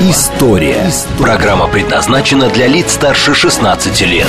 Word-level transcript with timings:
История». 0.00 0.84
Программа 1.18 1.66
предназначена 1.66 2.48
для 2.50 2.68
лиц 2.68 2.92
старше 2.92 3.34
16 3.34 4.00
лет. 4.02 4.28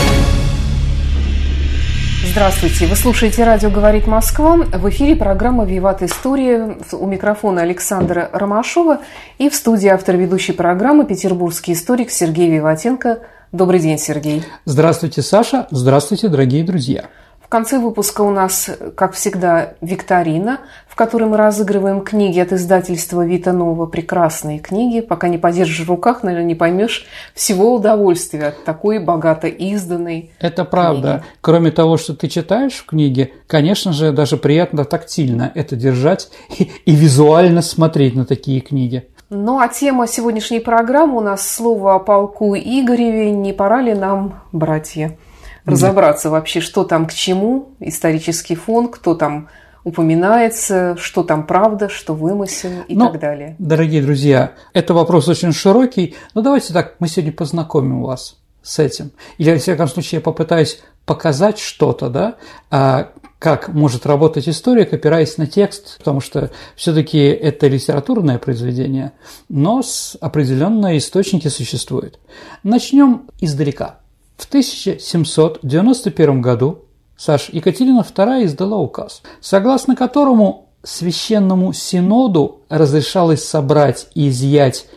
Здравствуйте. 2.26 2.88
Вы 2.88 2.96
слушаете 2.96 3.44
радио 3.44 3.70
«Говорит 3.70 4.08
Москва». 4.08 4.56
В 4.56 4.90
эфире 4.90 5.16
программа 5.16 5.66
«Виват 5.66 6.02
История». 6.02 6.76
У 6.92 7.06
микрофона 7.06 7.62
Александра 7.62 8.32
Ромашова 8.34 9.02
и 9.38 9.48
в 9.48 9.54
студии 9.54 9.90
автор 9.90 10.16
ведущей 10.16 10.54
программы 10.54 11.06
петербургский 11.06 11.74
историк 11.74 12.10
Сергей 12.10 12.50
Виватенко. 12.50 13.20
Добрый 13.52 13.80
день, 13.80 14.00
Сергей. 14.00 14.44
Здравствуйте, 14.66 15.22
Саша. 15.22 15.68
Здравствуйте, 15.70 16.30
дорогие 16.30 16.64
друзья. 16.64 17.06
В 17.50 17.52
конце 17.52 17.80
выпуска 17.80 18.22
у 18.22 18.30
нас, 18.30 18.70
как 18.94 19.14
всегда, 19.14 19.74
викторина, 19.82 20.60
в 20.88 20.96
которой 20.96 21.24
мы 21.24 21.36
разыгрываем 21.36 22.02
книги 22.02 22.40
от 22.40 22.54
издательства 22.54 23.26
Вита 23.26 23.54
Нова. 23.54 23.88
Прекрасные 23.88 24.60
книги. 24.60 25.02
Пока 25.02 25.30
не 25.30 25.40
подержишь 25.40 25.88
в 25.88 25.90
руках, 25.90 26.22
наверное, 26.22 26.46
не 26.46 26.54
поймешь 26.54 27.08
всего 27.34 27.74
удовольствия 27.74 28.50
от 28.50 28.64
такой 28.66 29.00
богато 29.00 29.48
изданной 29.48 30.30
Это 30.40 30.64
правда. 30.64 31.24
книги. 31.24 31.24
Кроме 31.42 31.72
того, 31.72 31.98
что 31.98 32.14
ты 32.14 32.28
читаешь 32.28 32.74
в 32.74 32.86
книге, 32.86 33.32
конечно 33.48 33.94
же, 33.94 34.12
даже 34.12 34.38
приятно 34.38 34.86
тактильно 34.86 35.52
это 35.56 35.76
держать 35.76 36.30
и, 36.56 36.70
и 36.86 36.96
визуально 36.96 37.64
смотреть 37.64 38.14
на 38.14 38.26
такие 38.26 38.62
книги. 38.62 39.08
Ну 39.32 39.58
а 39.58 39.68
тема 39.70 40.06
сегодняшней 40.06 40.60
программы 40.60 41.18
у 41.18 41.22
нас 41.22 41.50
слово 41.50 41.96
о 41.96 42.00
полку 42.00 42.56
Игореве. 42.56 43.32
Не 43.32 43.54
пора 43.54 43.82
ли 43.82 43.96
нам, 43.96 44.36
братья, 44.52 45.18
разобраться 45.66 46.30
вообще, 46.30 46.62
что 46.62 46.84
там 46.84 47.06
к 47.06 47.14
чему, 47.14 47.70
исторический 47.80 48.56
фон, 48.56 48.88
кто 48.90 49.16
там 49.16 49.50
упоминается, 49.84 50.96
что 51.00 51.24
там 51.24 51.46
правда, 51.46 51.90
что 51.90 52.14
вымысел 52.14 52.72
и 52.88 52.96
Ну, 52.96 53.12
так 53.12 53.20
далее. 53.22 53.56
Дорогие 53.60 54.02
друзья, 54.02 54.54
это 54.74 54.94
вопрос 54.94 55.28
очень 55.28 55.54
широкий, 55.54 56.16
но 56.34 56.42
давайте 56.42 56.74
так, 56.74 56.96
мы 57.00 57.08
сегодня 57.08 57.32
познакомим 57.32 58.04
вас 58.04 58.38
с 58.62 58.80
этим. 58.80 59.12
Или, 59.38 59.52
во 59.52 59.58
всяком 59.58 59.88
случае, 59.88 60.20
я 60.20 60.22
попытаюсь 60.22 60.82
показать 61.06 61.58
что-то, 61.60 62.10
да, 62.10 62.36
а, 62.70 63.10
как 63.40 63.70
может 63.70 64.06
работать 64.06 64.50
историк, 64.50 64.94
опираясь 64.94 65.38
на 65.38 65.48
текст, 65.48 65.98
потому 66.00 66.20
что 66.20 66.52
все-таки 66.76 67.18
это 67.18 67.68
литературное 67.68 68.38
произведение, 68.38 69.14
но 69.48 69.82
с 69.82 70.18
определенные 70.20 70.98
источники 70.98 71.48
существуют. 71.48 72.20
Начнем 72.64 73.30
издалека. 73.40 74.00
В 74.40 74.46
1791 74.46 76.42
году 76.42 76.86
Саш, 77.18 77.50
Екатерина 77.50 78.00
II 78.00 78.46
издала 78.46 78.78
указ, 78.78 79.22
согласно 79.42 79.98
которому 79.98 80.70
Священному 80.82 81.74
Синоду 81.74 82.62
разрешалось 82.70 83.44
собрать 83.44 84.08
и 84.16 84.30
изъять 84.30 84.88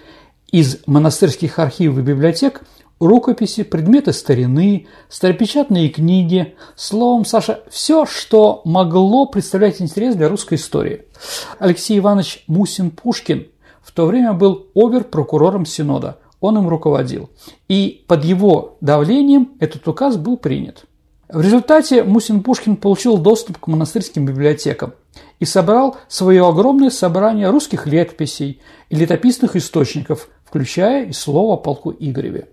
из 0.52 0.78
монастырских 0.86 1.58
архивов 1.58 1.98
и 1.98 2.02
библиотек 2.02 2.62
рукописи, 3.00 3.64
предметы 3.64 4.12
старины, 4.12 4.86
старопечатные 5.08 5.88
книги, 5.88 6.54
словом, 6.76 7.24
Саша, 7.24 7.62
все, 7.68 8.06
что 8.06 8.62
могло 8.64 9.26
представлять 9.26 9.82
интерес 9.82 10.14
для 10.14 10.28
русской 10.28 10.54
истории. 10.54 11.06
Алексей 11.58 11.98
Иванович 11.98 12.44
Мусин-Пушкин 12.46 13.48
в 13.82 13.90
то 13.90 14.06
время 14.06 14.34
был 14.34 14.68
обер-прокурором 14.76 15.66
Синода, 15.66 16.18
он 16.42 16.58
им 16.58 16.68
руководил. 16.68 17.30
И 17.68 18.04
под 18.06 18.24
его 18.24 18.76
давлением 18.82 19.52
этот 19.60 19.88
указ 19.88 20.16
был 20.18 20.36
принят. 20.36 20.84
В 21.28 21.40
результате 21.40 22.04
Мусин-Пушкин 22.04 22.76
получил 22.76 23.16
доступ 23.16 23.56
к 23.56 23.66
монастырским 23.68 24.26
библиотекам 24.26 24.92
и 25.40 25.46
собрал 25.46 25.96
свое 26.08 26.46
огромное 26.46 26.90
собрание 26.90 27.48
русских 27.48 27.86
летописей 27.86 28.60
и 28.90 28.96
летописных 28.96 29.56
источников, 29.56 30.28
включая 30.44 31.06
и 31.06 31.12
слово 31.12 31.54
о 31.54 31.56
полку 31.56 31.94
Игореве. 31.98 32.48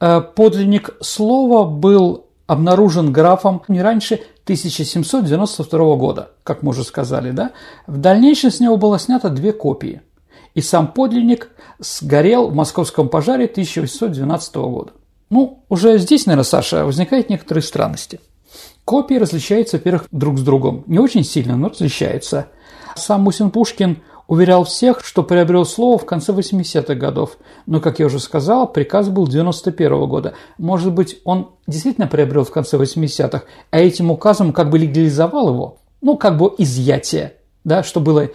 Э, 0.00 0.20
Подлинник 0.20 0.90
слова 1.00 1.68
был 1.68 2.26
обнаружен 2.46 3.12
графом 3.12 3.62
не 3.68 3.82
раньше 3.82 4.20
1792 4.44 5.96
года, 5.96 6.30
как 6.44 6.62
мы 6.62 6.70
уже 6.70 6.84
сказали, 6.84 7.30
да? 7.30 7.52
В 7.86 7.96
дальнейшем 7.96 8.50
с 8.50 8.60
него 8.60 8.76
было 8.76 8.98
снято 8.98 9.28
две 9.28 9.52
копии, 9.52 10.02
и 10.54 10.60
сам 10.60 10.88
подлинник 10.92 11.50
сгорел 11.78 12.48
в 12.48 12.54
московском 12.54 13.08
пожаре 13.08 13.46
1812 13.46 14.54
года. 14.56 14.92
Ну, 15.30 15.64
уже 15.68 15.98
здесь, 15.98 16.26
наверное, 16.26 16.44
Саша, 16.44 16.84
возникают 16.84 17.28
некоторые 17.28 17.62
странности. 17.62 18.20
Копии 18.84 19.16
различаются, 19.16 19.76
во-первых, 19.76 20.06
друг 20.10 20.38
с 20.38 20.42
другом. 20.42 20.84
Не 20.86 20.98
очень 20.98 21.22
сильно, 21.22 21.56
но 21.56 21.68
различаются. 21.68 22.48
Сам 22.96 23.22
Мусин 23.22 23.50
Пушкин 23.50 23.98
уверял 24.28 24.64
всех, 24.64 25.04
что 25.04 25.22
приобрел 25.22 25.64
слово 25.66 25.98
в 25.98 26.06
конце 26.06 26.32
80-х 26.32 26.94
годов. 26.94 27.36
Но, 27.66 27.80
как 27.80 27.98
я 27.98 28.06
уже 28.06 28.20
сказал, 28.20 28.70
приказ 28.70 29.08
был 29.08 29.26
91 29.26 30.06
года. 30.06 30.34
Может 30.56 30.92
быть, 30.92 31.18
он 31.24 31.50
действительно 31.66 32.06
приобрел 32.06 32.44
в 32.44 32.50
конце 32.50 32.76
80-х, 32.76 33.42
а 33.70 33.78
этим 33.78 34.10
указом 34.10 34.52
как 34.52 34.70
бы 34.70 34.78
легализовал 34.78 35.48
его. 35.48 35.78
Ну, 36.00 36.16
как 36.16 36.38
бы 36.38 36.54
изъятие, 36.58 37.34
да, 37.64 37.82
что 37.82 38.00
было 38.00 38.28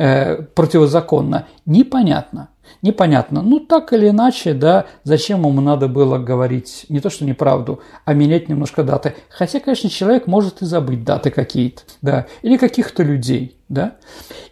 э, 0.00 0.42
противозаконно. 0.54 1.46
Непонятно. 1.66 2.48
Непонятно. 2.82 3.42
Ну, 3.42 3.60
так 3.60 3.92
или 3.92 4.08
иначе, 4.08 4.54
да, 4.54 4.86
зачем 5.04 5.44
ему 5.44 5.60
надо 5.60 5.88
было 5.88 6.18
говорить 6.18 6.86
не 6.88 7.00
то, 7.00 7.10
что 7.10 7.24
неправду, 7.24 7.80
а 8.04 8.14
менять 8.14 8.48
немножко 8.48 8.82
даты. 8.82 9.14
Хотя, 9.28 9.60
конечно, 9.60 9.90
человек 9.90 10.26
может 10.26 10.62
и 10.62 10.66
забыть 10.66 11.04
даты 11.04 11.30
какие-то, 11.30 11.82
да, 12.00 12.26
или 12.42 12.56
каких-то 12.56 13.02
людей, 13.02 13.58
да. 13.68 13.96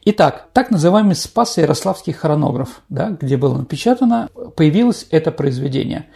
Итак, 0.05 0.49
так 0.53 0.71
называемый 0.71 1.15
Спасо-Ярославский 1.15 2.13
хронограф, 2.13 2.83
да, 2.89 3.17
где 3.19 3.37
было 3.37 3.57
напечатано, 3.57 4.29
появилось 4.57 5.07
это 5.11 5.31
произведение. 5.31 6.07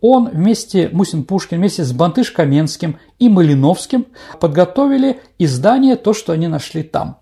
Он 0.00 0.28
вместе, 0.30 0.88
Мусин 0.92 1.24
Пушкин, 1.24 1.58
вместе 1.58 1.84
с 1.84 1.92
Бантыш 1.92 2.32
Каменским 2.32 2.98
и 3.18 3.28
Малиновским 3.28 4.06
подготовили 4.40 5.20
издание, 5.38 5.94
то, 5.94 6.14
что 6.14 6.32
они 6.32 6.48
нашли 6.48 6.82
там. 6.82 7.18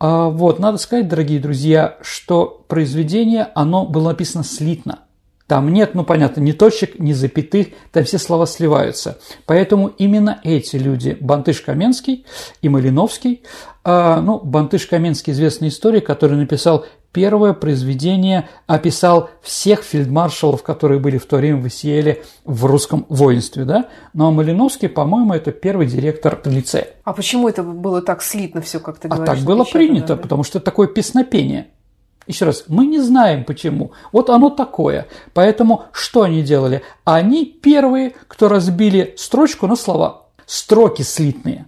А 0.00 0.30
вот, 0.30 0.58
надо 0.58 0.78
сказать, 0.78 1.08
дорогие 1.08 1.38
друзья, 1.38 1.98
что 2.00 2.64
произведение, 2.68 3.48
оно 3.54 3.84
было 3.84 4.08
написано 4.08 4.44
слитно. 4.44 5.00
Там 5.46 5.70
нет, 5.72 5.94
ну 5.94 6.04
понятно, 6.04 6.40
ни 6.40 6.52
точек, 6.52 6.98
ни 6.98 7.12
запятых, 7.12 7.68
там 7.92 8.04
все 8.04 8.18
слова 8.18 8.46
сливаются. 8.46 9.18
Поэтому 9.46 9.88
именно 9.88 10.40
эти 10.42 10.76
люди, 10.76 11.18
Бантыш 11.20 11.60
Каменский 11.60 12.24
и 12.62 12.68
Малиновский, 12.68 13.42
а, 13.82 14.20
ну, 14.20 14.38
Бантыш 14.38 14.86
Каменский 14.86 15.32
известный 15.32 15.68
историк, 15.68 16.06
который 16.06 16.38
написал 16.38 16.86
первое 17.12 17.52
произведение, 17.52 18.48
описал 18.66 19.30
всех 19.42 19.82
фельдмаршалов, 19.82 20.62
которые 20.62 21.00
были 21.00 21.18
в 21.18 21.26
то 21.26 21.36
время 21.36 21.60
в 21.60 21.68
Исиеле 21.68 22.22
в 22.44 22.64
русском 22.66 23.06
воинстве, 23.08 23.64
да? 23.64 23.86
Ну, 24.14 24.28
а 24.28 24.30
Малиновский, 24.30 24.88
по-моему, 24.88 25.34
это 25.34 25.50
первый 25.52 25.86
директор 25.86 26.40
лицея. 26.44 26.88
А 27.04 27.12
почему 27.12 27.48
это 27.48 27.62
было 27.62 28.02
так 28.02 28.22
слитно 28.22 28.60
все, 28.60 28.80
как 28.80 28.98
ты 28.98 29.08
А 29.08 29.14
говоришь? 29.16 29.36
так 29.38 29.44
было 29.44 29.64
принято, 29.64 30.14
да? 30.14 30.16
потому 30.16 30.44
что 30.44 30.58
это 30.58 30.64
такое 30.64 30.86
песнопение. 30.86 31.68
Еще 32.26 32.44
раз, 32.44 32.64
мы 32.68 32.86
не 32.86 33.00
знаем 33.00 33.44
почему. 33.44 33.90
Вот 34.12 34.30
оно 34.30 34.50
такое. 34.50 35.06
Поэтому 35.34 35.84
что 35.90 36.22
они 36.22 36.42
делали? 36.42 36.82
Они 37.04 37.44
первые, 37.44 38.12
кто 38.28 38.48
разбили 38.48 39.14
строчку 39.16 39.66
на 39.66 39.74
слова. 39.74 40.26
Строки 40.46 41.02
слитные. 41.02 41.66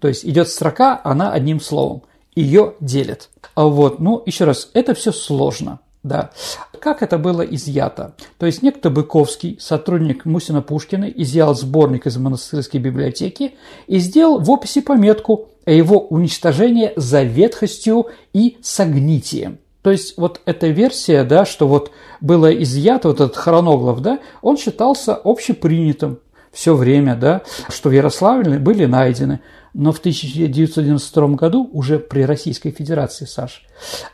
То 0.00 0.08
есть 0.08 0.24
идет 0.26 0.48
строка, 0.48 1.00
она 1.04 1.30
одним 1.32 1.60
словом. 1.60 2.02
Ее 2.34 2.74
делят. 2.80 3.30
А 3.54 3.66
вот, 3.66 4.00
ну, 4.00 4.22
еще 4.26 4.44
раз, 4.44 4.70
это 4.74 4.94
все 4.94 5.12
сложно. 5.12 5.80
Да. 6.02 6.32
Как 6.80 7.02
это 7.02 7.16
было 7.16 7.40
изъято? 7.40 8.14
То 8.38 8.44
есть 8.44 8.62
некто 8.62 8.90
Быковский, 8.90 9.56
сотрудник 9.58 10.26
Мусина 10.26 10.60
Пушкина, 10.60 11.06
изъял 11.06 11.54
сборник 11.54 12.06
из 12.06 12.18
монастырской 12.18 12.78
библиотеки 12.78 13.54
и 13.86 13.98
сделал 13.98 14.38
в 14.38 14.50
описи 14.50 14.82
пометку 14.82 15.48
о 15.64 15.70
его 15.70 15.98
уничтожении 15.98 16.92
за 16.96 17.22
ветхостью 17.22 18.08
и 18.34 18.58
согнитием. 18.60 19.58
То 19.80 19.90
есть 19.90 20.18
вот 20.18 20.42
эта 20.44 20.66
версия, 20.66 21.24
да, 21.24 21.46
что 21.46 21.66
вот 21.66 21.90
было 22.20 22.52
изъято, 22.54 23.08
вот 23.08 23.20
этот 23.20 23.36
хроноглав, 23.36 24.00
да, 24.00 24.18
он 24.42 24.58
считался 24.58 25.14
общепринятым 25.14 26.20
все 26.52 26.74
время, 26.74 27.16
да, 27.16 27.42
что 27.68 27.88
в 27.88 27.92
Ярославле 27.92 28.58
были 28.58 28.84
найдены. 28.86 29.40
Но 29.74 29.90
в 29.90 29.98
1992 29.98 31.28
году, 31.30 31.68
уже 31.72 31.98
при 31.98 32.22
Российской 32.22 32.70
Федерации, 32.70 33.24
Саш, 33.24 33.66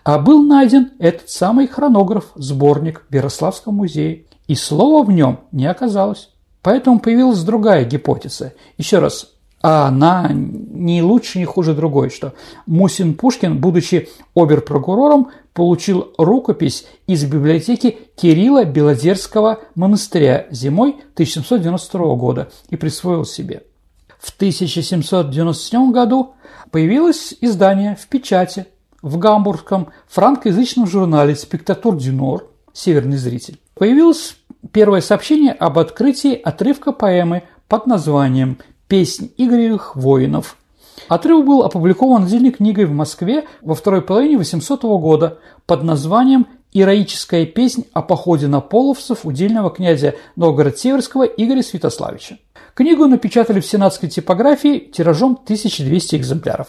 а 0.05 0.19
был 0.19 0.43
найден 0.43 0.93
этот 0.99 1.29
самый 1.29 1.69
хронограф, 1.69 2.33
сборник 2.35 3.05
в 3.09 3.15
Ярославском 3.15 3.75
музее. 3.75 4.25
И 4.49 4.55
слова 4.55 5.05
в 5.05 5.13
нем 5.13 5.41
не 5.53 5.67
оказалось. 5.67 6.31
Поэтому 6.63 6.99
появилась 6.99 7.43
другая 7.43 7.85
гипотеза. 7.85 8.55
Еще 8.79 8.99
раз, 8.99 9.33
а 9.63 9.89
она 9.89 10.31
не 10.33 11.03
лучше, 11.03 11.39
не 11.39 11.45
хуже 11.45 11.75
другой, 11.75 12.09
что 12.09 12.33
Мусин 12.67 13.15
Пушкин, 13.15 13.61
будучи 13.61 14.09
оберпрокурором, 14.35 15.29
получил 15.53 16.13
рукопись 16.17 16.87
из 17.07 17.25
библиотеки 17.25 17.99
Кирилла 18.17 18.65
Белозерского 18.65 19.61
монастыря 19.75 20.47
зимой 20.51 20.97
1792 21.15 22.15
года 22.15 22.51
и 22.71 22.77
присвоил 22.77 23.27
себе. 23.27 23.63
В 24.21 24.35
1797 24.37 25.93
году 25.93 26.35
появилось 26.71 27.35
издание 27.41 27.97
в 27.97 28.07
печати 28.07 28.67
в 29.01 29.17
гамбургском 29.17 29.89
франкоязычном 30.09 30.87
журнале 30.87 31.35
«Спектатур 31.35 31.97
Дюнор» 31.97 32.47
«Северный 32.73 33.17
зритель». 33.17 33.59
Появилось 33.75 34.37
первое 34.73 35.01
сообщение 35.01 35.53
об 35.53 35.79
открытии 35.79 36.35
отрывка 36.35 36.93
поэмы 36.93 37.45
под 37.67 37.87
названием 37.87 38.59
«Песнь 38.89 39.33
Игоревых 39.39 39.97
воинов». 39.97 40.57
Отрывок 41.09 41.47
был 41.47 41.63
опубликован 41.63 42.25
отдельной 42.25 42.51
книгой 42.51 42.85
в 42.85 42.93
Москве 42.93 43.47
во 43.63 43.75
второй 43.75 44.03
половине 44.03 44.37
800 44.37 44.83
года 44.83 45.39
под 45.65 45.83
названием 45.83 46.47
«Ироическая 46.73 47.47
песнь 47.47 47.87
о 47.95 48.03
походе 48.03 48.49
на 48.49 48.61
половцев 48.61 49.25
удельного 49.25 49.71
князя 49.71 50.15
Новгород-Северского 50.37 51.25
Игоря 51.25 51.63
Святославича». 51.63 52.39
Книгу 52.75 53.07
напечатали 53.07 53.61
в 53.61 53.67
сенатской 53.67 54.09
типографии 54.09 54.79
тиражом 54.79 55.33
1200 55.33 56.17
экземпляров. 56.17 56.69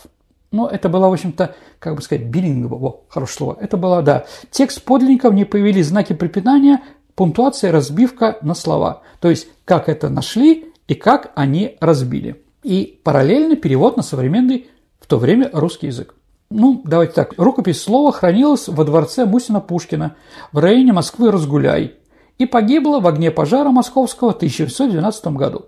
Но 0.51 0.68
это 0.68 0.89
было, 0.89 1.07
в 1.07 1.13
общем-то, 1.13 1.56
как 1.80 1.95
бы 1.95 2.01
сказать, 2.01 2.25
билингово, 2.25 3.01
хорошее 3.07 3.38
слово. 3.38 3.57
Это 3.62 3.77
было, 3.77 4.01
да. 4.01 4.25
Текст 4.50 4.83
подлинника, 4.83 5.30
в 5.30 5.33
ней 5.33 5.45
появились 5.45 5.88
знаки 5.88 6.13
препинания, 6.13 6.81
пунктуация, 7.15 7.71
разбивка 7.71 8.38
на 8.42 8.53
слова. 8.53 9.01
То 9.21 9.30
есть, 9.30 9.48
как 9.63 9.88
это 9.88 10.09
нашли 10.09 10.74
и 10.88 10.95
как 10.95 11.31
они 11.36 11.77
разбили. 11.80 12.44
И 12.63 13.00
параллельно 13.03 13.56
перевод 13.56 13.95
на 13.95 14.03
современный 14.03 14.68
в 15.00 15.07
то 15.07 15.18
время 15.18 15.50
русский 15.53 15.88
язык. 15.88 16.15
Ну, 16.50 16.81
давайте 16.83 17.13
так. 17.13 17.33
Рукопись 17.38 17.81
слова 17.81 18.12
хранилась 18.12 18.68
во 18.68 18.83
дворце 18.83 19.25
Мусина 19.25 19.62
Пушкина 19.62 20.15
в 20.51 20.59
районе 20.59 20.92
Москвы 20.92 21.31
Разгуляй 21.31 21.95
и 22.38 22.45
погибла 22.45 23.00
в 23.00 23.07
огне 23.07 23.31
пожара 23.31 23.69
московского 23.69 24.31
в 24.31 24.36
1812 24.36 25.27
году. 25.27 25.68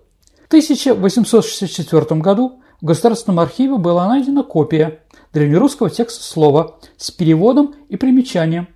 В 0.53 0.55
1864 0.55 2.21
году 2.21 2.61
в 2.79 2.85
Государственном 2.85 3.39
архиве 3.39 3.77
была 3.77 4.07
найдена 4.07 4.43
копия 4.43 4.99
древнерусского 5.33 5.89
текста 5.89 6.23
слова 6.23 6.77
с 6.95 7.09
переводом 7.09 7.73
и 7.89 7.97
примечанием 7.97 8.67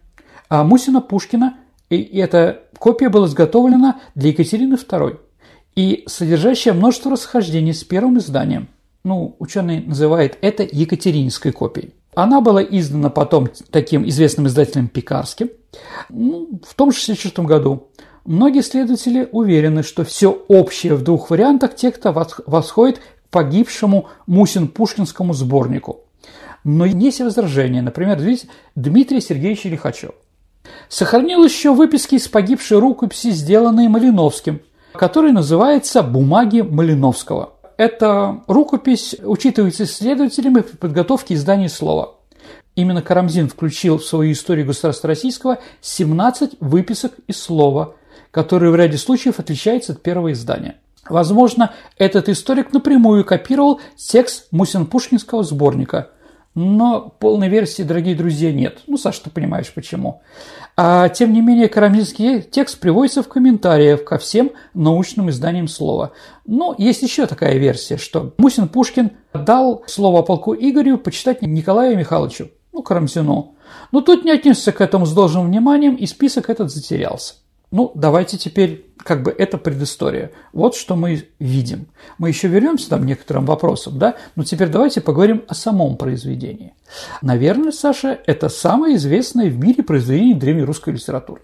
а 0.49 0.63
Мусина 0.63 1.01
Пушкина, 1.01 1.57
и 1.89 2.01
эта 2.17 2.63
копия 2.79 3.09
была 3.09 3.27
изготовлена 3.27 4.01
для 4.15 4.29
Екатерины 4.29 4.73
II 4.73 5.19
и 5.75 6.03
содержащая 6.07 6.73
множество 6.73 7.11
расхождений 7.11 7.73
с 7.73 7.83
первым 7.83 8.17
изданием. 8.17 8.69
Ну, 9.03 9.35
ученый 9.39 9.81
называет 9.81 10.37
это 10.41 10.63
Екатерининской 10.69 11.51
копией. 11.51 11.93
Она 12.15 12.41
была 12.41 12.63
издана 12.63 13.09
потом 13.11 13.49
таким 13.69 14.07
известным 14.09 14.47
издателем 14.47 14.87
Пекарским 14.87 15.51
ну, 16.09 16.59
в 16.65 16.73
том 16.73 16.91
же 16.91 16.97
1964 17.03 17.47
году. 17.47 17.89
Многие 18.27 18.59
исследователи 18.59 19.29
уверены, 19.31 19.83
что 19.83 20.03
все 20.03 20.31
общее 20.49 20.95
в 20.95 21.01
двух 21.01 21.29
вариантах 21.29 21.77
текста 21.77 22.11
восходит 22.11 22.99
погибшему 23.31 24.07
Мусин-Пушкинскому 24.27 25.33
сборнику. 25.33 26.01
Но 26.65 26.83
есть 26.83 27.21
возражения, 27.21 27.81
например, 27.81 28.21
Дмитрий 28.75 29.21
Сергеевич 29.21 29.63
Лихачев. 29.63 30.11
Сохранил 30.89 31.45
еще 31.45 31.73
выписки 31.73 32.15
из 32.15 32.27
погибшей 32.27 32.79
рукописи, 32.79 33.29
сделанные 33.29 33.87
Малиновским, 33.87 34.59
который 34.91 35.31
называется 35.31 36.03
«Бумаги 36.03 36.59
Малиновского». 36.59 37.53
Эта 37.77 38.43
рукопись 38.47 39.15
учитывается 39.23 39.85
исследователями 39.85 40.59
при 40.59 40.75
подготовке 40.75 41.35
издания 41.35 41.69
слова. 41.69 42.17
Именно 42.75 43.01
Карамзин 43.01 43.47
включил 43.47 43.99
в 43.99 44.03
свою 44.03 44.33
историю 44.33 44.67
государства 44.67 45.07
российского 45.07 45.59
17 45.79 46.57
выписок 46.59 47.13
из 47.27 47.41
слова, 47.41 47.95
которые 48.37 48.71
в 48.71 48.75
ряде 48.75 48.97
случаев 48.97 49.39
отличаются 49.39 49.93
от 49.93 50.03
первого 50.03 50.31
издания– 50.31 50.75
Возможно, 51.09 51.73
этот 51.97 52.29
историк 52.29 52.73
напрямую 52.73 53.23
копировал 53.23 53.79
текст 53.95 54.47
Мусин-Пушкинского 54.51 55.43
сборника. 55.43 56.09
Но 56.55 57.15
полной 57.19 57.49
версии, 57.49 57.83
дорогие 57.83 58.15
друзья, 58.15 58.51
нет. 58.51 58.79
Ну, 58.87 58.97
Саша, 58.97 59.25
ты 59.25 59.29
понимаешь, 59.29 59.71
почему. 59.73 60.21
А, 60.75 61.07
тем 61.09 61.31
не 61.31 61.39
менее, 61.39 61.69
карамзинский 61.69 62.41
текст 62.41 62.79
приводится 62.79 63.21
в 63.21 63.27
комментариях 63.27 64.03
ко 64.03 64.17
всем 64.17 64.51
научным 64.73 65.29
изданиям 65.29 65.67
слова. 65.67 66.13
Но 66.45 66.73
есть 66.77 67.03
еще 67.03 67.27
такая 67.27 67.57
версия, 67.57 67.97
что 67.97 68.33
Мусин-Пушкин 68.37 69.11
дал 69.33 69.83
слово 69.85 70.23
полку 70.23 70.55
Игорю 70.55 70.97
почитать 70.97 71.43
Николаю 71.43 71.95
Михайловичу, 71.95 72.49
ну, 72.73 72.81
Карамзину. 72.81 73.55
Но 73.91 74.01
тут 74.01 74.25
не 74.25 74.31
отнесся 74.31 74.71
к 74.71 74.81
этому 74.81 75.05
с 75.05 75.13
должным 75.13 75.45
вниманием, 75.45 75.95
и 75.95 76.07
список 76.07 76.49
этот 76.49 76.71
затерялся. 76.71 77.35
Ну, 77.69 77.91
давайте 77.95 78.37
теперь, 78.37 78.85
как 78.97 79.23
бы, 79.23 79.31
это 79.31 79.57
предыстория. 79.57 80.31
Вот 80.53 80.75
что 80.75 80.95
мы 80.95 81.27
видим. 81.37 81.87
Мы 82.17 82.29
еще 82.29 82.47
вернемся 82.47 82.89
там 82.89 83.01
к 83.01 83.05
некоторым 83.05 83.45
вопросам, 83.45 83.99
да? 83.99 84.15
Но 84.35 84.43
теперь 84.43 84.69
давайте 84.69 85.01
поговорим 85.01 85.43
о 85.47 85.53
самом 85.53 85.97
произведении. 85.97 86.73
Наверное, 87.21 87.73
Саша, 87.73 88.19
это 88.25 88.47
самое 88.47 88.95
известное 88.95 89.49
в 89.49 89.57
мире 89.59 89.83
произведение 89.83 90.35
древнерусской 90.35 90.93
литературы. 90.93 91.41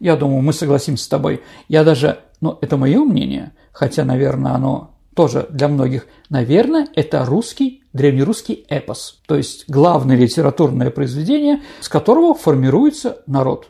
Я 0.00 0.16
думаю, 0.16 0.42
мы 0.42 0.52
согласимся 0.52 1.04
с 1.04 1.08
тобой. 1.08 1.42
Я 1.68 1.84
даже, 1.84 2.18
ну, 2.40 2.58
это 2.60 2.76
мое 2.76 3.04
мнение, 3.04 3.52
хотя, 3.70 4.04
наверное, 4.04 4.52
оно 4.52 4.96
тоже 5.14 5.46
для 5.50 5.68
многих, 5.68 6.08
наверное, 6.28 6.88
это 6.96 7.24
русский, 7.24 7.84
древнерусский 7.92 8.64
эпос, 8.68 9.20
то 9.26 9.36
есть 9.36 9.68
главное 9.68 10.16
литературное 10.16 10.90
произведение, 10.90 11.60
с 11.80 11.88
которого 11.88 12.34
формируется 12.34 13.18
народ 13.26 13.68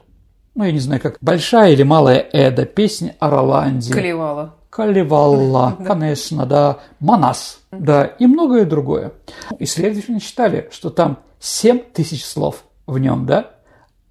ну, 0.55 0.65
я 0.65 0.73
не 0.73 0.79
знаю, 0.79 1.01
как 1.01 1.17
большая 1.21 1.73
или 1.73 1.83
малая 1.83 2.27
Эда, 2.33 2.67
песня 2.67 3.17
о 3.19 3.31
Роланде. 3.31 3.93
Калевала. 3.93 4.55
Калевала, 4.71 5.77
конечно, 5.87 6.47
да, 6.47 6.79
Манас, 7.01 7.61
да, 7.71 8.05
и 8.05 8.27
многое 8.27 8.65
другое. 8.65 9.13
Исследователи 9.59 10.19
считали, 10.19 10.69
что 10.71 10.91
там 10.91 11.19
7 11.41 11.79
тысяч 11.93 12.25
слов 12.25 12.65
в 12.87 12.99
нем, 12.99 13.27
да, 13.27 13.51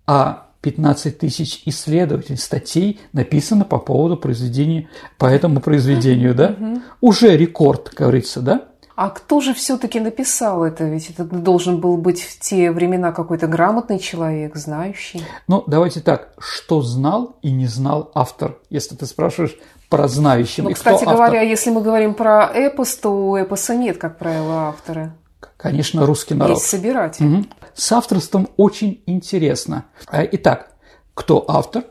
а 0.05 0.47
15 0.61 1.17
тысяч 1.17 1.63
исследователей, 1.65 2.37
статей 2.37 2.99
написано 3.13 3.65
по 3.65 3.79
поводу 3.79 4.17
произведения, 4.17 4.89
по 5.17 5.25
этому 5.25 5.61
произведению, 5.61 6.35
да, 6.35 6.55
уже 7.01 7.35
рекорд, 7.35 7.93
говорится, 7.95 8.41
да. 8.41 8.67
А 8.95 9.09
кто 9.09 9.39
же 9.41 9.53
все-таки 9.53 9.99
написал 9.99 10.63
это? 10.63 10.83
Ведь 10.83 11.09
это 11.09 11.23
должен 11.23 11.79
был 11.79 11.97
быть 11.97 12.21
в 12.21 12.39
те 12.39 12.71
времена 12.71 13.11
какой-то 13.11 13.47
грамотный 13.47 13.99
человек, 13.99 14.55
знающий. 14.55 15.23
Ну, 15.47 15.63
давайте 15.67 16.01
так, 16.01 16.33
что 16.39 16.81
знал 16.81 17.37
и 17.41 17.51
не 17.51 17.67
знал 17.67 18.11
автор, 18.13 18.57
если 18.69 18.95
ты 18.95 19.05
спрашиваешь 19.05 19.57
про 19.89 20.07
знающего. 20.07 20.69
Ну, 20.69 20.73
кстати 20.73 21.03
говоря, 21.03 21.39
автор? 21.39 21.43
если 21.43 21.69
мы 21.69 21.81
говорим 21.81 22.13
про 22.13 22.45
эпос, 22.45 22.95
то 22.95 23.09
у 23.09 23.37
эпоса 23.37 23.75
нет, 23.75 23.97
как 23.97 24.17
правило, 24.17 24.69
автора. 24.69 25.15
Конечно, 25.57 26.05
русский 26.05 26.33
народ. 26.33 26.57
Есть 26.57 26.69
собиратель. 26.69 27.25
Угу. 27.25 27.45
С 27.75 27.91
авторством 27.91 28.49
очень 28.57 29.03
интересно. 29.05 29.85
А, 30.07 30.23
итак, 30.23 30.71
кто 31.13 31.45
автор, 31.47 31.83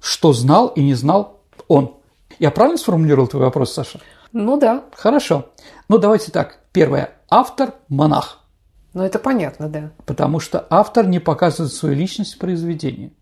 что 0.00 0.32
знал 0.32 0.68
и 0.68 0.82
не 0.82 0.94
знал 0.94 1.40
он. 1.68 1.96
Я 2.38 2.50
правильно 2.50 2.78
сформулировал 2.78 3.26
твой 3.28 3.42
вопрос, 3.42 3.74
Саша? 3.74 4.00
Ну 4.32 4.58
да. 4.58 4.84
Хорошо. 4.94 5.50
Ну 5.88 5.98
давайте 5.98 6.30
так. 6.30 6.58
Первое. 6.72 7.10
Автор– 7.28 7.74
монах. 7.88 8.44
Ну 8.92 9.02
это 9.02 9.18
понятно, 9.18 9.68
да. 9.68 9.90
Потому 10.06 10.40
что 10.40 10.66
автор 10.70 11.06
не 11.06 11.20
показывает 11.20 11.72
свою 11.72 11.94
личность 11.94 12.34
в 12.34 12.38
произведении. 12.38 13.12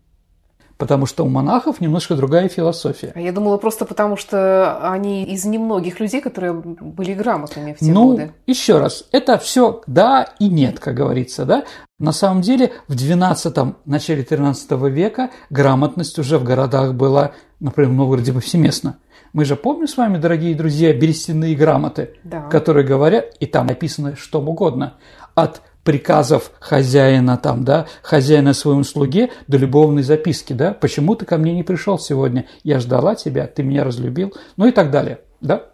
Потому 0.77 1.05
что 1.05 1.25
у 1.25 1.29
монахов 1.29 1.81
немножко 1.81 2.15
другая 2.15 2.47
философия. 2.47 3.11
А 3.13 3.19
я 3.19 3.33
думала 3.33 3.57
просто 3.57 3.83
потому, 3.83 4.15
что 4.15 4.79
они 4.89 5.25
из 5.25 5.43
немногих 5.43 5.99
людей, 5.99 6.21
которые 6.21 6.53
были 6.53 7.13
грамотными 7.13 7.73
в 7.73 7.79
те 7.79 7.91
ну, 7.91 8.11
годы. 8.11 8.31
еще 8.47 8.79
раз, 8.79 9.03
это 9.11 9.37
все 9.37 9.81
да 9.87 10.33
и 10.39 10.47
нет, 10.47 10.79
как 10.79 10.95
говорится, 10.95 11.43
да. 11.43 11.65
На 11.99 12.13
самом 12.13 12.41
деле 12.41 12.71
в 12.87 12.95
12 12.95 13.57
начале 13.83 14.23
13 14.23 14.71
века 14.83 15.31
грамотность 15.49 16.17
уже 16.17 16.37
в 16.37 16.45
городах 16.45 16.93
была, 16.93 17.33
например, 17.59 17.91
в 17.91 17.95
Новгороде 17.95 18.31
повсеместно. 18.31 18.99
Мы 19.33 19.45
же 19.45 19.55
помним 19.55 19.87
с 19.87 19.95
вами, 19.95 20.17
дорогие 20.17 20.55
друзья, 20.55 20.93
берестяные 20.93 21.55
грамоты, 21.55 22.15
да. 22.23 22.41
которые 22.49 22.85
говорят, 22.85 23.35
и 23.39 23.45
там 23.45 23.67
написано 23.67 24.15
что 24.15 24.41
угодно, 24.41 24.95
от 25.35 25.61
приказов 25.83 26.51
хозяина 26.59 27.37
там, 27.37 27.63
да, 27.63 27.87
хозяина 28.01 28.53
своему 28.53 28.83
слуге 28.83 29.31
до 29.47 29.57
любовной 29.57 30.03
записки, 30.03 30.53
да, 30.53 30.73
почему 30.73 31.15
ты 31.15 31.25
ко 31.25 31.37
мне 31.37 31.53
не 31.53 31.63
пришел 31.63 31.99
сегодня, 31.99 32.47
я 32.63 32.79
ждала 32.79 33.15
тебя, 33.15 33.47
ты 33.47 33.63
меня 33.63 33.83
разлюбил, 33.83 34.33
ну 34.57 34.67
и 34.67 34.71
так 34.71 34.91
далее, 34.91 35.21
да. 35.41 35.65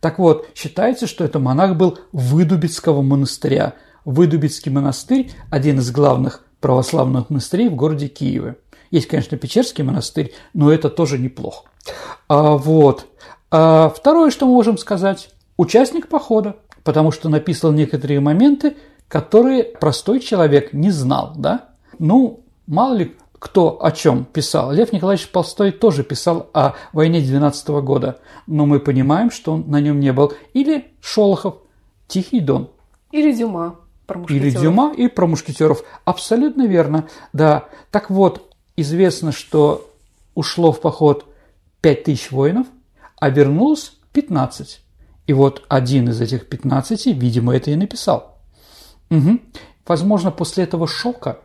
Так 0.00 0.18
вот, 0.18 0.46
считается, 0.54 1.06
что 1.06 1.24
это 1.24 1.38
монах 1.38 1.76
был 1.76 1.98
Выдубицкого 2.12 3.02
монастыря. 3.02 3.74
Выдубицкий 4.04 4.70
монастырь– 4.70 5.32
один 5.50 5.80
из 5.80 5.90
главных 5.90 6.44
православных 6.60 7.30
монастырей 7.30 7.68
в 7.68 7.74
городе 7.74 8.08
Киеве. 8.08 8.56
Есть, 8.90 9.08
конечно, 9.08 9.36
Печерский 9.36 9.84
монастырь, 9.84 10.32
но 10.54 10.72
это 10.72 10.88
тоже 10.88 11.18
неплохо. 11.18 11.64
А, 12.28 12.56
вот. 12.56 13.06
А 13.50 13.88
второе, 13.90 14.30
что 14.30 14.46
мы 14.46 14.52
можем 14.52 14.78
сказать, 14.78 15.30
участник 15.56 16.08
похода, 16.08 16.56
потому 16.84 17.10
что 17.10 17.28
написал 17.28 17.72
некоторые 17.72 18.20
моменты, 18.20 18.76
которые 19.08 19.64
простой 19.64 20.20
человек 20.20 20.72
не 20.72 20.90
знал, 20.90 21.32
да? 21.36 21.70
Ну, 21.98 22.44
мало 22.66 22.94
ли 22.94 23.16
кто 23.38 23.84
о 23.84 23.92
чем 23.92 24.24
писал. 24.24 24.72
Лев 24.72 24.92
Николаевич 24.92 25.26
Толстой 25.26 25.70
тоже 25.70 26.02
писал 26.02 26.50
о 26.52 26.74
войне 26.92 27.20
12 27.20 27.68
года, 27.68 28.18
но 28.46 28.66
мы 28.66 28.80
понимаем, 28.80 29.30
что 29.30 29.52
он 29.52 29.64
на 29.68 29.80
нем 29.80 30.00
не 30.00 30.12
был. 30.12 30.32
Или 30.54 30.86
Шолохов, 31.00 31.56
Тихий 32.08 32.40
Дон. 32.40 32.68
Или 33.12 33.32
Дюма. 33.32 33.76
Про 34.06 34.24
Или 34.28 34.50
Дюма 34.50 34.92
и 34.96 35.06
про 35.08 35.26
мушкетеров. 35.26 35.84
Абсолютно 36.04 36.66
верно, 36.66 37.08
да. 37.32 37.68
Так 37.90 38.10
вот, 38.10 38.47
известно, 38.80 39.32
что 39.32 39.90
ушло 40.34 40.72
в 40.72 40.80
поход 40.80 41.26
5000 41.80 42.30
воинов, 42.30 42.66
а 43.18 43.30
вернулось 43.30 43.92
15. 44.12 44.80
И 45.26 45.32
вот 45.32 45.64
один 45.68 46.08
из 46.08 46.20
этих 46.20 46.48
15, 46.48 47.06
видимо, 47.06 47.54
это 47.54 47.70
и 47.70 47.76
написал. 47.76 48.38
Угу. 49.10 49.40
Возможно, 49.86 50.30
после 50.30 50.64
этого 50.64 50.86
шока, 50.86 51.40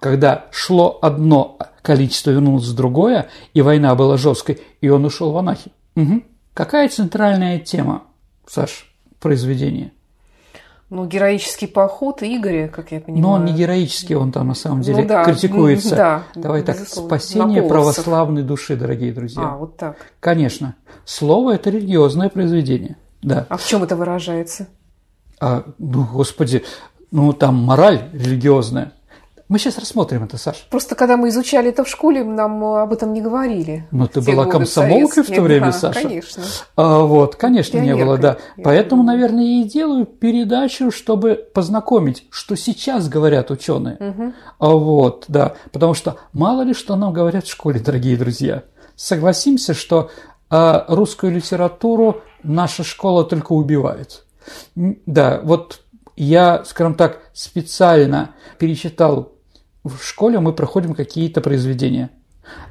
когда 0.00 0.46
шло 0.50 0.98
одно 1.02 1.58
количество, 1.82 2.30
вернулось 2.30 2.70
другое, 2.72 3.28
и 3.54 3.62
война 3.62 3.94
была 3.94 4.16
жесткой, 4.16 4.60
и 4.80 4.88
он 4.88 5.04
ушел 5.04 5.32
в 5.32 5.36
анахи. 5.38 5.72
Угу. 5.96 6.22
Какая 6.54 6.88
центральная 6.88 7.58
тема, 7.58 8.04
Саш, 8.46 8.92
произведения? 9.20 9.92
Ну, 10.90 11.04
героический 11.04 11.66
поход 11.66 12.22
Игоря, 12.22 12.68
как 12.68 12.92
я 12.92 13.00
понимаю. 13.00 13.22
Но 13.22 13.32
он 13.32 13.44
не 13.44 13.52
героический, 13.52 14.14
он 14.14 14.32
там 14.32 14.48
на 14.48 14.54
самом 14.54 14.80
деле 14.80 15.02
ну, 15.02 15.08
да, 15.08 15.24
критикуется. 15.24 15.96
Да, 15.96 16.22
Давай 16.34 16.62
так, 16.62 16.78
спасение 16.88 17.62
православной 17.62 18.42
души, 18.42 18.74
дорогие 18.74 19.12
друзья. 19.12 19.42
А, 19.42 19.56
вот 19.56 19.76
так. 19.76 19.96
Конечно. 20.18 20.76
Слово– 21.04 21.54
это 21.56 21.68
религиозное 21.68 22.30
произведение. 22.30 22.96
Да. 23.20 23.46
А 23.50 23.58
в 23.58 23.66
чем 23.66 23.82
это 23.82 23.96
выражается? 23.96 24.68
А, 25.40 25.64
ну, 25.78 26.06
господи, 26.10 26.64
ну 27.10 27.34
там 27.34 27.56
мораль 27.56 28.08
религиозная. 28.14 28.92
Мы 29.48 29.58
сейчас 29.58 29.78
рассмотрим 29.78 30.24
это, 30.24 30.36
Саша. 30.36 30.60
Просто 30.68 30.94
когда 30.94 31.16
мы 31.16 31.30
изучали 31.30 31.70
это 31.70 31.82
в 31.82 31.88
школе, 31.88 32.22
нам 32.22 32.62
об 32.62 32.92
этом 32.92 33.14
не 33.14 33.22
говорили. 33.22 33.88
Ну, 33.90 34.06
ты 34.06 34.20
была 34.20 34.44
комсомолкой 34.44 35.22
в 35.22 35.26
то 35.26 35.40
время, 35.40 35.66
да, 35.66 35.72
Саша? 35.72 36.02
конечно. 36.02 36.42
А, 36.76 37.00
вот, 37.00 37.36
конечно, 37.36 37.72
Пионеркой, 37.72 37.98
не 37.98 38.04
было, 38.04 38.18
да. 38.18 38.36
Поэтому, 38.62 39.02
наверное, 39.02 39.44
я 39.44 39.62
и 39.62 39.64
делаю 39.64 40.04
передачу, 40.04 40.90
чтобы 40.90 41.34
познакомить, 41.54 42.26
что 42.30 42.56
сейчас 42.56 43.08
говорят 43.08 43.50
ученые. 43.50 43.96
Угу. 43.96 44.32
А, 44.58 44.68
вот, 44.68 45.24
да. 45.28 45.54
Потому 45.72 45.94
что 45.94 46.18
мало 46.34 46.60
ли 46.60 46.74
что 46.74 46.96
нам 46.96 47.14
говорят 47.14 47.46
в 47.46 47.50
школе, 47.50 47.80
дорогие 47.80 48.18
друзья. 48.18 48.64
Согласимся, 48.96 49.72
что 49.72 50.10
а, 50.50 50.84
русскую 50.88 51.32
литературу 51.32 52.20
наша 52.42 52.84
школа 52.84 53.24
только 53.24 53.52
убивает. 53.52 54.26
Да, 54.74 55.40
вот 55.42 55.80
я, 56.16 56.64
скажем 56.64 56.94
так, 56.94 57.20
специально 57.32 58.34
перечитал 58.58 59.37
в 59.88 60.04
школе 60.04 60.40
мы 60.40 60.52
проходим 60.52 60.94
какие-то 60.94 61.40
произведения. 61.40 62.10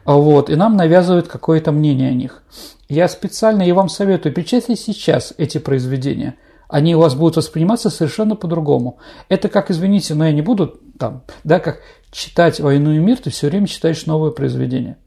Вот, 0.05 0.49
и 0.49 0.55
нам 0.55 0.75
навязывают 0.75 1.27
какое-то 1.27 1.71
мнение 1.71 2.09
о 2.09 2.13
них. 2.13 2.43
Я 2.89 3.07
специально 3.07 3.63
и 3.63 3.71
вам 3.71 3.89
советую, 3.89 4.33
печатайте 4.33 4.81
сейчас 4.81 5.33
эти 5.37 5.57
произведения. 5.57 6.35
Они 6.69 6.95
у 6.95 6.99
вас 6.99 7.15
будут 7.15 7.37
восприниматься 7.37 7.89
совершенно 7.89 8.35
по-другому. 8.35 8.97
Это 9.29 9.49
как, 9.49 9.71
извините, 9.71 10.15
но 10.15 10.25
я 10.25 10.31
не 10.31 10.41
буду 10.41 10.79
там, 10.97 11.23
да, 11.43 11.59
как 11.59 11.79
читать 12.11 12.59
«Войну 12.59 12.91
и 12.91 12.99
мир», 12.99 13.17
ты 13.17 13.29
все 13.29 13.47
время 13.47 13.67
читаешь 13.67 14.05
новое 14.05 14.31
произведение 14.31 14.97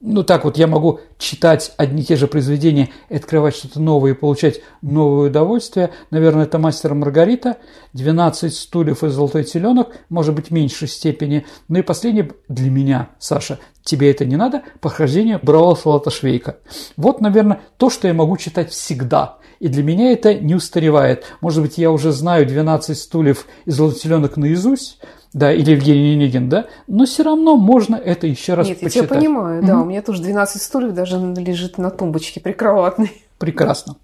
ну 0.00 0.22
так 0.22 0.44
вот 0.44 0.58
я 0.58 0.66
могу 0.66 1.00
читать 1.18 1.72
одни 1.78 2.02
и 2.02 2.04
те 2.04 2.16
же 2.16 2.26
произведения 2.26 2.90
и 3.08 3.16
открывать 3.16 3.56
что-то 3.56 3.80
новое 3.80 4.12
и 4.12 4.14
получать 4.14 4.60
новое 4.82 5.30
удовольствие. 5.30 5.90
Наверное, 6.10 6.44
это 6.44 6.58
«Мастер 6.58 6.94
Маргарита», 6.94 7.56
«12 7.94 8.50
стульев 8.50 9.02
и 9.02 9.08
золотой 9.08 9.44
теленок», 9.44 9.96
может 10.10 10.34
быть, 10.34 10.48
в 10.48 10.50
меньшей 10.50 10.88
степени. 10.88 11.46
Ну 11.68 11.78
и 11.78 11.82
последнее 11.82 12.30
для 12.48 12.70
меня, 12.70 13.10
Саша, 13.18 13.58
тебе 13.82 14.10
это 14.10 14.24
не 14.26 14.36
надо, 14.36 14.62
«Похождение 14.80 15.38
Браула 15.42 15.74
Салаташвейка». 15.74 16.58
Вот, 16.96 17.20
наверное, 17.20 17.60
то, 17.78 17.88
что 17.88 18.06
я 18.06 18.14
могу 18.14 18.36
читать 18.36 18.70
всегда. 18.70 19.38
И 19.58 19.68
для 19.68 19.82
меня 19.82 20.12
это 20.12 20.34
не 20.34 20.54
устаревает. 20.54 21.24
Может 21.40 21.62
быть, 21.62 21.78
я 21.78 21.90
уже 21.90 22.12
знаю 22.12 22.46
«12 22.46 22.94
стульев 22.94 23.46
и 23.64 23.70
золотой 23.70 23.98
теленок» 23.98 24.36
наизусть, 24.36 25.00
да, 25.36 25.52
или 25.52 25.72
Евгений 25.72 26.14
Онегин, 26.14 26.48
да, 26.48 26.64
но 26.86 27.04
все 27.04 27.22
равно 27.22 27.58
можно 27.58 27.94
это 27.94 28.26
еще 28.26 28.54
раз 28.54 28.68
Нет, 28.68 28.80
почитать. 28.80 28.96
я 28.96 29.06
тебя 29.06 29.16
понимаю, 29.20 29.62
mm-hmm. 29.62 29.66
да, 29.66 29.80
у 29.82 29.84
меня 29.84 30.00
тоже 30.00 30.22
12 30.22 30.62
стульев 30.62 30.94
даже 30.94 31.18
лежит 31.18 31.76
на 31.76 31.90
тумбочке 31.90 32.40
прикроватной. 32.40 33.22
Прекрасно. 33.36 33.96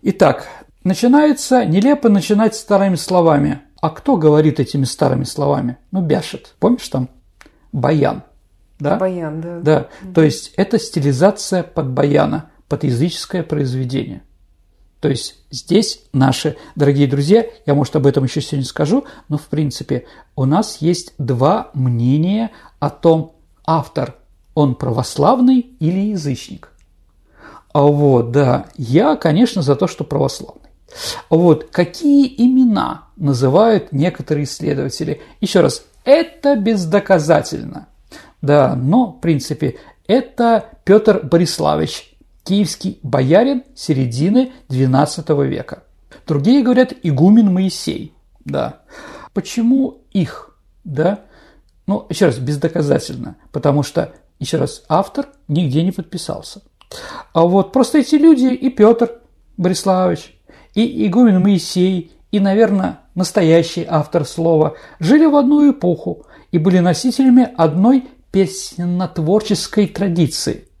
Итак, 0.00 0.48
начинается 0.82 1.66
нелепо 1.66 2.08
начинать 2.08 2.54
старыми 2.54 2.94
словами. 2.94 3.60
А 3.82 3.90
кто 3.90 4.16
говорит 4.16 4.58
этими 4.58 4.84
старыми 4.84 5.24
словами? 5.24 5.76
Ну, 5.90 6.00
Бяшет. 6.00 6.54
Помнишь 6.60 6.88
там? 6.88 7.10
Баян. 7.72 8.22
Да? 8.78 8.96
Баян, 8.96 9.42
да. 9.42 9.60
Да, 9.60 9.78
mm-hmm. 9.80 10.12
то 10.14 10.22
есть 10.22 10.54
это 10.56 10.78
стилизация 10.78 11.62
под 11.62 11.90
баяна, 11.90 12.50
под 12.68 12.84
языческое 12.84 13.42
произведение– 13.42 14.22
то 15.04 15.10
есть 15.10 15.34
здесь 15.50 16.00
наши 16.14 16.56
дорогие 16.76 17.06
друзья, 17.06 17.44
я, 17.66 17.74
может, 17.74 17.94
об 17.94 18.06
этом 18.06 18.24
еще 18.24 18.40
сегодня 18.40 18.64
скажу, 18.64 19.04
но, 19.28 19.36
в 19.36 19.48
принципе, 19.48 20.06
у 20.34 20.46
нас 20.46 20.78
есть 20.80 21.12
два 21.18 21.68
мнения 21.74 22.52
о 22.78 22.88
том, 22.88 23.34
автор, 23.66 24.14
он 24.54 24.74
православный 24.74 25.58
или 25.78 26.12
язычник. 26.12 26.72
А 27.74 27.82
вот, 27.82 28.30
да, 28.30 28.64
я, 28.78 29.16
конечно, 29.16 29.60
за 29.60 29.76
то, 29.76 29.88
что 29.88 30.04
православный. 30.04 30.70
Вот, 31.28 31.64
какие 31.70 32.26
имена 32.42 33.08
называют 33.18 33.92
некоторые 33.92 34.44
исследователи? 34.44 35.20
Еще 35.42 35.60
раз, 35.60 35.84
это 36.06 36.56
бездоказательно. 36.56 37.88
Да, 38.40 38.74
но, 38.74 39.08
в 39.08 39.20
принципе, 39.20 39.76
это 40.06 40.64
Петр 40.82 41.20
Бориславович 41.22 42.13
киевский 42.44 43.00
боярин 43.02 43.64
середины 43.74 44.52
XII 44.68 45.46
века. 45.46 45.82
Другие 46.26 46.62
говорят 46.62 46.92
игумен 47.02 47.52
Моисей. 47.52 48.14
Да. 48.44 48.82
Почему 49.32 50.02
их? 50.12 50.56
Да? 50.84 51.20
Ну, 51.86 52.06
еще 52.08 52.26
раз, 52.26 52.38
бездоказательно, 52.38 53.36
потому 53.50 53.82
что, 53.82 54.12
еще 54.38 54.58
раз, 54.58 54.84
автор 54.88 55.28
нигде 55.48 55.82
не 55.82 55.92
подписался. 55.92 56.62
А 57.32 57.42
вот 57.42 57.72
просто 57.72 57.98
эти 57.98 58.14
люди, 58.14 58.46
и 58.46 58.70
Петр 58.70 59.20
Бориславович, 59.56 60.38
и 60.74 61.06
игумен 61.06 61.42
Моисей, 61.42 62.12
и, 62.30 62.40
наверное, 62.40 63.00
настоящий 63.14 63.84
автор 63.88 64.24
слова, 64.24 64.74
жили 64.98 65.26
в 65.26 65.36
одну 65.36 65.70
эпоху 65.70 66.26
и 66.52 66.58
были 66.58 66.78
носителями 66.78 67.50
одной 67.56 68.06
песнотворческой 68.30 69.88
традиции– 69.88 70.68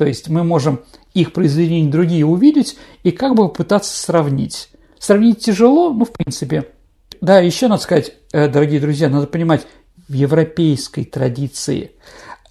то 0.00 0.06
есть 0.06 0.30
мы 0.30 0.44
можем 0.44 0.80
их 1.12 1.34
произведения 1.34 1.90
другие 1.90 2.24
увидеть 2.24 2.78
и 3.02 3.10
как 3.10 3.34
бы 3.34 3.50
пытаться 3.50 3.94
сравнить. 3.94 4.70
Сравнить 4.98 5.40
тяжело, 5.40 5.92
ну, 5.92 6.06
в 6.06 6.12
принципе. 6.14 6.68
Да, 7.20 7.38
еще 7.38 7.68
надо 7.68 7.82
сказать, 7.82 8.14
э, 8.32 8.48
дорогие 8.48 8.80
друзья, 8.80 9.10
надо 9.10 9.26
понимать, 9.26 9.66
в 10.08 10.14
европейской 10.14 11.04
традиции 11.04 11.92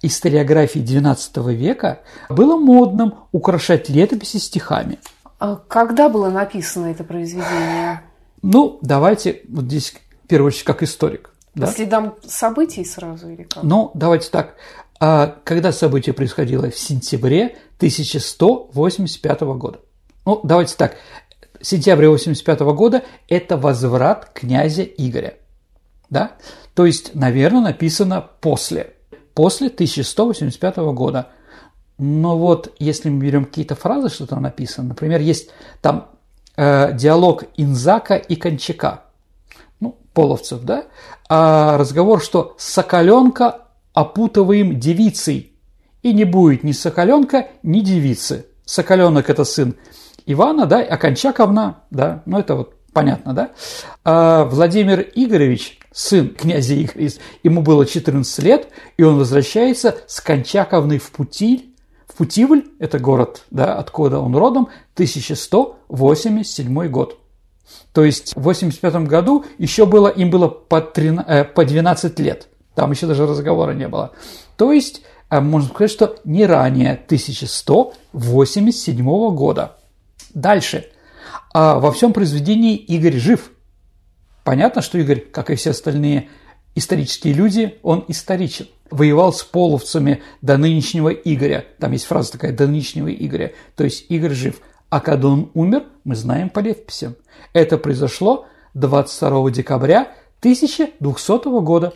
историографии 0.00 0.80
XII 0.80 1.52
века 1.52 2.02
было 2.28 2.56
модным 2.56 3.14
украшать 3.32 3.88
летописи 3.88 4.36
стихами. 4.36 5.00
А 5.40 5.56
когда 5.56 6.08
было 6.08 6.30
написано 6.30 6.86
это 6.86 7.02
произведение? 7.02 8.00
Ну, 8.42 8.78
давайте 8.80 9.40
вот 9.48 9.64
здесь, 9.64 9.92
в 10.22 10.28
первую 10.28 10.50
очередь, 10.50 10.62
как 10.62 10.84
историк. 10.84 11.34
По 11.54 11.62
да? 11.62 11.66
следам 11.66 12.14
событий 12.24 12.84
сразу 12.84 13.28
или 13.28 13.42
как? 13.42 13.64
Ну, 13.64 13.90
давайте 13.94 14.30
так. 14.30 14.54
А 15.00 15.34
когда 15.44 15.72
событие 15.72 16.12
происходило? 16.12 16.70
В 16.70 16.78
сентябре 16.78 17.56
1185 17.78 19.40
года. 19.40 19.80
Ну, 20.26 20.40
давайте 20.44 20.76
так. 20.76 20.96
Сентябрь 21.62 22.06
85 22.06 22.60
года– 22.60 23.02
это 23.28 23.56
возврат 23.56 24.30
князя 24.34 24.82
Игоря. 24.82 25.34
Да? 26.10 26.32
То 26.74 26.84
есть, 26.84 27.14
наверное, 27.14 27.62
написано 27.62 28.28
после. 28.40 28.94
После 29.34 29.68
1185 29.68 30.76
года. 30.94 31.28
Но 31.96 32.38
вот 32.38 32.74
если 32.78 33.08
мы 33.08 33.24
берем 33.24 33.46
какие-то 33.46 33.74
фразы, 33.74 34.10
что 34.10 34.26
там 34.26 34.42
написано, 34.42 34.88
например, 34.88 35.20
есть 35.20 35.50
там 35.80 36.08
э, 36.56 36.92
диалог 36.94 37.44
Инзака 37.56 38.16
и 38.16 38.36
Кончака, 38.36 39.04
ну, 39.80 39.96
половцев, 40.12 40.62
да, 40.62 40.84
а 41.28 41.78
разговор, 41.78 42.22
что 42.22 42.54
Соколенка 42.58 43.66
опутываем 43.92 44.78
девицей, 44.78 45.52
и 46.02 46.12
не 46.12 46.24
будет 46.24 46.64
ни 46.64 46.72
Соколенка, 46.72 47.48
ни 47.62 47.80
девицы. 47.80 48.46
Соколенок– 48.64 49.28
это 49.32 49.44
сын 49.44 49.76
Ивана, 50.26 50.66
да, 50.66 50.80
а 50.80 50.96
Кончаковна, 50.96 51.84
да, 51.90 52.22
ну 52.26 52.38
это 52.38 52.54
вот 52.54 52.74
понятно, 52.92 53.34
да. 53.34 53.50
А 54.04 54.44
Владимир 54.44 55.00
Игоревич, 55.14 55.78
сын 55.92 56.28
князя 56.30 56.80
Игоря, 56.80 57.10
ему 57.42 57.62
было 57.62 57.86
14 57.86 58.44
лет, 58.44 58.68
и 58.96 59.02
он 59.02 59.18
возвращается 59.18 59.96
с 60.06 60.20
Кончаковной 60.20 60.98
в 60.98 61.10
Путиль, 61.10 61.74
в 62.06 62.14
Путивль– 62.16 62.64
это 62.78 62.98
город, 62.98 63.44
да, 63.50 63.76
откуда 63.76 64.18
он 64.20 64.36
родом, 64.36 64.68
1187 64.94 66.88
год. 66.88 67.18
То 67.92 68.04
есть 68.04 68.34
в 68.36 68.42
85 68.42 69.06
году 69.06 69.44
еще 69.58 69.86
было, 69.86 70.08
им 70.08 70.30
было 70.30 70.48
по, 70.48 70.80
13, 70.80 71.28
э, 71.28 71.44
по 71.44 71.64
12 71.64 72.18
лет. 72.20 72.48
Там 72.80 72.90
еще 72.92 73.06
даже 73.06 73.26
разговора 73.26 73.72
не 73.72 73.88
было. 73.88 74.12
То 74.56 74.72
есть, 74.72 75.02
э, 75.28 75.38
можно 75.38 75.68
сказать, 75.68 75.90
что 75.90 76.16
не 76.24 76.46
ранее 76.46 76.94
1187 76.94 79.34
года. 79.34 79.76
Дальше. 80.32 80.86
А 81.52 81.78
во 81.78 81.92
всем 81.92 82.14
произведении 82.14 82.76
Игорь 82.76 83.18
жив. 83.18 83.50
Понятно, 84.44 84.80
что 84.80 84.96
Игорь, 84.96 85.20
как 85.20 85.50
и 85.50 85.56
все 85.56 85.72
остальные 85.72 86.30
исторические 86.74 87.34
люди, 87.34 87.78
он 87.82 88.02
историчен. 88.08 88.66
Воевал 88.90 89.34
с 89.34 89.42
половцами 89.42 90.22
до 90.40 90.56
нынешнего 90.56 91.10
Игоря. 91.10 91.66
Там 91.80 91.92
есть 91.92 92.06
фраза 92.06 92.32
такая 92.32 92.52
«до 92.52 92.66
нынешнего 92.66 93.12
Игоря». 93.12 93.52
То 93.76 93.84
есть 93.84 94.06
Игорь 94.08 94.32
жив. 94.32 94.62
А 94.88 95.00
когда 95.00 95.28
он 95.28 95.50
умер, 95.52 95.84
мы 96.04 96.16
знаем 96.16 96.48
по 96.48 96.60
летописям. 96.60 97.14
Это 97.52 97.76
произошло 97.76 98.46
22 98.72 99.50
декабря 99.50 100.14
1200 100.40 101.60
года. 101.60 101.92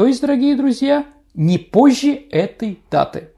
То 0.00 0.06
есть, 0.06 0.22
дорогие 0.22 0.56
друзья, 0.56 1.04
не 1.34 1.58
позже 1.58 2.14
этой 2.30 2.82
даты. 2.90 3.32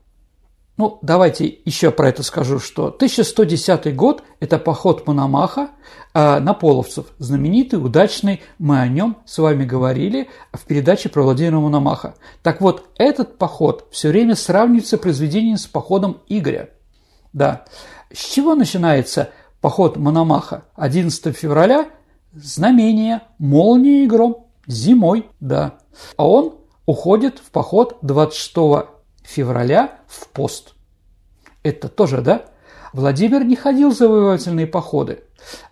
Ну, 0.77 1.01
давайте 1.03 1.59
еще 1.65 1.91
про 1.91 2.09
это 2.09 2.23
скажу, 2.23 2.61
что 2.61 2.87
1110 2.87 3.97
год– 3.97 4.23
это 4.39 4.61
поход 4.61 5.05
Мономаха 5.05 5.71
э, 6.15 6.39
на 6.39 6.55
половцев, 6.55 7.07
знаменитый, 7.19 7.85
удачный, 7.85 8.43
мы 8.61 8.79
о 8.79 8.87
нем 8.87 9.17
с 9.27 9.39
вами 9.39 9.65
говорили 9.65 10.29
в 10.53 10.65
передаче 10.65 11.09
про 11.09 11.25
Владимира 11.25 11.59
Мономаха. 11.59 12.15
Так 12.45 12.61
вот, 12.61 12.91
этот 12.97 13.39
поход 13.39 13.89
все 13.91 14.11
время 14.11 14.37
сравнивается 14.37 14.99
произведением 14.99 15.57
с 15.57 15.67
походом 15.67 16.21
Игоря. 16.29 16.71
Да. 17.33 17.65
С 18.15 18.33
чего 18.33 18.55
начинается 18.55 19.31
поход 19.61 19.97
Мономаха? 19.97 20.63
11 20.77 21.37
февраля– 21.37 21.89
знамение, 22.35 23.23
молния 23.39 24.05
и 24.05 24.07
гром, 24.07 24.47
зимой, 24.73 25.29
да. 25.41 25.79
А 26.17 26.27
он 26.27 26.55
уходит 26.87 27.39
в 27.39 27.51
поход 27.51 27.99
26 28.03 28.89
февраля 29.23 30.01
в 30.07 30.29
пост. 30.29 30.75
Это 31.63 31.89
тоже, 31.89 32.21
да? 32.21 32.47
Владимир 32.93 33.45
не 33.45 33.57
ходил 33.57 33.91
в 33.91 33.97
завоевательные 33.97 34.67
походы. 34.67 35.25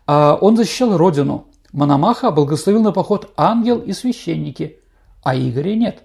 А 0.06 0.38
он 0.40 0.56
защищал 0.56 0.96
родину. 0.96 1.46
Мономаха 1.72 2.30
благословил 2.30 2.82
на 2.82 2.92
поход 2.92 3.32
ангел 3.36 3.78
и 3.78 3.92
священники, 3.92 4.80
а 5.22 5.36
Игоря 5.36 5.74
нет. 5.76 6.02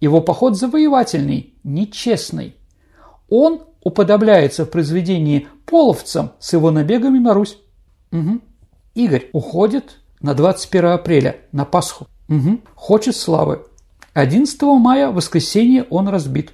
Его 0.00 0.20
поход 0.20 0.58
завоевательный, 0.58 1.54
нечестный. 1.64 2.56
Он 3.28 3.62
уподобляется 3.82 4.64
в 4.66 4.70
произведении 4.70 5.48
половцам 5.64 6.32
с 6.38 6.52
его 6.52 6.70
набегами 6.70 7.18
на 7.18 7.32
Русь. 7.32 7.56
Угу. 8.10 8.40
Игорь 8.94 9.30
уходит 9.32 10.01
на 10.22 10.34
21 10.34 10.86
апреля, 10.86 11.36
на 11.52 11.64
Пасху. 11.64 12.06
Угу. 12.28 12.60
Хочет 12.74 13.16
славы. 13.16 13.66
11 14.14 14.60
мая, 14.62 15.10
воскресенье, 15.10 15.84
он 15.90 16.08
разбит. 16.08 16.52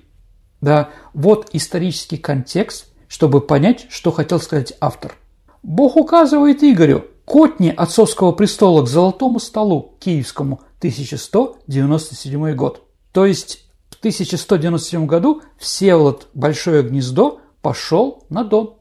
Да, 0.61 0.91
вот 1.15 1.51
исторический 1.53 2.17
контекст, 2.17 2.87
чтобы 3.09 3.41
понять, 3.41 3.87
что 3.91 4.11
хотел 4.11 4.41
сказать 4.41 4.75
автор. 4.81 5.15
Бог 5.63 5.97
указывает 5.97 6.63
Игорю 6.63 7.05
котни 7.25 7.69
отцовского 7.69 8.33
престола 8.33 8.83
к 8.83 8.89
золотому 8.89 9.39
столу 9.39 9.97
киевскому 10.01 10.63
1197 10.79 12.55
год. 12.55 12.83
То 13.13 13.27
есть 13.27 13.69
в 13.91 13.99
1197 13.99 15.07
году 15.07 15.43
Всеволод 15.59 16.29
Большое 16.33 16.83
Гнездо 16.83 17.41
пошел 17.61 18.25
на 18.31 18.45
Дон. 18.45 18.75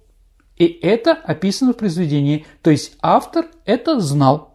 И 0.56 0.66
это 0.66 1.12
описано 1.12 1.74
в 1.74 1.78
произведении, 1.78 2.46
то 2.64 2.72
есть 2.72 2.94
автор 3.02 3.48
это 3.66 4.00
знал. 4.00 4.47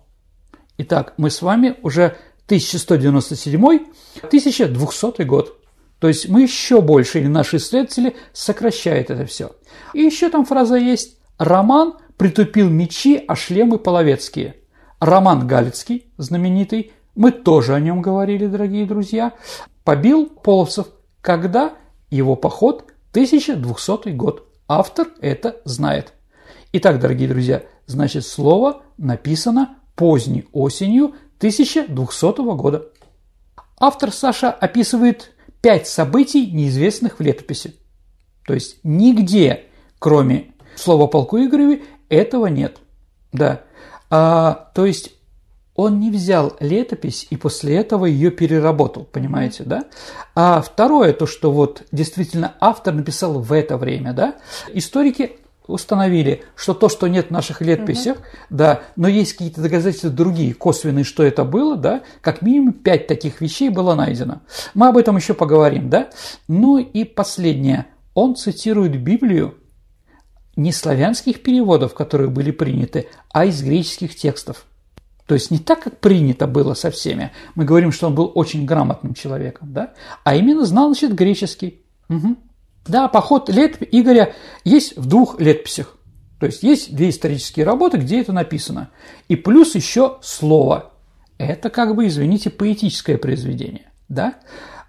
Итак, 0.79 1.15
мы 1.17 1.31
с 1.31 1.43
вами 1.43 1.77
уже 1.83 2.17
1197-1200 2.49 5.25
год. 5.25 5.59
То 5.99 6.09
есть 6.09 6.29
мы 6.29 6.43
еще 6.43 6.81
больше, 6.81 7.21
или 7.21 7.29
наши 7.29 7.59
исследователи 7.59 8.17
сокращают 8.33 9.11
это 9.11 9.27
все. 9.27 9.53
И 9.95 10.03
еще 10.03 10.29
там 10.31 10.45
фраза 10.45 10.75
есть 10.77 11.19
«Роман 11.39 11.95
притупил 12.17 12.69
мечи, 12.69 13.25
а 13.29 13.37
шлемы 13.37 13.79
половецкие». 13.79 14.57
Роман 14.99 15.47
Галицкий, 15.47 16.07
знаменитый, 16.17 16.91
мы 17.15 17.31
тоже 17.33 17.75
о 17.75 17.81
нем 17.81 18.03
говорили, 18.03 18.47
дорогие 18.47 18.87
друзья, 18.87 19.33
побил 19.85 20.27
половцев, 20.27 20.87
когда 21.21 21.75
его 22.11 22.37
поход 22.37 22.87
1200 23.11 24.11
год. 24.11 24.49
Автор 24.69 25.09
это 25.21 25.57
знает. 25.65 26.13
Итак, 26.73 27.01
дорогие 27.01 27.29
друзья, 27.29 27.63
значит 27.87 28.27
слово 28.27 28.83
написано 28.97 29.77
поздней 29.95 30.47
осенью 30.53 31.15
1200 31.39 32.55
года. 32.57 32.87
Автор 33.79 34.13
Саша 34.13 34.51
описывает 34.51 35.33
пять 35.61 35.89
событий, 35.89 36.51
неизвестных 36.51 37.19
в 37.19 37.23
летописи. 37.23 37.77
То 38.47 38.55
есть 38.55 38.79
нигде, 38.83 39.65
кроме 39.99 40.53
слова 40.77 41.07
полку 41.07 41.39
Игореве, 41.39 41.83
этого 42.09 42.47
нет. 42.47 42.79
Да. 43.33 43.63
А, 44.11 44.71
то 44.75 44.85
есть 44.85 45.13
он 45.75 46.01
не 46.01 46.11
взял 46.11 46.55
летопись 46.61 47.27
и 47.31 47.37
после 47.37 47.77
этого 47.77 48.05
ее 48.05 48.31
переработал, 48.31 49.05
понимаете, 49.05 49.65
да? 49.65 49.85
А 50.35 50.61
второе, 50.61 51.13
то, 51.15 51.27
что 51.27 51.51
вот 51.51 51.85
действительно 51.93 52.55
автор 52.61 52.93
написал 52.93 53.41
в 53.41 53.53
это 53.53 53.79
время, 53.79 54.13
да, 54.13 54.37
историки 54.75 55.39
установили, 55.73 56.45
что 56.55 56.75
то, 56.75 56.89
что 56.89 57.09
нет 57.09 57.29
в 57.29 57.31
наших 57.31 57.61
летописях, 57.61 58.19
угу. 58.19 58.25
да, 58.51 58.83
но 58.97 59.09
есть 59.09 59.33
какие-то 59.33 59.61
доказательства 59.61 60.11
другие, 60.11 60.55
косвенные, 60.55 61.05
что 61.05 61.23
это 61.23 61.45
было, 61.45 61.77
да, 61.77 62.03
как 62.21 62.43
минимум 62.43 62.73
пять 62.73 63.07
таких 63.07 63.41
вещей 63.41 63.69
было 63.69 63.95
найдено. 63.95 64.43
Мы 64.75 64.89
об 64.89 64.97
этом 64.97 65.17
еще 65.17 65.35
поговорим, 65.35 65.91
да. 65.91 66.11
Ну 66.49 66.79
и 66.79 67.05
последнее. 67.05 67.87
Он 68.15 68.37
цитирует 68.37 69.01
Библию 69.03 69.55
не 70.55 70.73
славянских 70.73 71.43
переводов, 71.43 71.95
которые 71.95 72.29
были 72.29 72.51
приняты, 72.51 73.09
а 73.33 73.47
из 73.47 73.63
греческих 73.63 74.15
текстов. 74.15 74.67
То 75.27 75.35
есть 75.35 75.51
не 75.51 75.59
так, 75.59 75.83
как 75.83 75.99
принято 75.99 76.47
было 76.47 76.75
со 76.75 76.91
всеми. 76.91 77.33
Мы 77.55 77.65
говорим, 77.65 77.93
что 77.93 78.09
он 78.09 78.15
был 78.15 78.31
очень 78.35 78.67
грамотным 78.67 79.15
человеком, 79.15 79.73
да, 79.73 79.95
а 80.25 80.35
именно 80.35 80.67
знал, 80.67 80.89
значит, 80.89 81.15
греческий. 81.15 81.81
Угу. 82.09 82.37
Да, 82.87 83.09
поход 83.09 83.49
лет 83.49 83.79
Игоря 83.81 84.35
есть 84.65 84.97
в 84.97 85.07
двух 85.07 85.41
летописях. 85.41 85.97
То 86.41 86.47
есть 86.47 86.63
есть 86.65 86.95
две 86.95 87.11
исторические 87.11 87.65
работы, 87.65 87.99
где 87.99 88.21
это 88.21 88.33
написано. 88.33 88.91
И 89.29 89.37
плюс 89.37 89.75
еще 89.77 90.19
слово. 90.23 90.93
Это 91.39 91.71
как 91.71 91.95
бы, 91.95 92.07
извините, 92.09 92.51
поэтическое 92.51 93.17
произведение. 93.17 93.93
Да? 94.09 94.35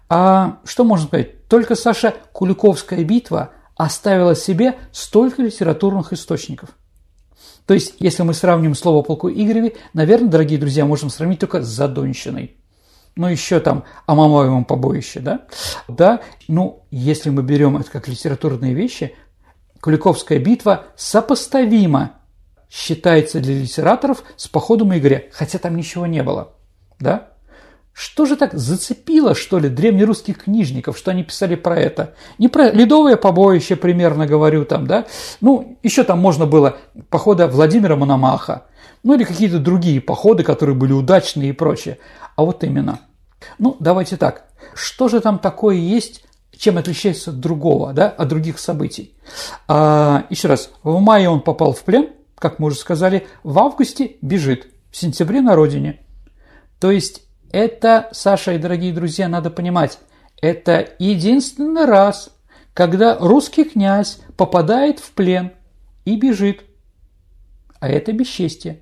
А 0.08 0.58
что 0.64 0.84
можно 0.84 1.06
сказать? 1.06 1.46
Только 1.48 1.76
Саша 1.76 2.14
Куликовская 2.32 3.04
битва 3.04 3.52
оставила 3.76 4.34
себе 4.34 4.76
столько 4.92 5.42
литературных 5.42 6.12
источников. 6.12 6.70
То 7.66 7.74
есть, 7.74 7.94
если 7.98 8.22
мы 8.24 8.34
сравним 8.34 8.74
слово 8.74 9.02
полку 9.02 9.30
Игореве, 9.30 9.74
наверное, 9.94 10.28
дорогие 10.28 10.58
друзья, 10.58 10.84
можем 10.84 11.08
сравнить 11.08 11.38
только 11.38 11.62
с 11.62 11.66
Задонщиной 11.66 12.56
ну, 13.16 13.28
еще 13.28 13.60
там 13.60 13.84
о 14.06 14.14
Мамаевом 14.14 14.64
побоище, 14.64 15.20
да? 15.20 15.42
Да, 15.88 16.20
ну, 16.48 16.84
если 16.90 17.30
мы 17.30 17.42
берем 17.42 17.76
это 17.76 17.90
как 17.90 18.08
литературные 18.08 18.74
вещи, 18.74 19.14
Куликовская 19.80 20.38
битва 20.38 20.86
сопоставима, 20.96 22.12
считается 22.70 23.40
для 23.40 23.54
литераторов, 23.60 24.24
с 24.36 24.48
походом 24.48 24.96
Игоря, 24.96 25.24
хотя 25.32 25.58
там 25.58 25.76
ничего 25.76 26.06
не 26.06 26.22
было, 26.22 26.54
да? 26.98 27.28
Что 27.92 28.26
же 28.26 28.34
так 28.34 28.54
зацепило, 28.54 29.36
что 29.36 29.60
ли, 29.60 29.68
древнерусских 29.68 30.44
книжников, 30.44 30.98
что 30.98 31.12
они 31.12 31.22
писали 31.22 31.54
про 31.54 31.78
это? 31.78 32.14
Не 32.38 32.48
про 32.48 32.72
ледовое 32.72 33.16
побоище 33.16 33.76
примерно 33.76 34.26
говорю 34.26 34.64
там, 34.64 34.88
да? 34.88 35.06
Ну, 35.40 35.78
еще 35.84 36.02
там 36.02 36.18
можно 36.18 36.44
было 36.44 36.78
похода 37.08 37.46
Владимира 37.46 37.94
Мономаха, 37.94 38.64
ну 39.04 39.14
или 39.14 39.24
какие-то 39.24 39.60
другие 39.60 40.00
походы, 40.00 40.42
которые 40.42 40.74
были 40.74 40.92
удачные 40.92 41.50
и 41.50 41.52
прочее. 41.52 41.98
А 42.34 42.42
вот 42.42 42.64
именно. 42.64 43.00
Ну, 43.58 43.76
давайте 43.78 44.16
так. 44.16 44.46
Что 44.74 45.08
же 45.08 45.20
там 45.20 45.38
такое 45.38 45.76
есть, 45.76 46.24
чем 46.56 46.78
отличается 46.78 47.30
от 47.30 47.38
другого, 47.38 47.92
да, 47.92 48.08
от 48.08 48.28
других 48.28 48.58
событий? 48.58 49.14
А, 49.68 50.24
еще 50.30 50.48
раз, 50.48 50.70
в 50.82 50.98
мае 51.00 51.28
он 51.28 51.42
попал 51.42 51.74
в 51.74 51.84
плен, 51.84 52.08
как 52.36 52.58
мы 52.58 52.68
уже 52.68 52.76
сказали, 52.76 53.26
в 53.42 53.58
августе 53.58 54.16
бежит, 54.22 54.68
в 54.90 54.96
сентябре 54.96 55.42
на 55.42 55.54
родине. 55.54 56.00
То 56.80 56.90
есть 56.90 57.22
это, 57.52 58.08
Саша 58.12 58.54
и 58.54 58.58
дорогие 58.58 58.92
друзья, 58.92 59.28
надо 59.28 59.50
понимать, 59.50 59.98
это 60.40 60.88
единственный 60.98 61.84
раз, 61.84 62.30
когда 62.72 63.18
русский 63.18 63.64
князь 63.64 64.18
попадает 64.36 64.98
в 64.98 65.12
плен 65.12 65.52
и 66.04 66.16
бежит. 66.16 66.64
А 67.80 67.88
это 67.88 68.12
бесчестие. 68.12 68.80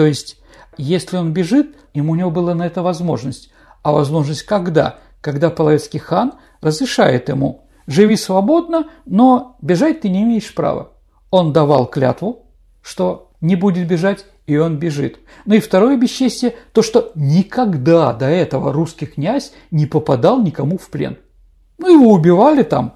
То 0.00 0.06
есть, 0.06 0.38
если 0.78 1.18
он 1.18 1.34
бежит, 1.34 1.76
ему 1.92 2.12
у 2.12 2.14
него 2.14 2.30
была 2.30 2.54
на 2.54 2.64
это 2.64 2.80
возможность. 2.80 3.50
А 3.82 3.92
возможность 3.92 4.44
когда? 4.44 5.00
Когда 5.20 5.50
Половецкий 5.50 6.00
хан 6.00 6.32
разрешает 6.62 7.28
ему 7.28 7.66
живи 7.86 8.16
свободно, 8.16 8.88
но 9.04 9.58
бежать 9.60 10.00
ты 10.00 10.08
не 10.08 10.22
имеешь 10.22 10.54
права. 10.54 10.92
Он 11.30 11.52
давал 11.52 11.84
клятву, 11.84 12.46
что 12.80 13.30
не 13.42 13.56
будет 13.56 13.86
бежать, 13.86 14.24
и 14.46 14.56
он 14.56 14.78
бежит. 14.78 15.18
Ну 15.44 15.56
и 15.56 15.60
второе 15.60 15.98
бесчестие, 15.98 16.54
то, 16.72 16.80
что 16.80 17.12
никогда 17.14 18.14
до 18.14 18.24
этого 18.24 18.72
русский 18.72 19.04
князь 19.04 19.52
не 19.70 19.84
попадал 19.84 20.40
никому 20.40 20.78
в 20.78 20.88
плен. 20.88 21.18
Ну, 21.76 21.92
его 21.92 22.10
убивали 22.12 22.62
там, 22.62 22.94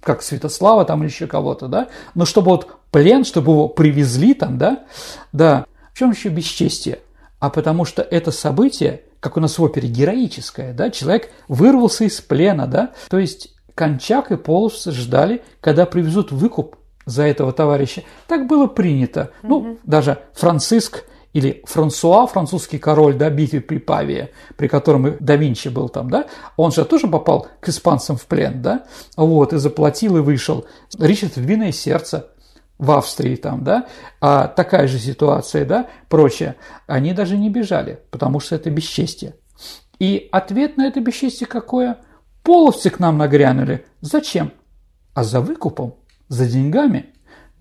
как 0.00 0.22
Святослава 0.22 0.86
там 0.86 1.02
или 1.02 1.10
еще 1.10 1.26
кого-то, 1.26 1.68
да, 1.68 1.88
но 2.14 2.24
чтобы 2.24 2.52
вот 2.52 2.78
плен, 2.90 3.24
чтобы 3.24 3.52
его 3.52 3.68
привезли 3.68 4.32
там, 4.32 4.56
да, 4.56 4.84
да. 5.32 5.66
В 5.94 5.98
чем 5.98 6.10
еще 6.10 6.28
бесчестие? 6.28 6.98
А 7.38 7.50
потому 7.50 7.84
что 7.84 8.02
это 8.02 8.32
событие, 8.32 9.02
как 9.20 9.36
у 9.36 9.40
нас 9.40 9.58
в 9.58 9.62
опере, 9.62 9.88
героическое, 9.88 10.72
да, 10.72 10.90
человек 10.90 11.30
вырвался 11.46 12.04
из 12.04 12.20
плена, 12.20 12.66
да, 12.66 12.92
то 13.08 13.18
есть 13.18 13.54
Кончак 13.76 14.32
и 14.32 14.36
Половцы 14.36 14.90
ждали, 14.90 15.42
когда 15.60 15.86
привезут 15.86 16.32
выкуп 16.32 16.76
за 17.06 17.22
этого 17.22 17.52
товарища. 17.52 18.02
Так 18.26 18.48
было 18.48 18.66
принято. 18.66 19.30
Mm-hmm. 19.42 19.48
Ну, 19.48 19.78
даже 19.84 20.18
Франциск 20.32 21.04
или 21.32 21.62
Франсуа, 21.66 22.26
французский 22.26 22.78
король, 22.78 23.14
да, 23.14 23.30
битве 23.30 23.60
при 23.60 23.78
Павии, 23.78 24.30
при 24.56 24.66
котором 24.66 25.06
и 25.06 25.16
да 25.20 25.36
Винчи 25.36 25.68
был 25.68 25.88
там, 25.88 26.10
да, 26.10 26.26
он 26.56 26.72
же 26.72 26.84
тоже 26.84 27.06
попал 27.08 27.48
к 27.60 27.68
испанцам 27.68 28.16
в 28.16 28.26
плен, 28.26 28.62
да, 28.62 28.84
вот, 29.16 29.52
и 29.52 29.58
заплатил, 29.58 30.16
и 30.16 30.20
вышел. 30.20 30.64
Ричард 30.98 31.36
Львиное 31.36 31.72
сердце 31.72 32.30
в 32.78 32.90
Австрии 32.90 33.36
там, 33.36 33.64
да, 33.64 33.86
а 34.20 34.48
такая 34.48 34.88
же 34.88 34.98
ситуация, 34.98 35.64
да, 35.64 35.88
прочее, 36.08 36.56
они 36.86 37.12
даже 37.12 37.36
не 37.36 37.50
бежали, 37.50 38.00
потому 38.10 38.40
что 38.40 38.56
это 38.56 38.70
бесчестие. 38.70 39.36
И 39.98 40.28
ответ 40.32 40.76
на 40.76 40.86
это 40.86 41.00
бесчестие 41.00 41.46
какое? 41.46 41.98
Половцы 42.42 42.90
к 42.90 42.98
нам 42.98 43.16
нагрянули. 43.16 43.86
Зачем? 44.00 44.52
А 45.14 45.22
за 45.22 45.40
выкупом, 45.40 45.94
за 46.28 46.46
деньгами– 46.46 47.06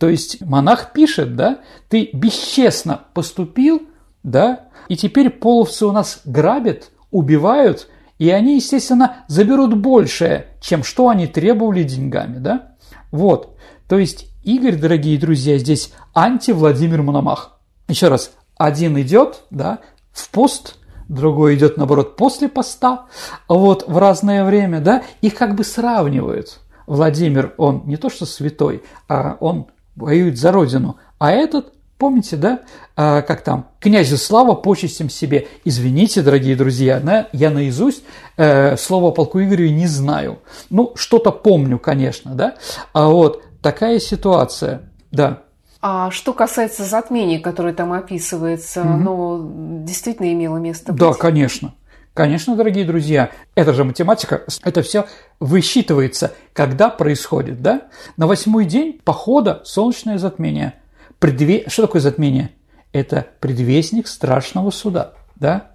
то 0.03 0.09
есть 0.09 0.41
монах 0.41 0.91
пишет, 0.91 1.37
да, 1.37 1.59
ты 1.87 2.09
бесчестно 2.11 3.05
поступил, 3.13 3.83
да, 4.21 4.67
и 4.89 4.97
теперь 4.97 5.29
половцы 5.29 5.85
у 5.85 5.93
нас 5.93 6.19
грабят, 6.25 6.91
убивают, 7.09 7.87
и 8.19 8.29
они, 8.29 8.55
естественно, 8.55 9.23
заберут 9.29 9.77
большее, 9.77 10.47
чем 10.59 10.83
что 10.83 11.07
они 11.07 11.25
требовали 11.25 11.83
деньгами, 11.83 12.39
да. 12.39 12.75
Вот, 13.11 13.57
то 13.87 13.97
есть 13.97 14.27
Игорь, 14.43 14.75
дорогие 14.75 15.17
друзья, 15.17 15.57
здесь 15.57 15.93
анти-Владимир 16.13 17.01
Мономах. 17.01 17.57
Еще 17.87 18.09
раз, 18.09 18.33
один 18.57 18.99
идет, 18.99 19.43
да, 19.51 19.79
в 20.11 20.29
пост, 20.31 20.75
другой 21.07 21.55
идет, 21.55 21.77
наоборот, 21.77 22.17
после 22.17 22.49
поста, 22.49 23.05
вот, 23.47 23.87
в 23.87 23.97
разное 23.97 24.43
время, 24.43 24.81
да, 24.81 25.03
их 25.21 25.35
как 25.35 25.55
бы 25.55 25.63
сравнивают. 25.63 26.59
Владимир, 26.87 27.53
он 27.57 27.83
не 27.85 27.95
то 27.95 28.09
что 28.09 28.25
святой, 28.25 28.83
а 29.07 29.37
он 29.39 29.67
воюет 29.95 30.37
за 30.37 30.51
родину. 30.51 30.97
А 31.19 31.31
этот, 31.31 31.71
помните, 31.97 32.35
да, 32.35 32.63
а, 32.97 33.21
как 33.21 33.45
там, 33.45 33.69
князю 33.79 34.17
слава, 34.17 34.55
почестям 34.55 35.09
себе. 35.09 35.47
Извините, 35.63 36.21
дорогие 36.21 36.57
друзья, 36.57 36.99
на, 36.99 37.29
я 37.31 37.49
наизусть 37.49 38.03
э, 38.35 38.75
слово 38.75 39.11
полку 39.11 39.41
Игорю 39.41 39.69
не 39.69 39.87
знаю. 39.87 40.39
Ну, 40.69 40.91
что-то 40.95 41.31
помню, 41.31 41.79
конечно, 41.79 42.35
да. 42.35 42.55
А 42.91 43.07
вот 43.07 43.41
такая 43.63 43.99
ситуация, 43.99 44.83
да. 45.11 45.43
А 45.81 46.11
что 46.11 46.33
касается 46.33 46.83
затмений, 46.83 47.39
которые 47.39 47.73
там 47.73 47.91
описывается, 47.91 48.81
угу. 48.81 48.89
ну, 48.89 49.83
действительно 49.83 50.31
имело 50.31 50.57
место 50.57 50.93
быть? 50.93 51.01
Да, 51.01 51.13
конечно. 51.13 51.73
Конечно, 52.13 52.55
дорогие 52.55 52.85
друзья, 52.85 53.31
это 53.55 53.73
же 53.73 53.83
математика, 53.83 54.43
это 54.63 54.83
все 54.83 55.07
высчитывается, 55.39 56.33
когда 56.53 56.89
происходит, 56.89 57.63
да? 57.63 57.87
На 58.17 58.27
восьмой 58.27 58.65
день 58.65 59.01
похода 59.03 59.61
солнечное 59.65 60.19
затмение. 60.19 60.75
Предве... 61.17 61.63
Что 61.67 61.83
такое 61.83 62.01
затмение? 62.01 62.51
Это 62.91 63.25
предвестник 63.39 64.07
страшного 64.07 64.69
суда, 64.69 65.13
да? 65.37 65.71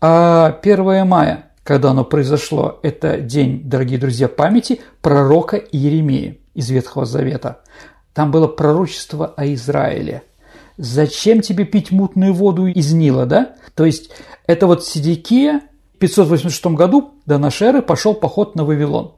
А 0.00 0.56
1 0.62 1.06
мая, 1.08 1.50
когда 1.64 1.90
оно 1.90 2.04
произошло, 2.04 2.78
это 2.84 3.18
день, 3.18 3.62
дорогие 3.64 3.98
друзья, 3.98 4.28
памяти 4.28 4.80
пророка 5.02 5.56
Иеремии 5.56 6.39
из 6.54 6.70
Ветхого 6.70 7.06
Завета. 7.06 7.60
Там 8.14 8.30
было 8.30 8.48
пророчество 8.48 9.26
о 9.36 9.46
Израиле. 9.54 10.22
Зачем 10.76 11.40
тебе 11.40 11.64
пить 11.64 11.90
мутную 11.90 12.32
воду 12.32 12.66
из 12.66 12.92
Нила, 12.92 13.26
да? 13.26 13.54
То 13.74 13.84
есть 13.84 14.10
это 14.46 14.66
вот 14.66 14.84
Сидикия, 14.84 15.62
586 15.98 16.66
году 16.66 17.14
до 17.26 17.38
нашей 17.38 17.68
эры 17.68 17.82
пошел 17.82 18.14
поход 18.14 18.54
на 18.54 18.64
Вавилон 18.64 19.14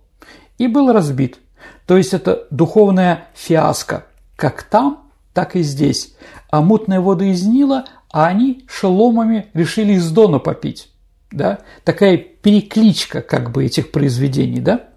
и 0.58 0.66
был 0.66 0.92
разбит. 0.92 1.38
То 1.86 1.96
есть 1.96 2.12
это 2.12 2.46
духовная 2.50 3.28
фиаско, 3.34 4.06
как 4.36 4.64
там, 4.64 5.10
так 5.32 5.56
и 5.56 5.62
здесь. 5.62 6.14
А 6.50 6.60
мутная 6.60 7.00
вода 7.00 7.24
из 7.24 7.44
Нила, 7.44 7.84
а 8.10 8.26
они 8.26 8.64
шеломами 8.68 9.46
решили 9.54 9.94
из 9.94 10.10
Дона 10.10 10.38
попить. 10.38 10.90
Да? 11.30 11.60
Такая 11.84 12.18
перекличка 12.18 13.22
как 13.22 13.52
бы 13.52 13.64
этих 13.64 13.90
произведений, 13.90 14.60
да? 14.60 14.88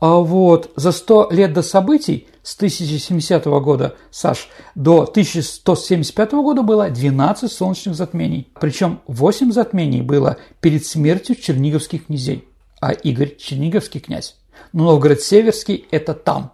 А 0.00 0.16
вот 0.16 0.70
за 0.76 0.92
100 0.92 1.28
лет 1.30 1.52
до 1.52 1.62
событий, 1.62 2.26
с 2.42 2.56
1070 2.56 3.44
года, 3.44 3.96
Саш, 4.10 4.48
до 4.74 5.02
1175 5.02 6.32
года 6.32 6.62
было 6.62 6.88
12 6.88 7.52
солнечных 7.52 7.94
затмений. 7.94 8.48
Причем 8.58 9.00
8 9.06 9.52
затмений 9.52 10.00
было 10.00 10.38
перед 10.60 10.86
смертью 10.86 11.36
черниговских 11.36 12.06
князей. 12.06 12.48
А 12.80 12.92
Игорь– 12.92 13.36
черниговский 13.38 14.00
князь. 14.00 14.36
Но 14.72 14.84
Новгород-Северский– 14.84 15.86
это 15.90 16.14
там. 16.14 16.52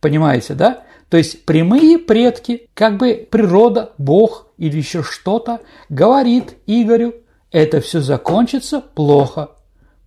Понимаете, 0.00 0.54
да? 0.54 0.84
То 1.08 1.16
есть 1.16 1.44
прямые 1.44 1.98
предки, 1.98 2.68
как 2.74 2.96
бы 2.96 3.26
природа, 3.28 3.92
Бог 3.98 4.46
или 4.56 4.76
еще 4.76 5.02
что-то 5.02 5.60
говорит 5.88 6.56
Игорю, 6.66 7.14
это 7.50 7.80
все 7.80 8.00
закончится 8.00 8.80
плохо. 8.80 9.50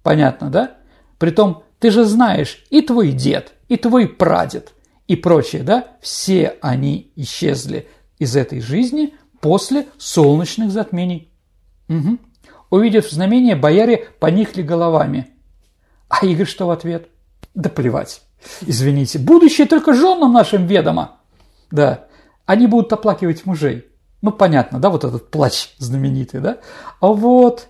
Понятно, 0.04 0.50
да? 0.50 0.78
Притом 1.18 1.64
ты 1.80 1.92
же 1.92 2.06
знаешь, 2.06 2.64
и 2.70 2.82
твой 2.82 3.12
дед, 3.12 3.54
и 3.68 3.78
твой 3.78 4.08
прадед, 4.08 4.74
и 5.08 5.16
прочее, 5.16 5.64
да, 5.64 5.88
все 6.02 6.58
они 6.62 7.12
исчезли 7.16 7.88
из 8.20 8.36
этой 8.36 8.62
жизни 8.62 9.14
после 9.40 9.88
солнечных 9.98 10.72
затмений. 10.72 11.32
Угу. 11.90 12.18
Увидев 12.70 13.10
знамение, 13.10 13.56
бояре 13.56 14.10
поникли 14.20 14.62
головами. 14.62 15.28
А 16.10 16.26
Игорь 16.26 16.48
что 16.48 16.68
в 16.68 16.72
ответ? 16.72 17.10
Да 17.54 17.70
плевать. 17.70 18.22
Извините, 18.62 19.20
будущее 19.20 19.68
только 19.68 19.94
женам 19.94 20.34
нашим 20.34 20.66
ведомо. 20.66 21.18
Да, 21.72 22.08
они 22.46 22.68
будут 22.68 22.92
оплакивать 22.94 23.46
мужей. 23.46 23.88
Ну, 24.22 24.32
понятно, 24.32 24.80
да, 24.80 24.90
вот 24.90 25.04
этот 25.04 25.30
плач 25.30 25.74
знаменитый, 25.78 26.40
да? 26.40 26.58
А 27.00 27.08
вот, 27.08 27.68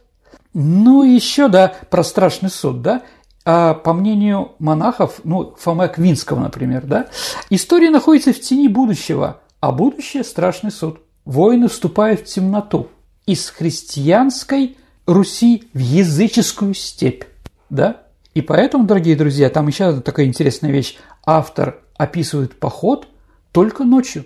ну, 0.54 1.04
еще, 1.04 1.50
да, 1.50 1.76
про 1.90 2.04
страшный 2.04 2.50
суд, 2.50 2.82
да? 2.82 3.04
А 3.50 3.76
по 3.76 3.94
мнению 3.94 4.56
монахов, 4.60 5.22
ну, 5.24 5.56
Фома 5.58 5.88
Квинского, 5.88 6.42
например, 6.42 6.86
да, 6.86 7.08
история 7.50 7.90
находится 7.90 8.34
в 8.34 8.42
тени 8.42 8.68
будущего, 8.68 9.40
а 9.62 9.72
будущее– 9.72 10.24
страшный 10.26 10.70
суд. 10.70 11.00
Воины 11.24 11.70
вступают 11.70 12.20
в 12.20 12.26
темноту 12.26 12.90
из 13.26 13.50
христианской 13.50 14.76
Руси 15.06 15.70
в 15.74 15.80
языческую 15.80 16.74
степь, 16.74 17.24
да? 17.70 18.02
И 18.34 18.42
поэтому, 18.42 18.84
дорогие 18.84 19.16
друзья, 19.16 19.50
там 19.50 19.68
еще 19.68 20.02
такая 20.02 20.26
интересная 20.26 20.72
вещь. 20.72 20.98
Автор 21.26 21.80
описывает 21.96 22.60
поход 22.60 23.08
только 23.54 23.86
ночью. 23.86 24.26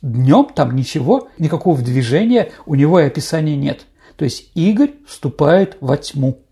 Днем 0.00 0.46
там 0.46 0.74
ничего, 0.74 1.28
никакого 1.36 1.82
движения 1.82 2.52
у 2.64 2.74
него 2.74 3.00
и 3.00 3.04
описания 3.04 3.54
нет. 3.54 3.84
То 4.16 4.24
есть 4.24 4.50
Игорь 4.54 4.94
вступает 5.06 5.76
во 5.82 5.98
тьму. 5.98 6.42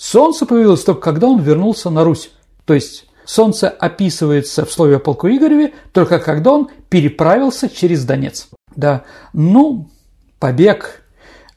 Солнце 0.00 0.46
появилось 0.46 0.82
только 0.82 1.02
когда 1.02 1.26
он 1.26 1.42
вернулся 1.42 1.90
на 1.90 2.04
Русь. 2.04 2.30
То 2.64 2.72
есть 2.72 3.04
солнце 3.26 3.68
описывается 3.68 4.64
в 4.64 4.72
слове 4.72 4.96
о 4.96 4.98
полку 4.98 5.28
Игореве 5.28 5.74
только 5.92 6.18
когда 6.18 6.52
он 6.52 6.70
переправился 6.88 7.68
через 7.68 8.06
Донец. 8.06 8.48
Да, 8.74 9.04
ну, 9.34 9.90
побег. 10.38 11.02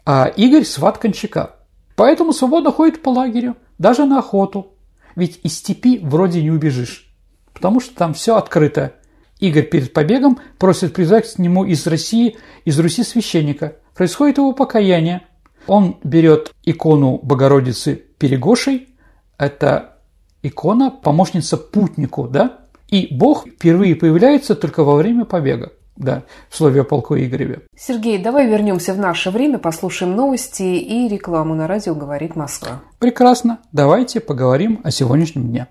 А 0.06 0.25
Игорь 0.25 0.65
сват 0.65 0.97
Кончака. 0.97 1.56
Поэтому 1.95 2.34
свободно 2.34 2.73
ходит 2.73 3.01
по 3.01 3.12
лагерю, 3.12 3.56
даже 3.77 4.03
на 4.03 4.19
охоту. 4.19 4.73
Ведь 5.15 5.39
из 5.43 5.60
степи 5.60 5.99
вроде 6.03 6.43
не 6.43 6.51
убежишь, 6.51 7.15
потому 7.53 7.79
что 7.79 7.95
там 7.95 8.13
все 8.13 8.36
открыто. 8.36 8.95
Игорь 9.39 9.69
перед 9.69 9.93
побегом 9.93 10.38
просит 10.60 10.93
призвать 10.93 11.32
к 11.32 11.39
нему 11.39 11.63
из 11.63 11.88
России, 11.88 12.36
из 12.65 12.77
Руси 12.77 13.03
священника. 13.03 13.77
Происходит 13.95 14.38
его 14.38 14.51
покаяние. 14.51 15.21
Он 15.65 15.97
берет 16.03 16.51
икону 16.65 17.19
Богородицы 17.23 18.03
Перегошей– 18.23 18.88
это 19.38 19.97
икона, 20.43 20.91
помощница 20.91 21.57
путнику, 21.57 22.29
да? 22.29 22.59
И 22.88 23.09
Бог 23.12 23.45
впервые 23.45 23.97
появляется 23.97 24.55
только 24.55 24.86
во 24.86 24.95
время 24.95 25.25
побега. 25.25 25.73
Да, 25.97 26.23
в 26.49 26.55
слове 26.55 26.81
о 26.81 26.83
полку 26.86 27.17
Игореве. 27.17 27.63
Сергей, 27.77 28.17
давай 28.17 28.47
вернемся 28.47 28.93
в 28.93 28.97
наше 28.97 29.29
время, 29.29 29.57
послушаем 29.57 30.15
новости 30.15 30.63
и 30.63 31.09
рекламу 31.09 31.53
на 31.53 31.67
радио 31.67 31.95
«Говорит 31.95 32.38
Москва». 32.38 32.79
Прекрасно. 32.97 33.59
Давайте 33.73 34.21
поговорим 34.21 34.79
о 34.86 34.91
сегодняшнем 34.91 35.49
дне. 35.49 35.67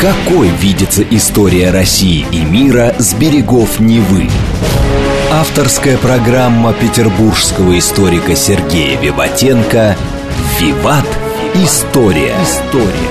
Какой 0.00 0.48
видится 0.48 1.02
история 1.02 1.70
России 1.70 2.24
и 2.32 2.42
мира 2.46 2.94
с 2.98 3.12
берегов 3.12 3.78
Невы? 3.78 4.26
Авторская 5.30 5.98
программа 5.98 6.72
петербургского 6.72 7.78
историка 7.78 8.34
Сергея 8.34 8.98
Виватенко 8.98 9.94
«Виват. 10.60 11.06
История». 11.54 12.34
История. 12.42 13.10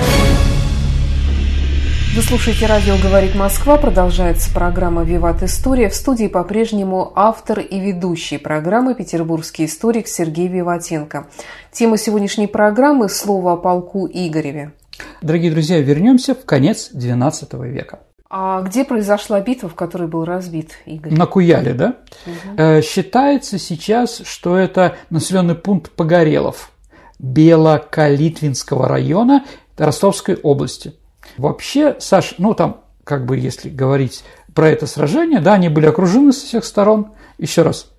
Вы 2.14 2.22
слушаете 2.22 2.66
радио 2.66 2.96
«Говорит 3.02 3.36
Москва». 3.36 3.78
Продолжается 3.78 4.54
программа 4.54 5.04
«Виват 5.04 5.42
История». 5.44 5.88
В 5.88 5.96
студии 5.96 6.28
по-прежнему 6.28 7.14
автор 7.16 7.60
и 7.60 7.80
ведущий 7.80 8.38
программы 8.38 8.96
петербургский 8.96 9.64
историк 9.64 10.10
Сергей 10.10 10.50
Виватенко. 10.50 11.28
Тема 11.72 11.98
сегодняшней 11.98 12.48
программы– 12.48 13.08
слово 13.10 13.54
о 13.54 13.56
полку 13.56 14.10
Игореве. 14.12 14.74
Дорогие 15.22 15.50
друзья, 15.50 15.80
вернемся 15.80 16.36
в 16.36 16.44
конец 16.44 16.92
XII 16.94 17.66
века. 17.66 18.00
А 18.30 18.62
где 18.62 18.84
произошла 18.84 19.40
битва, 19.40 19.70
в 19.70 19.76
которой 19.76 20.10
был 20.10 20.26
разбит 20.26 20.72
Игорь? 20.86 21.14
На 21.14 21.26
Куяле, 21.28 21.74
да? 21.74 21.96
Угу. 22.26 22.82
Считается 22.82 23.58
сейчас, 23.58 24.22
что 24.26 24.58
это 24.58 24.98
населенный 25.10 25.56
пункт 25.56 25.92
Погорелов 25.92 26.74
Белокалитвинского 27.20 28.88
района 28.88 29.46
Ростовской 29.78 30.36
области. 30.36 30.94
Вообще, 31.38 31.96
Саш, 32.00 32.36
ну 32.38 32.54
там, 32.54 32.82
как 33.04 33.26
бы 33.26 33.38
если 33.38 33.70
говорить 33.70 34.24
про 34.54 34.70
это 34.70 34.88
сражение, 34.88 35.40
да, 35.40 35.54
они 35.54 35.70
были 35.70 35.86
окружены 35.86 36.34
со 36.34 36.46
всех 36.46 36.66
сторон. 36.66 37.12
Еще 37.38 37.62
раз, 37.62 37.92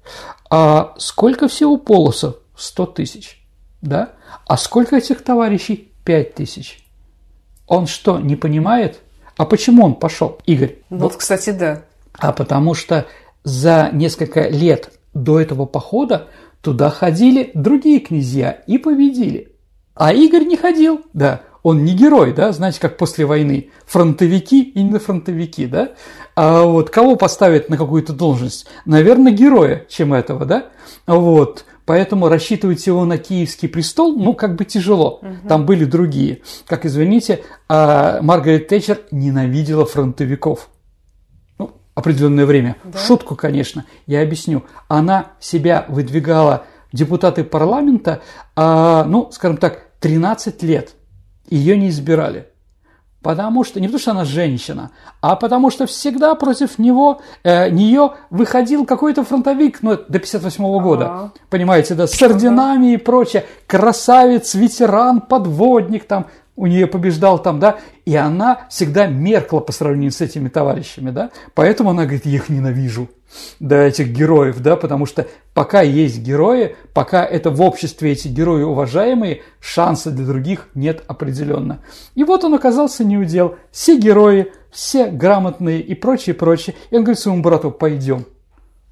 а 0.50 0.94
сколько 0.98 1.48
всего 1.48 1.76
полосов? 1.76 2.36
100 2.56 2.86
тысяч, 2.86 3.46
да? 3.80 4.12
А 4.46 4.56
сколько 4.56 4.96
этих 4.96 5.22
товарищей? 5.22 5.92
5 6.04 6.34
тысяч. 6.34 6.84
Он 7.68 7.86
что, 7.86 8.18
не 8.18 8.34
понимает? 8.34 9.00
А 9.36 9.44
почему 9.44 9.84
он 9.84 9.94
пошел, 9.94 10.38
Игорь? 10.46 10.78
Вот, 10.90 11.00
вот, 11.00 11.16
кстати, 11.16 11.50
да. 11.50 11.82
А 12.18 12.32
потому 12.32 12.74
что 12.74 13.06
за 13.44 13.90
несколько 13.92 14.48
лет 14.48 14.92
до 15.14 15.40
этого 15.40 15.66
похода 15.66 16.28
туда 16.60 16.90
ходили 16.90 17.50
другие 17.54 18.00
князья 18.00 18.50
и 18.66 18.78
победили. 18.78 19.52
А 19.94 20.12
Игорь 20.12 20.44
не 20.44 20.56
ходил, 20.56 21.00
да. 21.12 21.42
Он 21.62 21.84
не 21.84 21.92
герой, 21.92 22.32
да, 22.32 22.52
знаете, 22.52 22.80
как 22.80 22.96
после 22.96 23.26
войны. 23.26 23.70
Фронтовики 23.86 24.62
и 24.62 24.82
не 24.82 24.98
фронтовики, 24.98 25.66
да. 25.66 25.90
А 26.36 26.62
вот 26.62 26.88
кого 26.90 27.16
поставить 27.16 27.68
на 27.68 27.76
какую-то 27.76 28.12
должность? 28.12 28.66
Наверное, 28.86 29.32
героя, 29.32 29.84
чем 29.88 30.14
этого, 30.14 30.46
да. 30.46 30.66
Вот. 31.06 31.64
Поэтому 31.84 32.28
рассчитывать 32.28 32.86
его 32.86 33.04
на 33.04 33.18
киевский 33.18 33.68
престол, 33.68 34.16
ну, 34.16 34.34
как 34.34 34.56
бы 34.56 34.64
тяжело. 34.64 35.20
Угу. 35.22 35.48
Там 35.48 35.66
были 35.66 35.84
другие. 35.84 36.42
Как, 36.66 36.86
извините, 36.86 37.40
а 37.68 38.20
Маргарет 38.22 38.68
Тэтчер 38.68 39.00
ненавидела 39.10 39.84
фронтовиков. 39.84 40.68
Определенное 41.98 42.46
время. 42.46 42.76
Да? 42.84 42.96
Шутку, 42.96 43.34
конечно, 43.34 43.84
я 44.06 44.22
объясню. 44.22 44.62
Она 44.86 45.32
себя 45.40 45.84
выдвигала 45.88 46.62
депутаты 46.92 47.42
парламента, 47.42 48.22
а, 48.54 49.02
ну, 49.02 49.30
скажем 49.32 49.56
так, 49.56 49.86
13 49.98 50.62
лет. 50.62 50.92
Ее 51.48 51.76
не 51.76 51.88
избирали. 51.88 52.46
Потому 53.20 53.64
что, 53.64 53.80
не 53.80 53.88
потому 53.88 54.00
что 54.00 54.10
она 54.12 54.24
женщина, 54.24 54.92
а 55.20 55.34
потому 55.34 55.70
что 55.72 55.86
всегда 55.86 56.36
против 56.36 56.78
него, 56.78 57.20
э, 57.42 57.68
нее 57.68 58.12
выходил 58.30 58.86
какой-то 58.86 59.24
фронтовик, 59.24 59.82
ну, 59.82 59.96
до 59.96 60.20
58 60.20 60.64
-го 60.64 60.80
года, 60.80 61.06
ага. 61.06 61.32
понимаете, 61.50 61.96
да, 61.96 62.06
с 62.06 62.22
орденами 62.22 62.92
и 62.92 62.96
прочее, 62.96 63.44
красавец, 63.66 64.54
ветеран, 64.54 65.20
подводник 65.20 66.04
там, 66.04 66.26
у 66.58 66.66
нее 66.66 66.88
побеждал 66.88 67.40
там, 67.40 67.60
да, 67.60 67.78
и 68.04 68.16
она 68.16 68.66
всегда 68.68 69.06
меркла 69.06 69.60
по 69.60 69.70
сравнению 69.70 70.10
с 70.10 70.20
этими 70.20 70.48
товарищами, 70.48 71.10
да, 71.10 71.30
поэтому 71.54 71.90
она 71.90 72.02
говорит, 72.02 72.26
я 72.26 72.34
их 72.34 72.48
ненавижу, 72.48 73.08
да, 73.60 73.84
этих 73.84 74.08
героев, 74.08 74.58
да, 74.58 74.76
потому 74.76 75.06
что 75.06 75.28
пока 75.54 75.82
есть 75.82 76.18
герои, 76.18 76.74
пока 76.94 77.24
это 77.24 77.50
в 77.50 77.62
обществе 77.62 78.10
эти 78.10 78.26
герои 78.26 78.64
уважаемые, 78.64 79.42
шанса 79.60 80.10
для 80.10 80.26
других 80.26 80.68
нет 80.74 81.04
определенно. 81.06 81.80
И 82.16 82.24
вот 82.24 82.42
он 82.42 82.54
оказался 82.54 83.04
неудел, 83.04 83.54
все 83.70 83.96
герои, 83.96 84.52
все 84.72 85.10
грамотные 85.10 85.80
и 85.80 85.94
прочее, 85.94 86.34
прочее, 86.34 86.74
и 86.90 86.96
он 86.96 87.04
говорит 87.04 87.20
своему 87.20 87.40
брату, 87.40 87.70
пойдем. 87.70 88.26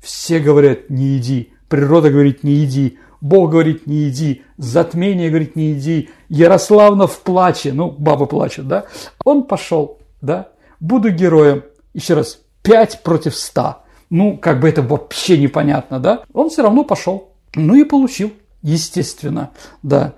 Все 0.01 0.39
говорят, 0.39 0.89
не 0.89 1.19
иди, 1.19 1.53
природа 1.69 2.11
говорит, 2.11 2.45
не 2.45 2.65
иди, 2.65 2.99
Бог 3.21 3.51
говорит, 3.51 3.87
не 3.87 4.09
иди, 4.09 4.43
затмение 4.59 5.29
говорит, 5.31 5.57
не 5.57 5.73
иди, 5.73 6.11
Ярославна 6.29 7.07
в 7.07 7.21
плаче, 7.21 7.73
ну, 7.73 7.91
баба 7.91 8.27
плачет, 8.27 8.69
да? 8.69 8.85
Он 9.25 9.45
пошел, 9.45 9.99
да? 10.21 10.49
Буду 10.81 11.11
героем. 11.11 11.65
Еще 11.95 12.15
раз, 12.15 12.41
пять 12.63 13.03
против 13.03 13.35
ста. 13.35 13.83
Ну, 14.11 14.37
как 14.37 14.61
бы 14.61 14.69
это 14.69 14.83
вообще 14.83 15.39
непонятно, 15.39 15.99
да? 15.99 16.23
Он 16.33 16.51
все 16.51 16.63
равно 16.63 16.85
пошел. 16.85 17.33
Ну 17.55 17.75
и 17.75 17.85
получил, 17.85 18.33
естественно, 18.63 19.51
да. 19.83 20.15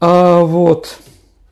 А, 0.00 0.40
вот. 0.40 0.98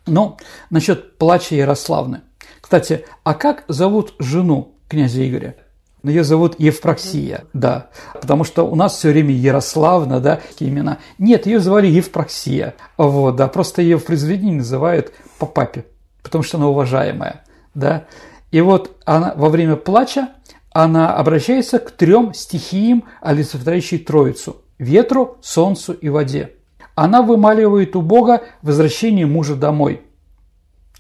Ну, 0.07 0.37
насчет 0.71 1.19
плача 1.19 1.55
Ярославны. 1.55 2.23
Кстати, 2.61 3.05
а 3.25 3.35
как 3.35 3.65
зовут 3.69 4.15
жену 4.19 4.75
князя 4.89 5.27
Игоря? 5.29 5.57
Ее 6.05 6.23
зовут 6.23 6.57
Евпроксия, 6.59 7.45
да. 7.55 7.89
Потому 8.13 8.45
что 8.45 8.65
у 8.65 8.75
нас 8.75 8.95
все 8.97 9.11
время 9.11 9.33
Ярославна, 9.33 10.21
да, 10.21 10.37
такие 10.37 10.71
имена. 10.71 10.99
Нет, 11.19 11.47
ее 11.47 11.61
звали 11.61 11.87
Евпроксия. 11.87 12.75
Вот, 12.99 13.37
да, 13.37 13.49
просто 13.49 13.81
ее 13.81 13.99
в 13.99 14.05
произведении 14.05 14.57
называют 14.57 15.13
по 15.39 15.47
папе, 15.47 15.87
потому 16.23 16.45
что 16.45 16.59
она 16.59 16.69
уважаемая, 16.69 17.45
да. 17.75 18.05
И 18.51 18.61
вот 18.61 18.97
она 19.05 19.33
во 19.35 19.49
время 19.49 19.77
плача 19.77 20.29
она 20.71 21.15
обращается 21.15 21.79
к 21.79 21.93
трем 21.93 22.35
стихиям, 22.35 23.05
олицетворяющей 23.21 23.99
Троицу– 23.99 24.57
ветру, 24.79 25.39
солнцу 25.41 25.93
и 25.93 26.09
воде. 26.09 26.53
Она 26.95 27.23
вымаливает 27.23 27.97
у 27.97 28.03
Бога 28.03 28.43
возвращение 28.61 29.25
мужа 29.25 29.55
домой. 29.55 30.03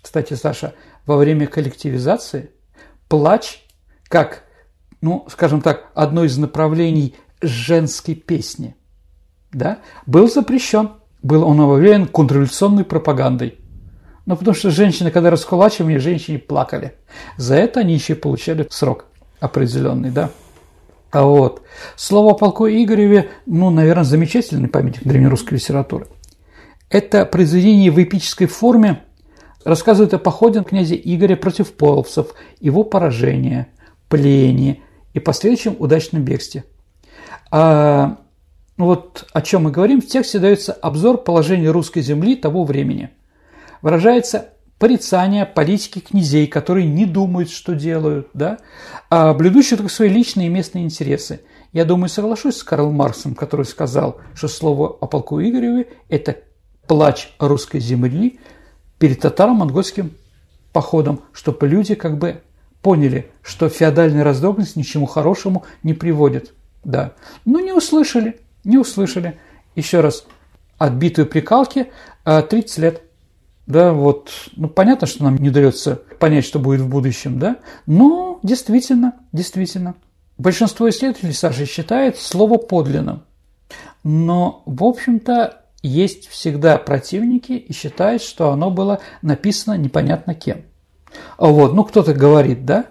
Кстати, 0.01 0.35
Саша, 0.35 0.75
во 1.07 1.17
время 1.17 1.47
коллективизации 1.47 2.51
плач 3.09 3.65
как 4.09 4.45
ну, 5.05 5.27
скажем 5.29 5.61
так, 5.61 5.91
одно 5.95 6.25
из 6.25 6.39
направлений 6.39 7.15
женской 7.43 8.15
песни, 8.15 8.75
да, 9.53 9.81
был 10.07 10.31
запрещен, 10.31 10.93
был 11.23 11.45
он 11.45 11.61
объявлен 11.61 12.07
контрреволюционной 12.07 12.85
пропагандой. 12.85 13.59
Ну, 14.25 14.35
потому 14.35 14.55
что 14.55 14.71
женщины, 14.71 15.11
когда 15.11 15.29
раскулачивали, 15.29 15.99
женщины 15.99 16.39
плакали. 16.39 16.95
За 17.37 17.55
это 17.55 17.81
они 17.81 17.93
еще 17.93 18.15
получали 18.15 18.67
срок 18.71 19.05
определенный, 19.41 20.11
да. 20.11 20.31
А 21.11 21.25
вот 21.25 21.61
слово 21.97 22.31
о 22.31 22.35
полку 22.35 22.67
Игореве, 22.67 23.29
ну, 23.45 23.69
наверное, 23.69 24.05
замечательный 24.05 24.69
памятник 24.69 25.05
древнерусской 25.05 25.59
литературы. 25.59 26.07
Это 26.89 27.27
произведение 27.27 27.91
в 27.91 28.03
эпической 28.03 28.47
форме 28.47 29.03
рассказывает 29.67 30.15
о 30.15 30.19
походе 30.19 30.65
князя 30.65 30.95
Игоря 30.95 31.37
против 31.37 31.75
половцев, 31.75 32.29
его 32.59 32.85
поражение, 32.85 33.67
плене, 34.09 34.81
и 35.15 35.21
последующем 35.21 35.77
удачном 35.79 36.23
бегстве. 36.23 36.65
А, 37.51 38.19
ну 38.77 38.87
вот 38.87 39.27
о 39.33 39.41
чем 39.41 39.65
мы 39.65 39.71
говорим, 39.71 40.03
в 40.03 40.07
тексте 40.07 40.39
дается 40.39 40.73
обзор 40.73 41.19
положения 41.19 41.71
русской 41.71 42.03
земли 42.03 42.37
того 42.37 42.65
времени. 42.65 43.11
Выражается 43.81 44.51
порицание 44.79 45.47
политики 45.47 46.01
князей, 46.01 46.47
которые 46.47 46.87
не 46.87 47.07
думают, 47.07 47.51
что 47.51 47.75
делают, 47.75 48.29
да, 48.35 48.59
а 49.09 49.33
блюдущие 49.33 49.77
только 49.77 49.93
свои 49.93 50.09
личные 50.09 50.49
и 50.49 50.51
местные 50.51 50.85
интересы. 50.85 51.41
Я 51.73 51.85
думаю, 51.85 52.09
соглашусь 52.09 52.57
с 52.57 52.63
Карлом 52.65 52.95
Марксом, 52.95 53.35
который 53.35 53.67
сказал, 53.67 54.21
что 54.35 54.49
слово 54.49 54.89
о 54.89 55.07
полку 55.07 55.41
Игореве– 55.41 55.89
это 56.09 56.37
плач 56.87 57.31
русской 57.39 57.81
земли 57.81 58.41
перед 58.99 59.21
татаро-монгольским 59.21 60.13
походом, 60.73 61.23
чтобы 61.33 61.69
люди 61.69 61.95
как 61.95 62.19
бы 62.19 62.43
поняли, 62.85 63.33
что 63.43 63.69
феодальная 63.69 64.23
раздробленность 64.23 64.77
ни 64.77 64.83
к 64.83 64.87
чему 64.87 65.07
хорошему 65.07 65.65
не 65.83 65.95
приводит. 65.95 66.53
Да. 66.85 67.15
Но 67.47 67.59
не 67.59 67.73
услышали, 67.73 68.39
не 68.63 68.79
услышали. 68.79 69.41
Еще 69.75 70.01
раз, 70.01 70.27
отбитые 70.79 71.25
прикалки 71.25 71.91
30 72.25 72.79
лет. 72.79 73.03
Да, 73.67 73.95
вот, 73.95 74.31
ну, 74.57 74.69
понятно, 74.69 75.07
что 75.07 75.25
нам 75.25 75.39
не 75.39 75.49
удается 75.49 76.03
понять, 76.21 76.45
что 76.45 76.59
будет 76.59 76.83
в 76.83 76.89
будущем, 76.89 77.39
да, 77.39 77.57
но 77.87 78.39
действительно, 78.43 79.15
действительно. 79.33 79.95
Большинство 80.37 80.87
исследователей, 80.91 81.33
Саша, 81.33 81.65
считает 81.65 82.19
слово 82.19 82.59
подлинным. 82.59 83.23
Но, 84.03 84.63
в 84.67 84.85
общем-то, 84.85 85.65
есть 85.83 86.29
всегда 86.29 86.77
противники 86.77 87.53
и 87.53 87.73
считают, 87.73 88.21
что 88.21 88.51
оно 88.51 88.71
было 88.71 89.01
написано 89.23 89.79
непонятно 89.79 90.35
кем. 90.35 90.67
Вот, 91.39 91.75
ну 91.75 91.85
кто-то 91.85 92.15
говорит, 92.15 92.65
да? 92.65 92.87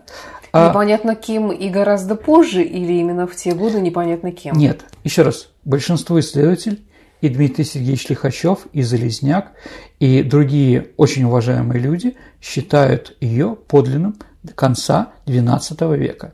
А 0.52 0.70
непонятно 0.70 1.16
кем 1.16 1.52
и 1.52 1.70
гораздо 1.70 2.16
позже, 2.16 2.64
или 2.64 2.94
именно 2.94 3.26
в 3.26 3.36
те 3.36 3.54
годы 3.54 3.82
непонятно 3.82 4.32
кем? 4.32 4.56
Нет, 4.56 4.86
еще 5.04 5.24
раз, 5.24 5.50
большинство 5.66 6.20
исследователей 6.20 6.86
и 7.22 7.30
Дмитрий 7.30 7.64
Сергеевич 7.64 8.10
Лихачев, 8.10 8.68
и 8.74 8.84
Залезняк, 8.84 9.54
и 10.00 10.22
другие 10.22 10.90
очень 10.98 11.24
уважаемые 11.24 11.80
люди 11.80 12.18
считают 12.42 13.16
ее 13.20 13.56
подлинным 13.68 14.16
до 14.44 14.54
конца 14.54 15.14
XII 15.26 15.98
века. 15.98 16.34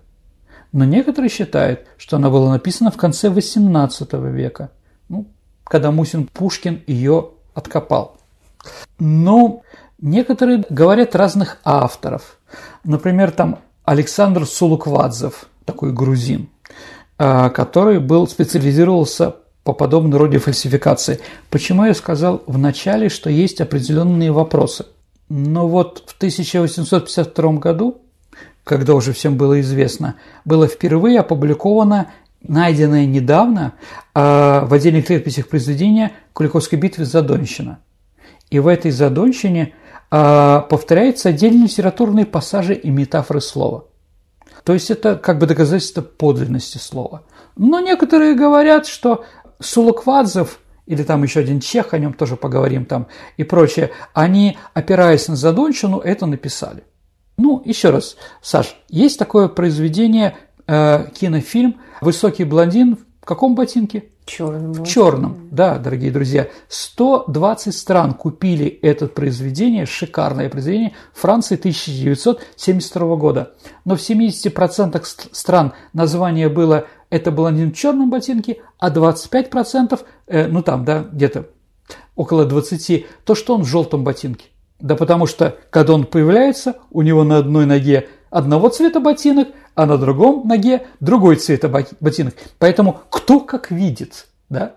Но 0.72 0.84
некоторые 0.84 1.30
считают, 1.30 1.86
что 1.98 2.18
она 2.18 2.30
была 2.30 2.52
написана 2.52 2.92
в 2.92 2.98
конце 2.98 3.30
XVIII 3.30 4.32
века, 4.32 4.72
ну, 5.08 5.28
когда 5.64 5.92
Мусин 5.92 6.28
Пушкин 6.28 6.82
ее 6.88 7.30
откопал. 7.54 8.18
Но 9.00 9.62
некоторые 10.02 10.64
говорят 10.70 11.16
разных 11.16 11.58
авторов. 11.64 12.38
Например, 12.84 13.32
там 13.32 13.60
Александр 13.86 14.46
Сулуквадзев, 14.46 15.46
такой 15.66 15.92
грузин, 15.92 16.50
а, 17.18 17.50
который 17.50 18.00
был, 18.00 18.28
специализировался 18.28 19.36
по 19.64 19.74
подобной 19.74 20.18
роде 20.18 20.40
фальсификации. 20.40 21.20
Почему 21.50 21.86
я 21.86 21.94
сказал 21.94 22.44
в 22.48 22.58
начале, 22.58 23.10
что 23.10 23.30
есть 23.30 23.62
определенные 23.62 24.32
вопросы? 24.32 24.86
Но 25.28 25.68
вот 25.68 26.04
в 26.08 26.16
1852 26.18 27.54
году, 27.54 28.02
когда 28.64 28.96
уже 28.96 29.14
всем 29.14 29.38
было 29.38 29.60
известно, 29.62 30.16
было 30.44 30.68
впервые 30.68 31.20
опубликовано 31.20 32.08
найденное 32.42 33.06
недавно 33.06 33.74
э, 34.16 34.20
в 34.66 34.74
отдельных 34.74 35.10
летописях 35.10 35.48
произведение 35.48 36.14
Куликовской 36.34 36.80
битвы 36.80 37.06
«Задонщина». 37.06 37.80
И 38.50 38.60
в 38.60 38.68
этой 38.68 38.92
«Задонщине» 38.92 39.74
э, 40.12 40.62
повторяются 40.70 41.30
отдельные 41.30 41.66
литературные 41.66 42.26
пассажи 42.26 42.74
и 42.74 42.90
метафоры 42.90 43.42
слова. 43.42 43.86
То 44.64 44.74
есть 44.74 44.92
это 44.92 45.16
как 45.16 45.40
бы 45.40 45.48
доказательство 45.48 46.02
подлинности 46.02 46.78
слова. 46.78 47.24
Но 47.56 47.80
некоторые 47.80 48.36
говорят, 48.36 48.88
что 48.88 49.26
Сулуквадзев 49.60 50.60
или 50.90 51.04
там 51.04 51.22
еще 51.22 51.42
один 51.42 51.60
чех, 51.60 51.94
о 51.94 52.00
нем 52.00 52.14
тоже 52.14 52.36
поговорим 52.36 52.84
там 52.86 53.08
и 53.38 53.44
прочее, 53.44 53.92
они, 54.14 54.58
опираясь 54.74 55.28
на 55.28 55.36
Задонщину, 55.36 56.00
это 56.00 56.26
написали. 56.26 56.84
Ну, 57.38 57.62
еще 57.64 57.92
раз, 57.92 58.18
Саш, 58.42 58.76
есть 58.90 59.20
такое 59.20 59.48
произведение, 59.50 60.36
э, 60.68 61.06
кинофильм 61.14 61.80
«Высокий 62.02 62.44
блондин» 62.44 62.98
в 63.22 63.26
каком 63.26 63.54
ботинке? 63.54 64.09
Черном. 64.30 64.74
В 64.74 64.88
черном, 64.88 65.50
да, 65.52 65.80
дорогие 65.80 66.12
друзья. 66.12 66.48
120 66.68 67.76
стран 67.76 68.14
купили 68.14 68.68
это 68.68 69.08
произведение, 69.08 69.86
шикарное 69.86 70.50
произведение, 70.50 70.94
Франции 71.14 71.56
1972 71.56 73.16
года. 73.16 73.54
Но 73.86 73.96
в 73.96 74.00
70% 74.00 75.04
стран 75.32 75.74
название 75.94 76.48
было 76.48 76.86
это 77.10 77.32
блондин 77.32 77.72
в 77.72 77.76
черном 77.76 78.10
ботинке, 78.12 78.62
а 78.78 78.92
25%, 78.92 80.00
э, 80.28 80.48
ну 80.48 80.62
там, 80.62 80.86
да, 80.86 81.08
где-то 81.12 81.48
около 82.16 82.46
20, 82.46 83.08
то, 83.26 83.34
что 83.34 83.56
он 83.56 83.64
в 83.64 83.68
желтом 83.68 84.04
ботинке. 84.04 84.46
Да 84.80 84.96
потому 84.96 85.26
что, 85.26 85.58
когда 85.72 85.94
он 85.94 86.06
появляется, 86.06 86.76
у 86.92 87.02
него 87.02 87.24
на 87.24 87.38
одной 87.38 87.66
ноге 87.66 88.08
одного 88.30 88.70
цвета 88.70 89.00
ботинок, 89.00 89.50
а 89.80 89.86
на 89.86 89.98
другом 89.98 90.46
ноге 90.46 90.88
другой 91.00 91.38
цвета 91.38 91.70
ботинок. 91.70 92.34
Поэтому 92.58 93.00
кто 93.10 93.40
как 93.40 93.72
видит, 93.72 94.28
да? 94.50 94.74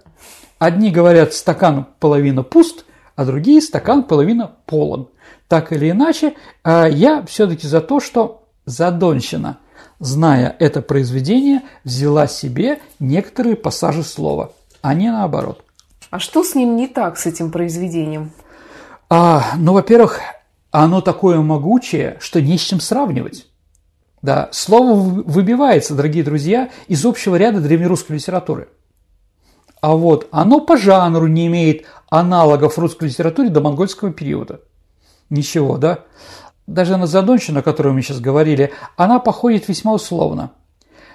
Одни 0.60 0.92
говорят, 0.92 1.34
стакан 1.34 1.88
половина 1.98 2.44
пуст, 2.44 2.84
а 3.16 3.24
другие 3.24 3.60
стакан 3.60 4.04
половина 4.04 4.52
полон. 4.64 5.08
Так 5.48 5.72
или 5.72 5.90
иначе, 5.90 6.34
а 6.62 6.86
я 6.86 7.24
все-таки 7.24 7.66
за 7.66 7.80
то, 7.80 7.98
что 7.98 8.44
задонщина– 8.64 9.58
зная 9.98 10.54
это 10.60 10.82
произведение, 10.82 11.62
взяла 11.82 12.28
себе 12.28 12.80
некоторые 13.00 13.56
пассажи 13.56 14.04
слова, 14.04 14.52
а 14.82 14.94
не 14.94 15.10
наоборот. 15.10 15.64
А 16.10 16.20
что 16.20 16.44
с 16.44 16.54
ним 16.54 16.76
не 16.76 16.86
так, 16.86 17.18
с 17.18 17.26
этим 17.26 17.50
произведением? 17.50 18.30
А, 19.10 19.46
ну, 19.58 19.72
во-первых, 19.72 20.20
оно 20.70 21.00
такое 21.00 21.40
могучее, 21.40 22.18
что 22.20 22.40
не 22.40 22.56
с 22.56 22.60
чем 22.60 22.78
сравнивать. 22.78 23.48
Да, 24.22 24.48
слово 24.52 24.94
выбивается, 24.94 25.94
дорогие 25.94 26.24
друзья, 26.24 26.70
из 26.86 27.04
общего 27.04 27.36
ряда 27.36 27.60
древнерусской 27.60 28.16
литературы. 28.16 28.68
А 29.80 29.96
вот 29.96 30.28
оно 30.30 30.60
по 30.60 30.76
жанру 30.76 31.26
не 31.26 31.48
имеет 31.48 31.86
аналогов 32.08 32.76
в 32.76 32.78
русской 32.78 33.08
литературе 33.08 33.48
до 33.48 33.60
монгольского 33.60 34.12
периода. 34.12 34.60
Ничего, 35.28 35.76
да? 35.76 36.04
даже 36.66 36.96
на 36.96 37.06
задонщину, 37.06 37.60
о 37.60 37.62
которой 37.62 37.92
мы 37.92 38.02
сейчас 38.02 38.20
говорили, 38.20 38.72
она 38.96 39.18
походит 39.18 39.68
весьма 39.68 39.92
условно. 39.92 40.52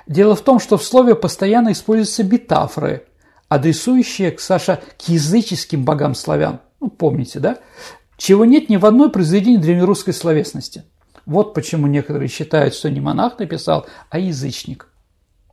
Дело 0.05 0.35
в 0.35 0.41
том, 0.41 0.59
что 0.59 0.77
в 0.77 0.83
слове 0.83 1.15
постоянно 1.15 1.71
используются 1.71 2.23
метафоры, 2.23 3.05
адресующие, 3.49 4.35
Саша, 4.37 4.81
к 4.97 5.09
языческим 5.09 5.83
богам 5.83 6.15
славян. 6.15 6.59
Ну, 6.79 6.89
помните, 6.89 7.39
да? 7.39 7.57
Чего 8.17 8.45
нет 8.45 8.69
ни 8.69 8.77
в 8.77 8.85
одной 8.85 9.11
произведении 9.11 9.57
древнерусской 9.57 10.13
словесности. 10.13 10.83
Вот 11.25 11.53
почему 11.53 11.87
некоторые 11.87 12.29
считают, 12.29 12.73
что 12.73 12.89
не 12.89 12.99
монах 12.99 13.39
написал, 13.39 13.85
а 14.09 14.19
язычник. 14.19 14.87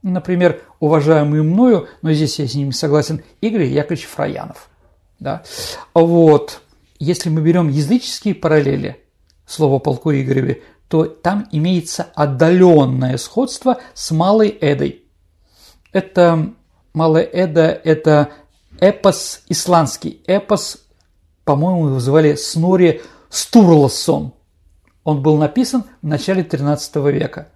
Например, 0.03 0.61
уважаемый 0.81 1.42
мною, 1.42 1.88
но 2.03 2.12
здесь 2.12 2.38
я 2.38 2.46
с 2.46 2.55
ними 2.55 2.70
согласен, 2.70 3.22
Игорь 3.40 3.64
Яковлевич 3.64 4.07
Фраянов. 4.07 4.68
Да? 5.18 5.42
Вот. 5.94 6.61
Если 6.98 7.31
мы 7.31 7.40
берем 7.40 7.68
языческие 7.68 8.35
параллели– 8.35 9.00
слово 9.46 9.79
полку 9.79 10.12
Игореве, 10.12 10.62
то 10.88 11.05
там 11.05 11.48
имеется 11.50 12.07
отдаленное 12.14 13.16
сходство 13.16 13.81
с 13.94 14.11
Малой 14.11 14.48
Эдой. 14.48 15.05
Это 15.92 16.53
Малая 16.92 17.24
Эда– 17.24 17.81
это 17.85 18.31
эпос 18.81 19.42
исландский. 19.48 20.22
Эпос, 20.27 20.79
по-моему, 21.44 21.88
его 21.88 22.00
звали 22.00 22.35
Снори 22.35 23.03
Стурласон. 23.29 24.35
Он 25.05 25.23
был 25.23 25.37
написан 25.37 25.85
в 26.03 26.07
начале 26.07 26.43
XIII 26.43 27.12
века. 27.12 27.49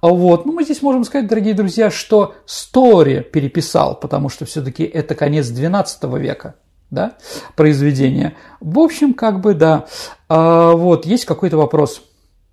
А 0.00 0.08
вот, 0.08 0.44
ну 0.44 0.52
мы 0.52 0.64
здесь 0.64 0.82
можем 0.82 1.04
сказать, 1.04 1.28
дорогие 1.28 1.54
друзья, 1.54 1.90
что 1.90 2.34
Стори 2.44 3.20
переписал, 3.20 3.98
потому 3.98 4.28
что 4.28 4.44
все-таки 4.44 4.82
это 4.82 5.14
конец 5.14 5.46
XII 5.50 6.18
века 6.18 6.56
да, 6.90 7.14
произведение. 7.54 8.34
В 8.60 8.78
общем, 8.78 9.14
как 9.14 9.40
бы, 9.40 9.54
да. 9.54 9.86
А, 10.28 10.72
вот, 10.72 11.06
есть 11.06 11.24
какой-то 11.24 11.56
вопрос. 11.56 12.02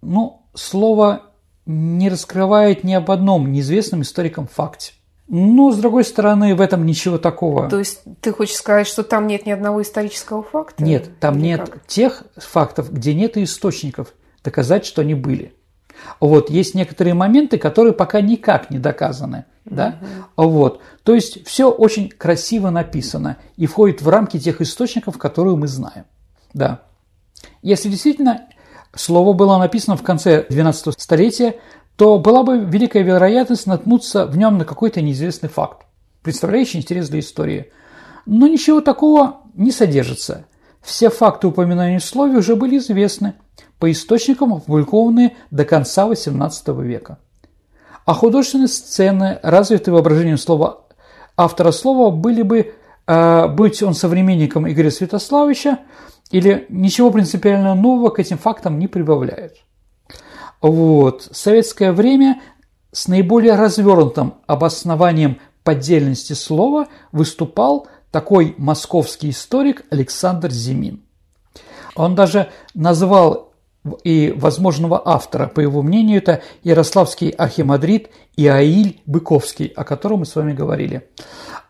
Ну, 0.01 0.47
слово 0.53 1.23
не 1.65 2.09
раскрывает 2.09 2.83
ни 2.83 2.93
об 2.93 3.09
одном 3.09 3.51
неизвестном 3.51 4.01
историкам 4.01 4.47
факте. 4.47 4.93
Но, 5.27 5.71
с 5.71 5.77
другой 5.77 6.03
стороны, 6.03 6.53
в 6.53 6.61
этом 6.61 6.85
ничего 6.85 7.17
такого. 7.17 7.69
То 7.69 7.79
есть 7.79 8.01
ты 8.19 8.33
хочешь 8.33 8.55
сказать, 8.55 8.87
что 8.87 9.03
там 9.03 9.25
нет 9.25 9.45
ни 9.45 9.51
одного 9.51 9.81
исторического 9.81 10.43
факта? 10.43 10.83
Нет, 10.83 11.19
там 11.19 11.35
Или 11.35 11.43
нет 11.43 11.69
как? 11.69 11.87
тех 11.87 12.23
фактов, 12.35 12.91
где 12.91 13.13
нет 13.13 13.37
источников 13.37 14.13
доказать, 14.43 14.85
что 14.85 15.01
они 15.01 15.13
были. 15.13 15.53
Вот, 16.19 16.49
есть 16.49 16.75
некоторые 16.75 17.13
моменты, 17.13 17.57
которые 17.57 17.93
пока 17.93 18.21
никак 18.21 18.69
не 18.69 18.79
доказаны. 18.79 19.45
Да? 19.65 19.99
Угу. 20.35 20.49
Вот. 20.49 20.81
То 21.03 21.13
есть 21.13 21.45
все 21.47 21.69
очень 21.69 22.09
красиво 22.09 22.69
написано 22.69 23.37
и 23.55 23.65
входит 23.65 24.01
в 24.01 24.09
рамки 24.09 24.39
тех 24.39 24.61
источников, 24.61 25.17
которые 25.17 25.55
мы 25.55 25.67
знаем. 25.67 26.05
Да. 26.53 26.81
Если 27.61 27.89
действительно 27.89 28.47
слово 28.95 29.33
было 29.33 29.57
написано 29.57 29.97
в 29.97 30.03
конце 30.03 30.45
XII 30.49 30.93
столетия, 30.97 31.55
то 31.95 32.19
была 32.19 32.43
бы 32.43 32.57
великая 32.59 33.03
вероятность 33.03 33.67
наткнуться 33.67 34.25
в 34.25 34.37
нем 34.37 34.57
на 34.57 34.65
какой-то 34.65 35.01
неизвестный 35.01 35.49
факт, 35.49 35.85
представляющий 36.23 36.79
интерес 36.79 37.09
для 37.09 37.19
истории. 37.19 37.71
Но 38.25 38.47
ничего 38.47 38.81
такого 38.81 39.41
не 39.53 39.71
содержится. 39.71 40.45
Все 40.81 41.09
факты 41.09 41.47
упоминания 41.47 41.99
в 41.99 42.03
слове 42.03 42.37
уже 42.37 42.55
были 42.55 42.77
известны 42.77 43.35
по 43.83 43.91
источникам, 43.91 44.53
опубликованные 44.53 45.35
до 45.51 45.65
конца 45.65 46.07
XVIII 46.07 46.81
века. 46.83 47.17
А 48.05 48.13
художественные 48.13 48.69
сцены, 48.69 49.39
развитые 49.43 49.93
воображением 49.93 50.37
слова 50.37 50.85
автора 51.35 51.71
слова, 51.71 52.09
были 52.09 52.43
бы, 52.43 52.75
э, 53.05 53.47
быть 53.49 53.83
он 53.83 53.93
современником 53.93 54.71
Игоря 54.71 54.89
Святославовича, 54.89 55.79
или 56.31 56.65
ничего 56.69 57.11
принципиально 57.11 57.75
нового 57.75 58.09
к 58.09 58.19
этим 58.19 58.37
фактам 58.37 58.79
не 58.79 58.87
прибавляют. 58.87 59.55
Вот. 60.61 61.27
Советское 61.33 61.91
время 61.91 62.41
с 62.93 63.09
наиболее 63.09 63.55
развернутым 63.55 64.35
обоснованием 64.47 65.41
поддельности 65.65 66.31
слова 66.31 66.87
выступал 67.11 67.87
такой 68.11 68.55
московский 68.57 69.31
историк 69.31 69.83
Александр 69.89 70.51
Зимин. 70.51 71.03
Он 71.95 72.15
даже 72.15 72.49
назвал 72.73 73.52
и 74.03 74.33
возможного 74.35 75.01
автора, 75.05 75.47
по 75.47 75.59
его 75.59 75.81
мнению, 75.81 76.17
это 76.19 76.41
Ярославский 76.63 77.29
архимандрит 77.29 78.09
Иаиль 78.37 79.01
Быковский, 79.05 79.67
о 79.67 79.83
котором 79.83 80.19
мы 80.19 80.25
с 80.25 80.35
вами 80.35 80.53
говорили. 80.53 81.09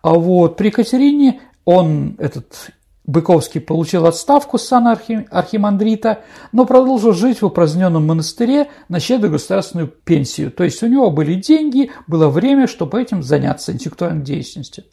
А 0.01 0.13
вот 0.13 0.57
при 0.57 0.67
Екатерине 0.67 1.41
он, 1.65 2.15
этот 2.19 2.71
Быковский, 3.05 3.59
получил 3.59 4.05
отставку 4.05 4.57
с 4.57 4.67
сана 4.67 4.97
архимандрита, 5.31 6.23
но 6.51 6.65
продолжил 6.65 7.13
жить 7.13 7.41
в 7.41 7.45
упраздненном 7.45 8.05
монастыре 8.05 8.69
на 8.89 8.99
щедрую 8.99 9.31
государственную 9.31 9.87
пенсию. 9.87 10.51
То 10.51 10.63
есть 10.63 10.81
у 10.83 10.87
него 10.87 11.09
были 11.09 11.33
деньги, 11.35 11.91
было 12.07 12.29
время, 12.29 12.67
чтобы 12.67 13.01
этим 13.01 13.23
заняться 13.23 13.71
интеллектуальной 13.71 14.23
деятельностью. 14.23 14.85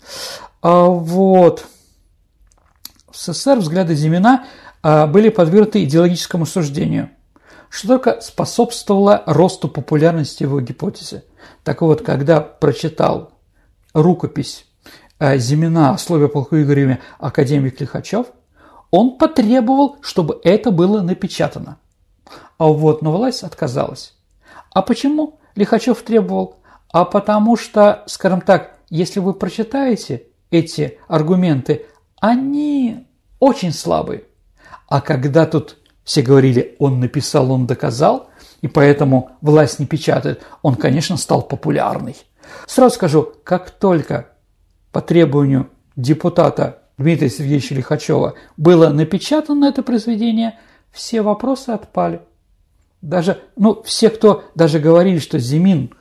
А 0.62 0.86
вот. 0.86 1.66
в 3.12 3.16
СССР 3.16 3.58
взгляды 3.58 3.94
Зимина 3.94 4.46
были 4.82 5.28
подвергнуты 5.28 5.84
идеологическому 5.84 6.46
суждению, 6.46 7.10
что 7.68 7.88
только 7.88 8.20
способствовало 8.20 9.22
росту 9.26 9.68
популярности 9.68 10.42
его 10.42 10.60
гипотезы. 10.60 11.24
Так 11.64 11.82
вот, 11.82 12.02
когда 12.02 12.40
прочитал 12.40 13.32
рукопись 13.92 14.66
а, 15.18 15.36
Зимина 15.36 15.90
о 15.92 15.98
слове 15.98 16.28
полку 16.28 16.56
Игореве 16.56 17.00
академик 17.18 17.80
Лихачев, 17.80 18.26
он 18.90 19.18
потребовал, 19.18 19.98
чтобы 20.02 20.40
это 20.42 20.70
было 20.70 21.00
напечатано. 21.00 21.78
А 22.58 22.66
вот, 22.66 23.02
но 23.02 23.12
власть 23.12 23.42
отказалась. 23.42 24.14
А 24.72 24.82
почему 24.82 25.38
Лихачев 25.54 26.02
требовал? 26.02 26.56
А 26.92 27.04
потому 27.04 27.56
что, 27.56 28.02
скажем 28.06 28.40
так, 28.40 28.76
если 28.88 29.20
вы 29.20 29.34
прочитаете 29.34 30.24
эти 30.50 30.98
аргументы, 31.06 31.86
они 32.20 33.06
очень 33.38 33.72
слабые. 33.72 34.24
А 34.90 35.00
когда 35.00 35.46
тут 35.46 35.78
все 36.02 36.20
говорили, 36.20 36.74
он 36.80 36.98
написал, 36.98 37.52
он 37.52 37.66
доказал, 37.66 38.28
и 38.60 38.66
поэтому 38.66 39.30
власть 39.40 39.78
не 39.78 39.86
печатает, 39.86 40.42
он, 40.62 40.74
конечно, 40.74 41.16
стал 41.16 41.42
популярный. 41.42 42.16
Сразу 42.66 42.96
скажу, 42.96 43.32
как 43.44 43.70
только 43.70 44.30
по 44.90 45.00
требованию 45.00 45.70
депутата 45.94 46.82
Дмитрия 46.98 47.30
Сергеевича 47.30 47.76
Лихачева 47.76 48.34
было 48.56 48.88
напечатано 48.88 49.66
это 49.66 49.84
произведение, 49.84 50.58
все 50.90 51.22
вопросы 51.22 51.70
отпали. 51.70 52.22
Даже, 53.00 53.40
ну, 53.56 53.80
все, 53.84 54.10
кто 54.10 54.42
даже 54.56 54.80
говорили, 54.80 55.20
что 55.20 55.38
Зимин 55.38 55.94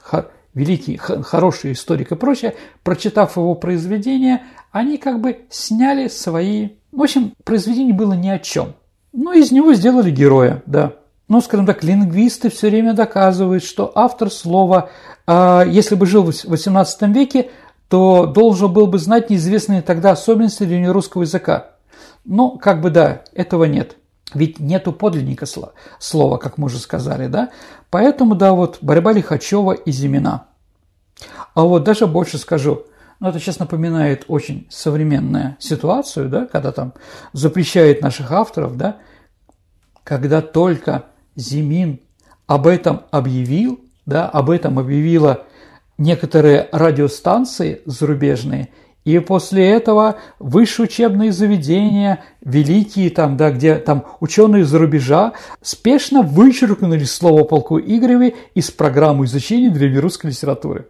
великий, 0.56 0.98
хороший 0.98 1.74
историк 1.74 2.12
и 2.12 2.16
прочее, 2.16 2.56
прочитав 2.82 3.38
его 3.38 3.54
произведение, 3.54 4.42
они 4.72 4.98
как 4.98 5.22
бы 5.22 5.42
сняли 5.52 6.08
свои... 6.08 6.70
В 6.92 7.04
общем, 7.04 7.34
произведение 7.44 7.94
было 7.94 8.14
ни 8.14 8.30
о 8.30 8.40
чем. 8.40 8.74
Но 9.22 9.34
из 9.34 9.51
него 9.51 9.74
сделали 9.74 10.11
героя, 10.11 10.63
да. 10.65 10.93
Но, 11.28 11.41
скажем 11.41 11.65
так, 11.65 11.84
лингвисты 11.84 12.49
все 12.49 12.70
время 12.70 12.93
доказывают, 12.93 13.65
что 13.65 13.91
автор 13.93 14.32
слова, 14.32 14.91
э, 15.28 15.63
если 15.67 15.95
бы 15.95 16.05
жил 16.05 16.24
в 16.24 16.30
XVIII 16.30 17.11
веке, 17.11 17.51
то 17.89 18.28
должен 18.28 18.72
был 18.72 18.88
бы 18.88 18.97
знать 18.97 19.30
неизвестные 19.30 19.82
тогда 19.82 20.11
особенности 20.11 20.63
древнерусского 20.63 21.24
языка. 21.24 21.72
Но, 22.24 22.51
как 22.51 22.80
бы 22.80 22.91
да, 22.91 23.24
этого 23.34 23.65
нет. 23.65 23.97
Ведь 24.34 24.61
нету 24.61 24.93
подлинника 24.93 25.45
слова, 25.99 26.38
как 26.38 26.57
мы 26.57 26.67
уже 26.67 26.78
сказали, 26.78 27.28
да? 27.28 27.49
Поэтому, 27.89 28.36
да, 28.36 28.53
вот 28.53 28.78
борьба 28.80 29.11
Лихачева 29.11 29.74
и 29.74 29.91
Зимина. 29.91 30.45
А 31.55 31.63
вот 31.63 31.84
даже 31.84 32.07
больше 32.07 32.38
скажу, 32.38 32.86
ну, 33.20 33.30
это 33.30 33.39
сейчас 33.39 33.59
напоминает 33.59 34.26
очень 34.28 34.65
современную 34.70 35.57
ситуацию, 35.59 36.30
да, 36.30 36.45
когда 36.45 36.72
там 36.72 36.93
запрещает 37.34 38.01
наших 38.01 38.32
авторов, 38.32 38.78
да, 38.78 38.97
когда 40.03 40.41
только 40.41 41.05
Зимин 41.36 41.99
об 42.47 42.65
этом 42.65 43.03
объявил, 43.11 43.80
да, 44.05 44.28
об 44.28 44.49
этом 44.49 44.80
объявила 44.80 45.45
некоторые 45.97 46.70
радиостанции 46.72 47.82
зарубежные, 47.86 48.70
и 49.03 49.20
после 49.20 49.70
этого 49.70 50.17
высшие 50.39 50.86
учебные 50.86 51.32
заведения, 51.32 52.24
великие 52.41 53.09
там, 53.09 53.38
да, 53.38 53.51
где 53.51 53.76
там 53.76 54.05
ученые 54.20 54.65
за 54.65 54.78
рубежа, 54.80 55.34
спешно 55.61 56.22
вычеркнули 56.22 57.03
слово 57.03 57.43
полку 57.43 57.80
Игореве 57.80 58.36
из 58.55 58.72
программы 58.72 59.26
изучения 59.26 59.70
древнерусской 59.70 60.30
литературы. 60.30 60.88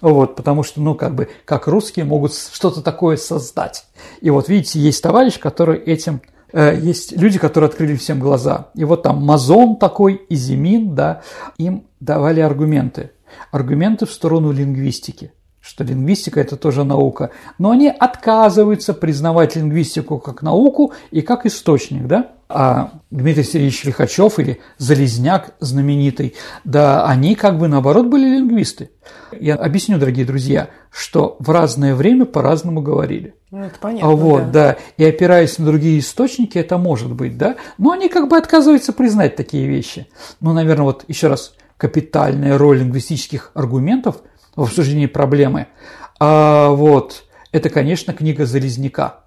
Вот, 0.00 0.36
потому 0.36 0.62
что, 0.62 0.80
ну, 0.80 0.94
как 0.94 1.14
бы, 1.14 1.28
как 1.44 1.66
русские 1.66 2.04
могут 2.04 2.34
что-то 2.34 2.82
такое 2.82 3.16
создать. 3.16 3.86
И 4.20 4.30
вот, 4.30 4.48
видите, 4.48 4.78
есть 4.78 5.02
товарищ, 5.02 5.38
который 5.38 5.78
этим 5.78 6.20
э, 6.52 6.78
есть 6.80 7.12
люди, 7.12 7.38
которые 7.38 7.68
открыли 7.68 7.96
всем 7.96 8.20
глаза. 8.20 8.68
И 8.74 8.84
вот 8.84 9.02
там 9.02 9.24
Мазон 9.24 9.76
такой, 9.76 10.14
и 10.14 10.34
Зимин, 10.34 10.94
да, 10.94 11.22
им 11.58 11.86
давали 12.00 12.40
аргументы 12.40 13.10
аргументы 13.50 14.06
в 14.06 14.12
сторону 14.12 14.52
лингвистики 14.52 15.32
что 15.64 15.84
лингвистика– 15.84 16.40
это 16.40 16.56
тоже 16.56 16.82
наука, 16.82 17.30
но 17.56 17.70
они 17.70 17.88
отказываются 17.88 18.94
признавать 18.94 19.54
лингвистику 19.54 20.18
как 20.18 20.42
науку 20.42 20.92
и 21.12 21.22
как 21.22 21.46
источник, 21.46 22.08
да? 22.08 22.32
А 22.54 22.90
Дмитрий 23.10 23.44
Сергеевич 23.44 23.84
Лихачев 23.84 24.38
или 24.38 24.60
Залезняк 24.76 25.54
знаменитый, 25.60 26.34
да, 26.64 27.06
они 27.06 27.34
как 27.34 27.58
бы 27.58 27.66
наоборот 27.66 28.06
были 28.06 28.36
лингвисты. 28.36 28.90
Я 29.32 29.54
объясню, 29.54 29.98
дорогие 29.98 30.26
друзья, 30.26 30.68
что 30.90 31.36
в 31.38 31.50
разное 31.50 31.94
время 31.94 32.26
по-разному 32.26 32.82
говорили. 32.82 33.34
Ну, 33.50 33.64
это 33.64 33.78
понятно, 33.80 34.10
а 34.10 34.12
вот, 34.14 34.50
да. 34.50 34.72
да. 34.72 34.76
И 34.98 35.04
опираясь 35.04 35.58
на 35.58 35.64
другие 35.64 35.98
источники, 35.98 36.58
это 36.58 36.76
может 36.76 37.12
быть, 37.12 37.38
да. 37.38 37.56
Но 37.78 37.92
они 37.92 38.08
как 38.08 38.28
бы 38.28 38.36
отказываются 38.36 38.92
признать 38.92 39.34
такие 39.34 39.66
вещи. 39.66 40.06
Ну, 40.40 40.52
наверное, 40.52 40.84
вот 40.84 41.04
еще 41.08 41.28
раз, 41.28 41.54
капитальная 41.78 42.58
роль 42.58 42.78
лингвистических 42.80 43.50
аргументов 43.54 44.16
в 44.54 44.62
обсуждении 44.62 45.06
проблемы. 45.06 45.68
А, 46.20 46.68
вот, 46.68 47.24
это, 47.50 47.70
конечно, 47.70 48.12
книга 48.12 48.44
Залезняка. 48.44 49.24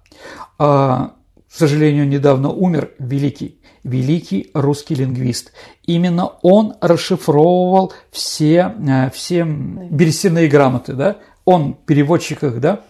А, 0.58 1.15
к 1.56 1.58
сожалению, 1.58 2.06
недавно 2.06 2.50
умер 2.50 2.90
великий, 2.98 3.62
великий 3.82 4.50
русский 4.52 4.94
лингвист. 4.94 5.52
Именно 5.86 6.26
он 6.42 6.74
расшифровывал 6.82 7.94
все, 8.10 8.74
э, 8.86 9.08
все 9.08 9.44
берестяные 9.44 10.48
грамоты, 10.48 10.92
да? 10.92 11.16
Он 11.46 11.72
переводчик 11.72 12.44
их, 12.44 12.60
да? 12.60 12.82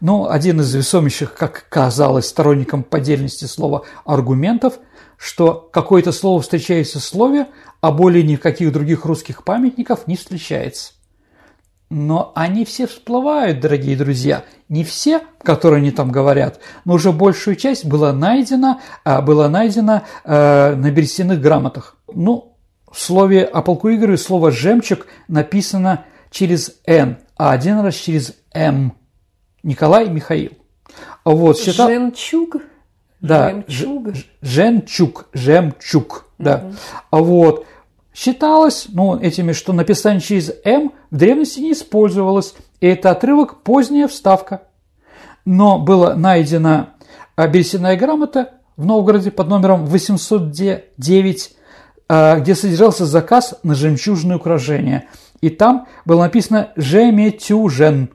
Ну, 0.00 0.28
один 0.28 0.60
из 0.60 0.72
весомейших, 0.72 1.34
как 1.34 1.66
казалось, 1.68 2.28
сторонником 2.28 2.84
поддельности 2.84 3.46
слова 3.46 3.82
аргументов– 4.04 4.74
что 5.16 5.70
какое-то 5.72 6.12
слово 6.12 6.42
встречается 6.42 6.98
в 6.98 7.02
слове, 7.04 7.46
а 7.80 7.92
более 7.92 8.22
никаких 8.22 8.72
других 8.72 9.04
русских 9.04 9.42
памятников 9.42 10.06
не 10.06 10.16
встречается. 10.16 10.92
Но 11.90 12.32
они 12.34 12.64
все 12.64 12.86
всплывают, 12.86 13.60
дорогие 13.60 13.96
друзья. 13.96 14.44
Не 14.68 14.84
все, 14.84 15.20
которые 15.42 15.78
они 15.78 15.90
там 15.90 16.10
говорят, 16.10 16.58
но 16.84 16.94
уже 16.94 17.12
большую 17.12 17.56
часть 17.56 17.84
была 17.84 18.12
найдена, 18.12 18.80
а, 19.04 19.20
была 19.20 19.48
найдена 19.48 20.04
э, 20.24 20.74
на 20.74 20.90
берестяных 20.90 21.40
грамотах. 21.40 21.96
Ну, 22.12 22.56
в 22.90 23.00
слове 23.00 23.44
о 23.44 23.60
полку 23.62 23.90
Игорю 23.90 24.16
слово 24.16 24.50
«жемчуг» 24.50 25.06
написано 25.28 26.04
через 26.30 26.80
«н», 26.86 27.18
а 27.36 27.52
один 27.52 27.80
раз 27.80 27.94
через 27.94 28.34
«м». 28.52 28.94
Николай 29.62 30.08
Михаил. 30.08 30.52
Вот, 31.24 31.58
считал... 31.58 31.88
Жемчуг? 31.88 32.56
Да, 33.20 33.64
жемчуг, 33.66 34.14
жемчуг, 34.42 35.28
жемчуг, 35.32 36.26
да. 36.38 36.70
Угу. 37.10 37.24
Вот 37.24 37.66
считалось, 38.14 38.86
ну, 38.88 39.18
этими, 39.18 39.52
что 39.52 39.72
написание 39.72 40.20
через 40.20 40.52
«м» 40.64 40.92
в 41.10 41.16
древности 41.16 41.60
не 41.60 41.72
использовалось, 41.72 42.54
и 42.80 42.86
это 42.86 43.10
отрывок 43.10 43.62
поздняя 43.62 44.06
вставка. 44.08 44.62
Но 45.44 45.78
была 45.78 46.14
найдена 46.14 46.94
берестяная 47.36 47.96
грамота 47.96 48.54
в 48.76 48.86
Новгороде 48.86 49.30
под 49.30 49.48
номером 49.48 49.86
809, 49.86 51.56
а, 52.08 52.36
где 52.36 52.54
содержался 52.54 53.04
заказ 53.04 53.54
на 53.62 53.74
жемчужное 53.74 54.36
украшение. 54.36 55.08
И 55.40 55.50
там 55.50 55.86
было 56.04 56.22
написано 56.22 56.70
«жеметюжен», 56.76 58.10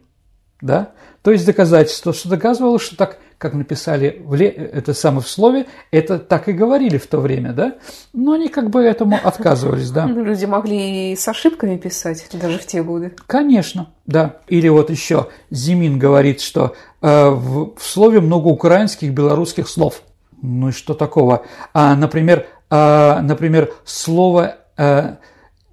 да? 0.61 0.91
То 1.21 1.31
есть 1.31 1.45
доказательство, 1.45 2.13
что 2.13 2.29
доказывало, 2.29 2.79
что 2.79 2.95
так 2.95 3.19
как 3.39 3.53
написали 3.53 4.21
в 4.23 4.39
это 4.39 4.93
самое 4.93 5.23
в 5.23 5.27
слове, 5.27 5.65
это 5.91 6.19
так 6.19 6.49
и 6.49 6.51
говорили 6.51 6.97
в 6.97 7.07
то 7.07 7.19
время, 7.19 7.53
да? 7.53 7.77
Но 8.13 8.33
они 8.33 8.49
как 8.49 8.69
бы 8.69 8.81
этому 8.81 9.17
отказывались, 9.23 9.89
да. 9.91 10.05
Люди 10.05 10.45
могли 10.45 11.13
и 11.13 11.15
с 11.15 11.25
ошибками 11.27 11.77
писать, 11.77 12.27
даже 12.33 12.59
в 12.59 12.65
те 12.67 12.83
годы. 12.83 13.13
Конечно, 13.25 13.89
да. 14.05 14.41
Или 14.47 14.67
вот 14.67 14.89
еще 14.89 15.29
Зимин 15.49 15.97
говорит, 15.97 16.41
что 16.41 16.75
э, 17.01 17.29
в, 17.29 17.75
в 17.75 17.83
слове 17.83 18.19
много 18.19 18.47
украинских, 18.47 19.13
белорусских 19.13 19.69
слов. 19.69 20.03
Ну 20.41 20.69
и 20.69 20.71
что 20.73 20.93
такого? 20.93 21.45
А, 21.73 21.95
например, 21.95 22.45
а, 22.69 23.21
например, 23.21 23.73
слово 23.85 24.57
а, 24.77 25.17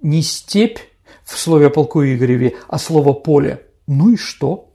не 0.01 0.21
степь 0.21 0.79
в 1.25 1.37
слове 1.37 1.67
о 1.67 1.69
полку 1.69 2.01
Игореве, 2.01 2.55
а 2.69 2.77
слово 2.77 3.11
поле. 3.11 3.65
Ну 3.87 4.13
и 4.13 4.15
что? 4.15 4.69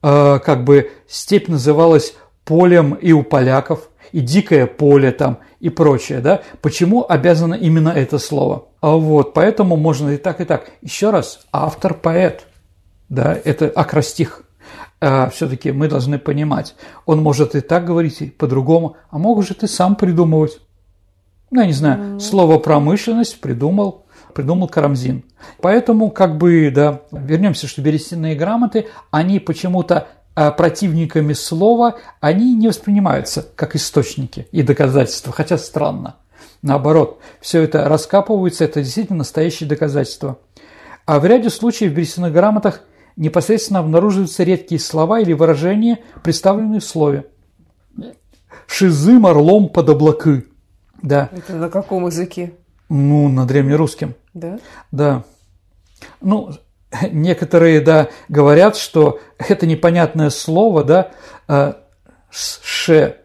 А, 0.00 0.38
как 0.38 0.62
бы 0.62 0.92
степь 1.08 1.48
называлась 1.48 2.14
полем 2.46 2.94
и 2.94 3.12
у 3.12 3.22
поляков, 3.22 3.90
и 4.12 4.20
дикое 4.20 4.66
поле 4.66 5.10
там, 5.10 5.38
и 5.60 5.68
прочее, 5.68 6.20
да? 6.20 6.40
Почему 6.62 7.04
обязано 7.06 7.54
именно 7.54 7.90
это 7.90 8.18
слово? 8.18 8.68
А 8.80 8.92
вот, 8.92 9.34
поэтому 9.34 9.76
можно 9.76 10.10
и 10.10 10.16
так, 10.16 10.40
и 10.40 10.44
так. 10.44 10.70
Еще 10.80 11.10
раз, 11.10 11.40
автор 11.52 11.92
поэт, 11.92 12.46
да, 13.08 13.36
это 13.44 13.66
акростих. 13.68 14.42
А, 15.00 15.28
все-таки 15.28 15.72
мы 15.72 15.88
должны 15.88 16.18
понимать, 16.18 16.74
он 17.04 17.22
может 17.22 17.54
и 17.54 17.60
так 17.60 17.84
говорить, 17.84 18.22
и 18.22 18.30
по-другому, 18.30 18.96
а 19.10 19.18
может 19.18 19.62
и 19.62 19.66
сам 19.66 19.96
придумывать. 19.96 20.58
Ну, 21.50 21.60
я 21.60 21.66
не 21.66 21.72
знаю, 21.72 22.18
слово 22.18 22.58
промышленность 22.58 23.40
придумал, 23.40 24.06
придумал 24.34 24.68
Карамзин. 24.68 25.24
Поэтому, 25.60 26.10
как 26.10 26.38
бы, 26.38 26.70
да, 26.74 27.02
вернемся, 27.10 27.68
что 27.68 27.82
берестяные 27.82 28.34
грамоты, 28.34 28.86
они 29.10 29.38
почему-то 29.38 30.08
противниками 30.36 31.32
слова, 31.32 31.96
они 32.20 32.54
не 32.54 32.68
воспринимаются 32.68 33.46
как 33.56 33.74
источники 33.74 34.46
и 34.52 34.62
доказательства, 34.62 35.32
хотя 35.32 35.56
странно. 35.58 36.16
Наоборот, 36.62 37.20
все 37.40 37.62
это 37.62 37.88
раскапывается, 37.88 38.64
это 38.64 38.82
действительно 38.82 39.18
настоящие 39.18 39.68
доказательства. 39.68 40.38
А 41.06 41.20
в 41.20 41.24
ряде 41.24 41.48
случаев 41.50 41.92
в 41.92 41.94
берестяных 41.94 42.32
грамотах 42.32 42.82
непосредственно 43.16 43.80
обнаруживаются 43.80 44.42
редкие 44.42 44.80
слова 44.80 45.20
или 45.20 45.32
выражения, 45.32 46.00
представленные 46.22 46.80
в 46.80 46.84
слове. 46.84 47.26
Шизым 48.66 49.26
орлом 49.26 49.68
под 49.68 49.88
облаки. 49.88 50.44
Да. 51.02 51.30
Это 51.32 51.54
на 51.54 51.70
каком 51.70 52.06
языке? 52.06 52.54
Ну, 52.88 53.28
на 53.28 53.46
древнерусском. 53.46 54.14
Да? 54.34 54.58
Да. 54.90 55.24
Ну, 56.20 56.50
некоторые, 57.10 57.80
да, 57.80 58.08
говорят, 58.28 58.76
что 58.76 59.20
это 59.38 59.66
непонятное 59.66 60.30
слово, 60.30 60.84
да, 60.84 61.10
э, 61.48 61.74
ше, 62.30 63.16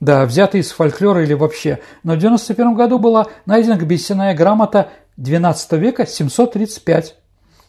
да, 0.00 0.24
взято 0.26 0.58
из 0.58 0.72
фольклора 0.72 1.22
или 1.22 1.34
вообще. 1.34 1.80
Но 2.02 2.14
в 2.14 2.18
91 2.18 2.74
году 2.74 2.98
была 2.98 3.26
найдена 3.46 3.76
бесяная 3.76 4.34
грамота 4.34 4.88
12 5.16 5.72
века 5.72 6.06
735 6.06 7.16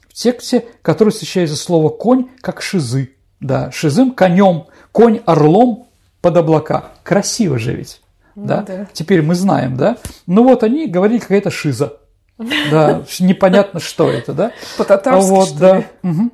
в 0.10 0.14
тексте, 0.14 0.66
который 0.82 1.10
встречается 1.10 1.56
слово 1.56 1.90
«конь» 1.90 2.30
как 2.42 2.62
«шизы». 2.62 3.12
Да, 3.40 3.70
шизым– 3.72 4.12
конем, 4.16 4.68
конь– 4.92 5.22
орлом 5.26 5.88
под 6.22 6.38
облака. 6.38 6.92
Красиво 7.04 7.60
же 7.60 7.74
ведь. 7.76 8.02
Ну 8.36 8.46
да? 8.46 8.62
да. 8.62 8.88
Теперь 8.94 9.22
мы 9.22 9.36
знаем, 9.36 9.78
да? 9.78 9.98
Ну 10.26 10.44
вот 10.44 10.64
они 10.64 10.88
говорили, 10.88 11.20
какая-то 11.20 11.52
шиза. 11.52 11.98
Да, 12.38 13.04
непонятно, 13.20 13.80
что 13.80 14.10
это, 14.10 14.34
да? 14.34 14.52
По-татарски, 14.78 15.30
вот, 15.30 15.48
что 15.50 15.60
да. 15.60 15.84
Мгм. 16.02 16.32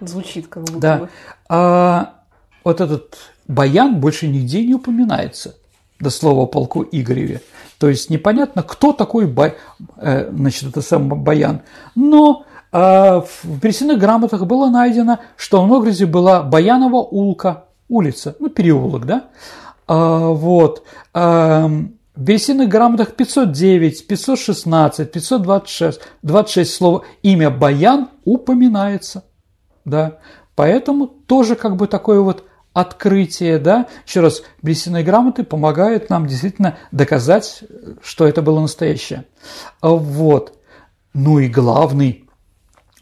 Звучит 0.00 0.48
как 0.48 0.64
будто 0.64 0.78
Да. 0.78 0.96
бы. 0.98 1.08
А 1.48 2.14
вот 2.64 2.80
этот 2.80 3.16
баян 3.48 4.00
больше 4.00 4.28
нигде 4.28 4.64
не 4.64 4.74
упоминается 4.74 5.56
до 6.00 6.10
слова 6.10 6.42
о 6.42 6.46
полку 6.46 6.82
Игореве. 6.82 7.42
То 7.78 7.88
есть 7.88 8.10
непонятно, 8.10 8.62
кто 8.62 8.92
такой 8.92 9.26
бай, 9.26 9.54
э, 9.96 10.30
значит, 10.32 10.70
это 10.70 10.82
самый 10.82 11.18
баян. 11.18 11.62
Но 11.94 12.44
а, 12.72 13.20
в 13.20 13.60
пересенных 13.60 13.98
грамотах 13.98 14.46
было 14.46 14.70
найдено, 14.70 15.18
что 15.36 15.62
в 15.62 15.68
Новгороде 15.68 16.06
была 16.06 16.42
Баянова 16.42 16.96
улка, 16.96 17.64
улица, 17.88 18.34
ну, 18.38 18.48
переулок, 18.48 19.04
да? 19.04 19.24
А, 19.86 20.28
вот. 20.28 20.82
А, 21.12 21.70
в 22.14 22.24
пересенных 22.24 22.68
грамотах 22.68 23.14
509, 23.14 24.06
516, 24.06 25.10
526, 25.10 26.00
26 26.22 26.70
слово 26.72 27.04
имя 27.22 27.50
Баян 27.50 28.10
упоминается. 28.24 29.24
Да, 29.84 30.18
поэтому 30.54 31.06
тоже 31.06 31.56
как 31.56 31.76
бы 31.76 31.86
такое 31.86 32.20
вот 32.20 32.44
открытие, 32.72 33.58
да, 33.58 33.88
еще 34.06 34.20
раз, 34.20 34.42
бесенные 34.62 35.04
грамоты 35.04 35.44
помогают 35.44 36.08
нам 36.10 36.26
действительно 36.26 36.78
доказать, 36.90 37.64
что 38.02 38.26
это 38.26 38.42
было 38.42 38.60
настоящее. 38.60 39.24
Вот. 39.80 40.58
Ну 41.14 41.38
и 41.38 41.48
главный, 41.48 42.28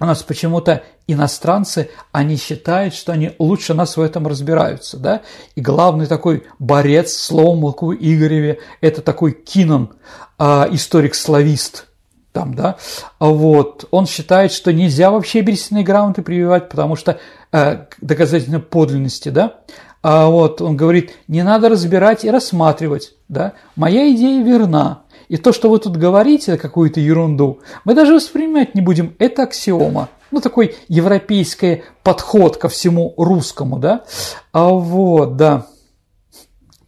у 0.01 0.07
нас 0.07 0.23
почему-то 0.23 0.83
иностранцы, 1.07 1.91
они 2.11 2.37
считают, 2.37 2.95
что 2.95 3.13
они 3.13 3.33
лучше 3.39 3.75
нас 3.75 3.97
в 3.97 4.01
этом 4.01 4.27
разбираются, 4.27 4.97
да, 4.97 5.21
и 5.55 5.61
главный 5.61 6.07
такой 6.07 6.45
борец 6.59 7.13
словом 7.13 7.65
Луку 7.65 7.93
Игореве, 7.93 8.61
это 8.81 9.03
такой 9.03 9.33
Кинан, 9.33 9.91
а, 10.39 10.67
историк-славист, 10.71 11.87
там, 12.33 12.55
да, 12.55 12.77
А 13.19 13.27
вот, 13.27 13.87
он 13.91 14.07
считает, 14.07 14.53
что 14.53 14.73
нельзя 14.73 15.11
вообще 15.11 15.43
берестяные 15.43 15.85
грамоты 15.85 16.23
прививать, 16.23 16.69
потому 16.69 16.97
что 16.97 17.19
э, 17.53 17.87
доказательно 18.01 18.61
подлинности, 18.61 19.29
да, 19.29 19.57
а 20.03 20.29
вот 20.29 20.63
он 20.63 20.77
говорит, 20.77 21.13
не 21.29 21.43
надо 21.43 21.69
разбирать 21.69 22.25
и 22.25 22.31
рассматривать, 22.31 23.15
да, 23.29 23.53
моя 23.77 24.11
идея 24.13 24.43
верна, 24.43 25.03
и 25.31 25.37
то, 25.37 25.53
что 25.53 25.71
вы 25.71 25.79
тут 25.79 25.97
говорите, 25.97 26.59
какую-то 26.59 27.01
ерунду, 27.01 27.61
мы 27.85 27.95
даже 27.95 28.15
воспринимать 28.15 28.75
не 28.75 28.81
будем, 28.81 29.15
это 29.19 29.45
аксиома, 29.45 30.09
ну, 30.33 30.41
такой 30.41 30.75
европейский 30.89 31.85
подход 32.03 32.57
ко 32.57 32.69
всему 32.69 33.15
русскому, 33.17 33.79
да, 33.79 34.05
а 34.53 34.69
вот, 34.69 35.37
да, 35.37 35.67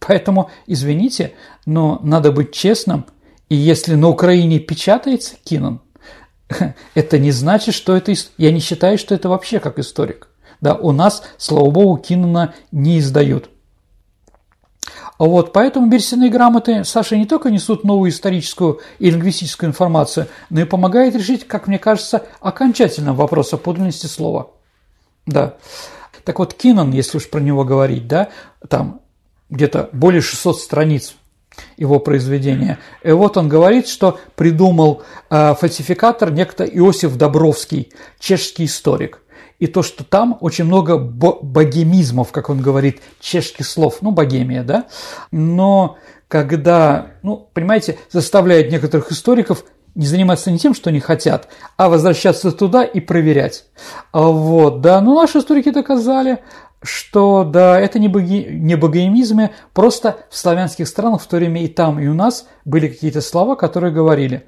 Поэтому, 0.05 0.49
извините, 0.67 1.33
но 1.65 1.99
надо 2.03 2.33
быть 2.33 2.51
честным, 2.51 3.05
и 3.47 3.55
если 3.55 3.95
на 3.95 4.09
Украине 4.09 4.59
печатается 4.59 5.35
Кинан, 5.43 5.81
это 6.93 7.19
не 7.19 7.31
значит, 7.31 7.73
что 7.73 7.95
это... 7.95 8.13
Я 8.37 8.51
не 8.51 8.59
считаю, 8.59 8.97
что 8.97 9.15
это 9.15 9.29
вообще 9.29 9.61
как 9.61 9.79
историк. 9.79 10.27
Да, 10.59 10.75
у 10.75 10.91
нас, 10.91 11.23
слава 11.37 11.71
богу, 11.71 11.97
Кинана 11.97 12.53
не 12.73 12.99
издают. 12.99 13.49
Вот, 15.25 15.53
поэтому 15.53 15.87
берестяные 15.87 16.29
грамоты, 16.29 16.83
Саша, 16.83 17.15
не 17.15 17.25
только 17.25 17.49
несут 17.49 17.85
новую 17.85 18.11
историческую 18.11 18.81
и 18.99 19.09
лингвистическую 19.09 19.69
информацию, 19.69 20.27
но 20.49 20.59
и 20.59 20.65
помогают 20.65 21.15
решить, 21.15 21.47
как 21.47 21.67
мне 21.67 21.79
кажется, 21.79 22.25
окончательно 22.41 23.13
вопрос 23.13 23.53
о 23.53 23.57
подлинности 23.57 24.07
слова. 24.07 24.51
Да. 25.25 25.53
Так 26.25 26.39
вот, 26.39 26.53
Кинан, 26.53 26.91
если 26.91 27.17
уж 27.17 27.29
про 27.29 27.39
него 27.39 27.63
говорить, 27.63 28.05
да, 28.05 28.31
там 28.67 28.99
где-то 29.49 29.89
более 29.93 30.21
600 30.21 30.59
страниц 30.59 31.15
его 31.77 31.99
произведения. 31.99 32.79
И 33.01 33.11
вот 33.11 33.37
он 33.37 33.47
говорит, 33.47 33.87
что 33.87 34.19
придумал 34.35 35.03
э, 35.29 35.55
фальсификатор 35.55 36.31
некто 36.31 36.65
Иосиф 36.65 37.15
Добровский, 37.15 37.93
чешский 38.19 38.65
историк. 38.65 39.21
И 39.59 39.67
то, 39.67 39.83
что 39.83 40.03
там 40.03 40.37
очень 40.41 40.65
много 40.65 40.97
бо- 40.97 41.39
богемизмов, 41.41 42.31
как 42.31 42.49
он 42.49 42.61
говорит, 42.61 43.01
чешских 43.19 43.65
слов, 43.65 43.97
ну, 44.01 44.11
богемия, 44.11 44.63
да. 44.63 44.85
Но 45.31 45.97
когда, 46.27 47.07
ну, 47.21 47.49
понимаете, 47.53 47.97
заставляет 48.11 48.71
некоторых 48.71 49.11
историков 49.11 49.65
не 49.95 50.07
заниматься 50.07 50.49
не 50.49 50.57
тем, 50.57 50.73
что 50.73 50.89
они 50.89 50.99
хотят, 50.99 51.47
а 51.77 51.87
возвращаться 51.87 52.51
туда 52.51 52.83
и 52.83 52.99
проверять. 52.99 53.65
А 54.11 54.23
Вот, 54.23 54.81
да, 54.81 54.99
но 55.01 55.13
наши 55.13 55.39
историки 55.39 55.69
доказали, 55.69 56.39
что 56.83 57.43
да, 57.43 57.79
это 57.79 57.97
не, 57.97 58.07
боги, 58.07 58.47
не 58.51 58.75
богемизмы, 58.75 59.51
просто 59.73 60.17
в 60.29 60.37
славянских 60.37 60.87
странах 60.87 61.21
в 61.21 61.27
то 61.27 61.37
время 61.37 61.63
и 61.63 61.67
там, 61.67 61.99
и 61.99 62.07
у 62.07 62.13
нас 62.13 62.45
были 62.65 62.87
какие-то 62.87 63.21
слова, 63.21 63.55
которые 63.55 63.93
говорили. 63.93 64.45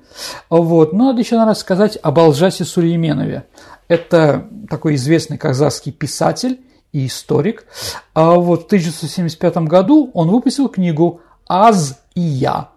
Вот. 0.49 0.93
Но 0.93 1.05
надо 1.05 1.21
еще, 1.21 1.35
наверное, 1.35 1.55
сказать 1.55 1.97
об 2.01 2.19
Алжасе 2.19 2.65
Сулейменове. 2.65 3.45
Это 3.87 4.47
такой 4.69 4.95
известный 4.95 5.37
казахский 5.37 5.91
писатель 5.91 6.59
и 6.91 7.07
историк. 7.07 7.65
А 8.13 8.33
вот 8.33 8.63
в 8.63 8.65
1975 8.67 9.57
году 9.57 10.11
он 10.13 10.29
выпустил 10.29 10.69
книгу 10.69 11.21
«Аз 11.47 11.99
и 12.15 12.21
я». 12.21 12.69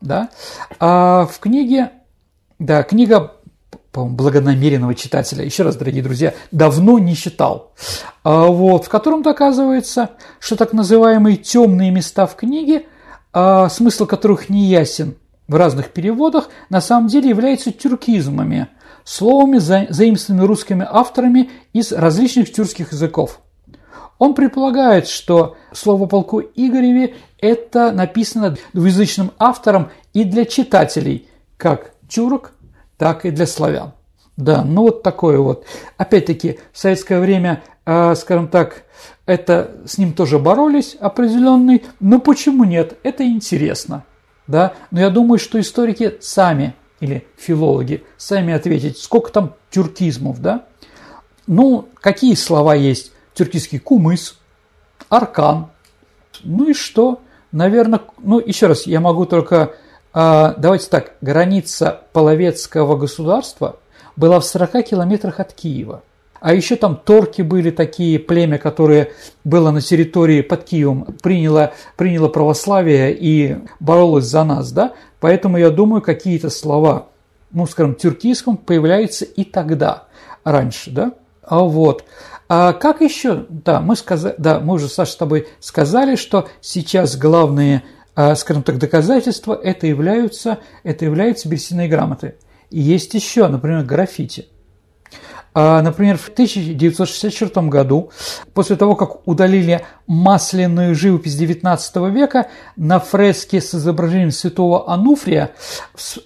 Да? 0.00 0.28
А 0.78 1.26
в 1.26 1.38
книге, 1.38 1.90
да, 2.58 2.82
книга 2.82 3.34
по-моему, 3.98 4.16
благонамеренного 4.16 4.94
читателя, 4.94 5.44
еще 5.44 5.64
раз, 5.64 5.74
дорогие 5.74 6.04
друзья, 6.04 6.34
давно 6.52 7.00
не 7.00 7.16
читал, 7.16 7.72
А 8.22 8.46
вот, 8.46 8.84
в 8.84 8.88
котором 8.88 9.22
доказывается, 9.22 10.10
что 10.38 10.54
так 10.54 10.72
называемые 10.72 11.36
темные 11.36 11.90
места 11.90 12.26
в 12.26 12.36
книге, 12.36 12.86
а, 13.32 13.68
смысл 13.68 14.06
которых 14.06 14.48
не 14.48 14.66
ясен 14.66 15.16
в 15.48 15.56
разных 15.56 15.90
переводах, 15.90 16.48
на 16.70 16.80
самом 16.80 17.08
деле 17.08 17.28
являются 17.30 17.72
тюркизмами, 17.72 18.68
словами, 19.04 19.58
за- 19.58 19.86
заимствованными 19.88 20.46
русскими 20.46 20.86
авторами 20.88 21.50
из 21.72 21.90
различных 21.90 22.52
тюркских 22.52 22.92
языков. 22.92 23.40
Он 24.18 24.34
предполагает, 24.34 25.08
что 25.08 25.56
слово 25.72 26.06
полку 26.06 26.40
Игореве– 26.40 27.14
это 27.40 27.90
написано 27.90 28.56
двуязычным 28.72 29.32
автором 29.38 29.90
и 30.12 30.22
для 30.22 30.44
читателей, 30.44 31.28
как 31.56 31.92
тюрок, 32.08 32.52
так 32.98 33.24
и 33.24 33.30
для 33.30 33.46
славян. 33.46 33.92
Да, 34.36 34.62
ну 34.62 34.82
вот 34.82 35.02
такое 35.02 35.38
вот. 35.38 35.64
Опять-таки, 35.96 36.60
в 36.72 36.78
советское 36.78 37.20
время, 37.20 37.62
э, 37.86 38.14
скажем 38.14 38.48
так, 38.48 38.84
это 39.26 39.72
с 39.86 39.98
ним 39.98 40.12
тоже 40.12 40.38
боролись 40.38 40.96
определенный, 41.00 41.84
но 42.00 42.20
почему 42.20 42.64
нет? 42.64 42.98
Это 43.02 43.24
интересно. 43.24 44.04
Да? 44.46 44.74
Но 44.90 45.00
я 45.00 45.10
думаю, 45.10 45.38
что 45.38 45.60
историки 45.60 46.16
сами, 46.20 46.74
или 47.00 47.26
филологи, 47.36 48.04
сами 48.16 48.54
ответят, 48.54 48.96
сколько 48.98 49.30
там 49.32 49.54
тюркизмов, 49.70 50.40
да? 50.40 50.66
Ну, 51.46 51.88
какие 52.00 52.34
слова 52.34 52.74
есть? 52.74 53.12
Тюркийский 53.34 53.78
кумыс, 53.78 54.38
аркан. 55.08 55.68
Ну 56.44 56.70
и 56.70 56.74
что? 56.74 57.20
Наверное, 57.52 58.00
ну 58.18 58.38
еще 58.38 58.66
раз, 58.66 58.86
я 58.86 59.00
могу 59.00 59.26
только, 59.26 59.56
а, 59.62 59.74
давайте 60.12 60.88
так, 60.88 61.12
граница 61.20 62.00
Половецкого 62.12 62.96
государства 62.96 63.76
была 64.16 64.40
в 64.40 64.44
40 64.44 64.84
километрах 64.84 65.40
от 65.40 65.52
Киева. 65.52 66.02
А 66.40 66.54
еще 66.54 66.76
там 66.76 66.96
торки 66.96 67.42
были 67.42 67.70
такие, 67.70 68.18
племя, 68.18 68.58
которое 68.58 69.10
было 69.44 69.70
на 69.70 69.80
территории 69.80 70.42
под 70.42 70.64
Киевом, 70.64 71.04
приняло, 71.20 71.72
приняло 71.96 72.28
православие 72.28 73.14
и 73.14 73.58
боролось 73.80 74.24
за 74.24 74.44
нас, 74.44 74.70
да? 74.70 74.92
Поэтому 75.20 75.56
я 75.56 75.70
думаю, 75.70 76.00
какие-то 76.00 76.50
слова, 76.50 77.08
ну, 77.50 77.66
скажем, 77.66 77.94
тюркийском 77.96 78.56
появляются 78.56 79.24
и 79.24 79.44
тогда, 79.44 80.04
раньше, 80.44 80.90
да? 80.90 81.12
А 81.42 81.60
вот. 81.60 82.04
А 82.48 82.72
как 82.72 83.00
еще? 83.00 83.46
Да, 83.48 83.80
мы 83.80 83.96
сказали, 83.96 84.34
да, 84.38 84.60
мы 84.60 84.74
уже, 84.74 84.88
Саша, 84.88 85.12
с 85.12 85.16
тобой 85.16 85.48
сказали, 85.60 86.14
что 86.16 86.48
сейчас 86.60 87.16
главные, 87.16 87.82
а, 87.82 87.82
скажем 88.36 88.62
так, 88.62 88.78
доказательства 88.78 89.54
это 89.54 89.86
являются, 89.86 90.58
это 90.82 91.04
являются 91.04 91.48
берестяные 91.48 91.88
грамоты. 91.88 92.34
И 92.70 92.80
есть 92.80 93.14
еще, 93.14 93.48
например, 93.48 93.84
граффити– 93.84 94.46
а, 95.60 95.82
например, 95.82 96.18
в 96.18 96.28
1964 96.28 97.66
году, 97.66 98.12
после 98.54 98.76
того, 98.76 98.94
как 98.94 99.26
удалили 99.26 99.84
масляную 100.06 100.94
живопись 100.94 101.36
XIX 101.36 102.10
века 102.12 102.46
на 102.76 103.00
фреске 103.00 103.60
с 103.60 103.74
изображением 103.74 104.30
святого 104.30 104.88
Ануфрия 104.88 105.50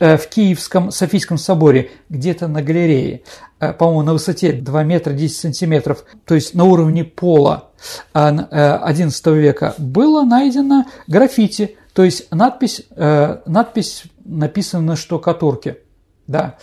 э, 0.01 0.19
в 0.19 0.29
Киевском 0.29 0.91
Софийском 0.91 1.39
соборе, 1.39 1.93
где-то 2.11 2.47
на 2.47 2.61
галерее, 2.61 3.23
э, 3.59 3.73
по-моему, 3.73 4.03
на 4.03 4.13
высоте 4.13 4.53
2 4.53 4.85
метра 4.85 5.13
10 5.15 5.35
сантиметров, 5.35 6.05
то 6.27 6.35
есть 6.35 6.55
на 6.55 6.65
уровне 6.65 7.03
пола 7.03 7.71
XI 8.13 9.17
э, 9.25 9.35
века, 9.35 9.75
было 9.79 10.25
найдено 10.25 10.85
граффити, 11.07 11.77
то 11.95 12.05
есть 12.05 12.31
надпись, 12.33 12.87
надпись 12.97 14.05
написана 14.25 14.85
на 14.85 14.97
штукатурке. 14.97 15.79
Да. 16.27 16.57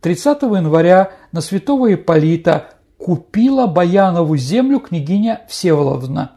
30 0.00 0.42
января 0.42 1.12
на 1.32 1.40
святого 1.40 1.92
Ипполита 1.92 2.70
купила 2.98 3.66
Баянову 3.66 4.36
землю 4.36 4.80
княгиня 4.80 5.42
Всеволодовна 5.48 6.32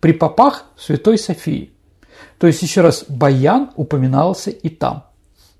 при 0.00 0.12
попах 0.12 0.66
Святой 0.76 1.18
Софии. 1.18 1.72
То 2.38 2.46
есть, 2.46 2.62
еще 2.62 2.80
раз, 2.80 3.04
Баян 3.08 3.70
упоминался 3.76 4.50
и 4.50 4.68
там. 4.68 5.04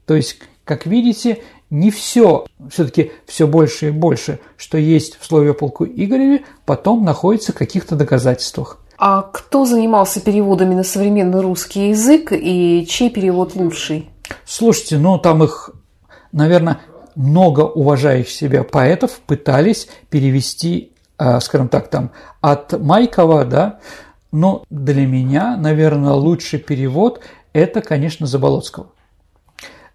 То 0.04 0.14
есть, 0.14 0.38
как 0.64 0.86
видите, 0.86 1.42
не 1.70 1.90
все, 1.90 2.46
все-таки 2.70 3.12
все 3.26 3.46
больше 3.46 3.88
и 3.88 3.90
больше, 3.90 4.38
что 4.56 4.78
есть 4.78 5.18
в 5.18 5.26
слове 5.26 5.54
полку 5.54 5.84
Игореве, 5.84 6.44
потом 6.64 7.04
находится 7.04 7.52
в 7.52 7.56
каких-то 7.56 7.96
доказательствах. 7.96 8.78
А 8.98 9.22
кто 9.22 9.64
занимался 9.64 10.20
переводами 10.20 10.74
на 10.74 10.84
современный 10.84 11.40
русский 11.40 11.90
язык 11.90 12.32
и 12.32 12.86
чей 12.88 13.10
перевод 13.10 13.54
лучший? 13.54 14.10
Слушайте, 14.44 14.98
ну 14.98 15.18
там 15.18 15.44
их, 15.44 15.70
наверное, 16.32 16.80
много 17.14 17.60
уважающих 17.60 18.30
себя 18.30 18.64
поэтов 18.64 19.20
пытались 19.26 19.88
перевести, 20.10 20.92
э, 21.18 21.40
скажем 21.40 21.68
так, 21.68 21.88
там, 21.88 22.10
от 22.40 22.78
Майкова, 22.78 23.44
да, 23.44 23.80
но 24.32 24.64
для 24.70 25.06
меня, 25.06 25.56
наверное, 25.56 26.12
лучший 26.12 26.58
перевод– 26.58 27.20
это, 27.52 27.80
конечно, 27.80 28.26
Заболоцкого. 28.26 28.88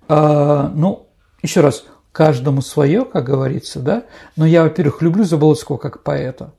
А, 0.08 0.72
ну, 0.74 1.08
еще 1.44 1.62
раз, 1.62 1.86
каждому 2.12 2.62
свое, 2.62 3.06
как 3.06 3.26
говорится, 3.26 3.80
да. 3.80 4.04
Но 4.36 4.46
я, 4.46 4.64
во-первых, 4.64 5.02
люблю 5.02 5.24
Заболоцкого 5.24 5.78
как 5.78 6.04
поэта, 6.04 6.54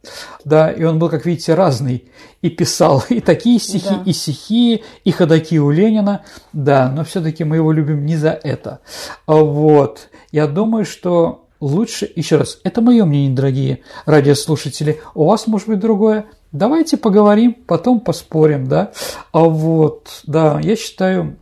да, 0.44 0.70
и 0.70 0.82
он 0.84 0.98
был, 0.98 1.09
как 1.09 1.26
видите, 1.26 1.55
разный, 1.55 2.11
и 2.40 2.50
писал 2.50 3.05
и 3.09 3.20
такие 3.20 3.59
стихи, 3.59 3.88
да. 3.90 4.03
и 4.05 4.12
стихи, 4.12 4.82
и 5.05 5.11
ходаки 5.11 5.61
у 5.61 5.70
Ленина, 5.70 6.24
да, 6.53 6.90
но 6.90 7.05
все-таки 7.05 7.44
мы 7.44 7.57
его 7.57 7.72
любим 7.72 8.07
не 8.07 8.16
за 8.16 8.30
это. 8.30 8.80
Вот. 9.26 10.09
Я 10.30 10.46
думаю, 10.46 10.84
что 10.84 11.46
лучше, 11.61 12.11
еще 12.16 12.36
раз, 12.36 12.59
это 12.64 12.80
мое 12.80 13.05
мнение, 13.05 13.34
дорогие 13.34 13.80
радиослушатели, 14.07 15.00
у 15.14 15.26
вас 15.26 15.46
может 15.46 15.68
быть 15.68 15.80
другое, 15.80 16.26
давайте 16.50 16.96
поговорим, 16.96 17.55
потом 17.55 18.00
поспорим, 18.00 18.66
да, 18.66 18.92
а 19.32 19.40
вот, 19.40 20.22
да, 20.26 20.61
я 20.62 20.76
считаю, 20.76 21.36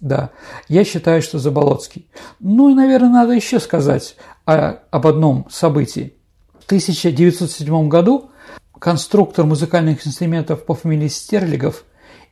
да, 0.00 0.30
я 0.68 0.84
считаю, 0.84 1.22
что 1.22 1.38
Заболоцкий. 1.38 2.08
Ну 2.40 2.70
и, 2.70 2.74
наверное, 2.74 3.10
надо 3.10 3.32
еще 3.32 3.60
сказать 3.60 4.16
о, 4.44 4.78
об 4.90 5.06
одном 5.06 5.46
событии. 5.50 6.14
В 6.60 6.66
1907 6.66 7.88
году 7.88 8.30
конструктор 8.78 9.44
музыкальных 9.46 10.06
инструментов 10.06 10.64
по 10.64 10.74
фамилии 10.74 11.08
Стерлигов 11.08 11.84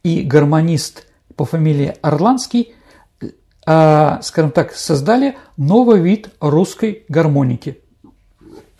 и 0.02 0.22
гармонист 0.22 1.06
по 1.36 1.44
фамилии 1.44 1.94
Орландский 2.02 2.74
а, 3.66 4.20
скажем 4.22 4.50
так, 4.50 4.74
создали 4.74 5.38
новый 5.56 6.00
вид 6.00 6.30
русской 6.40 7.04
гармоники. 7.08 7.80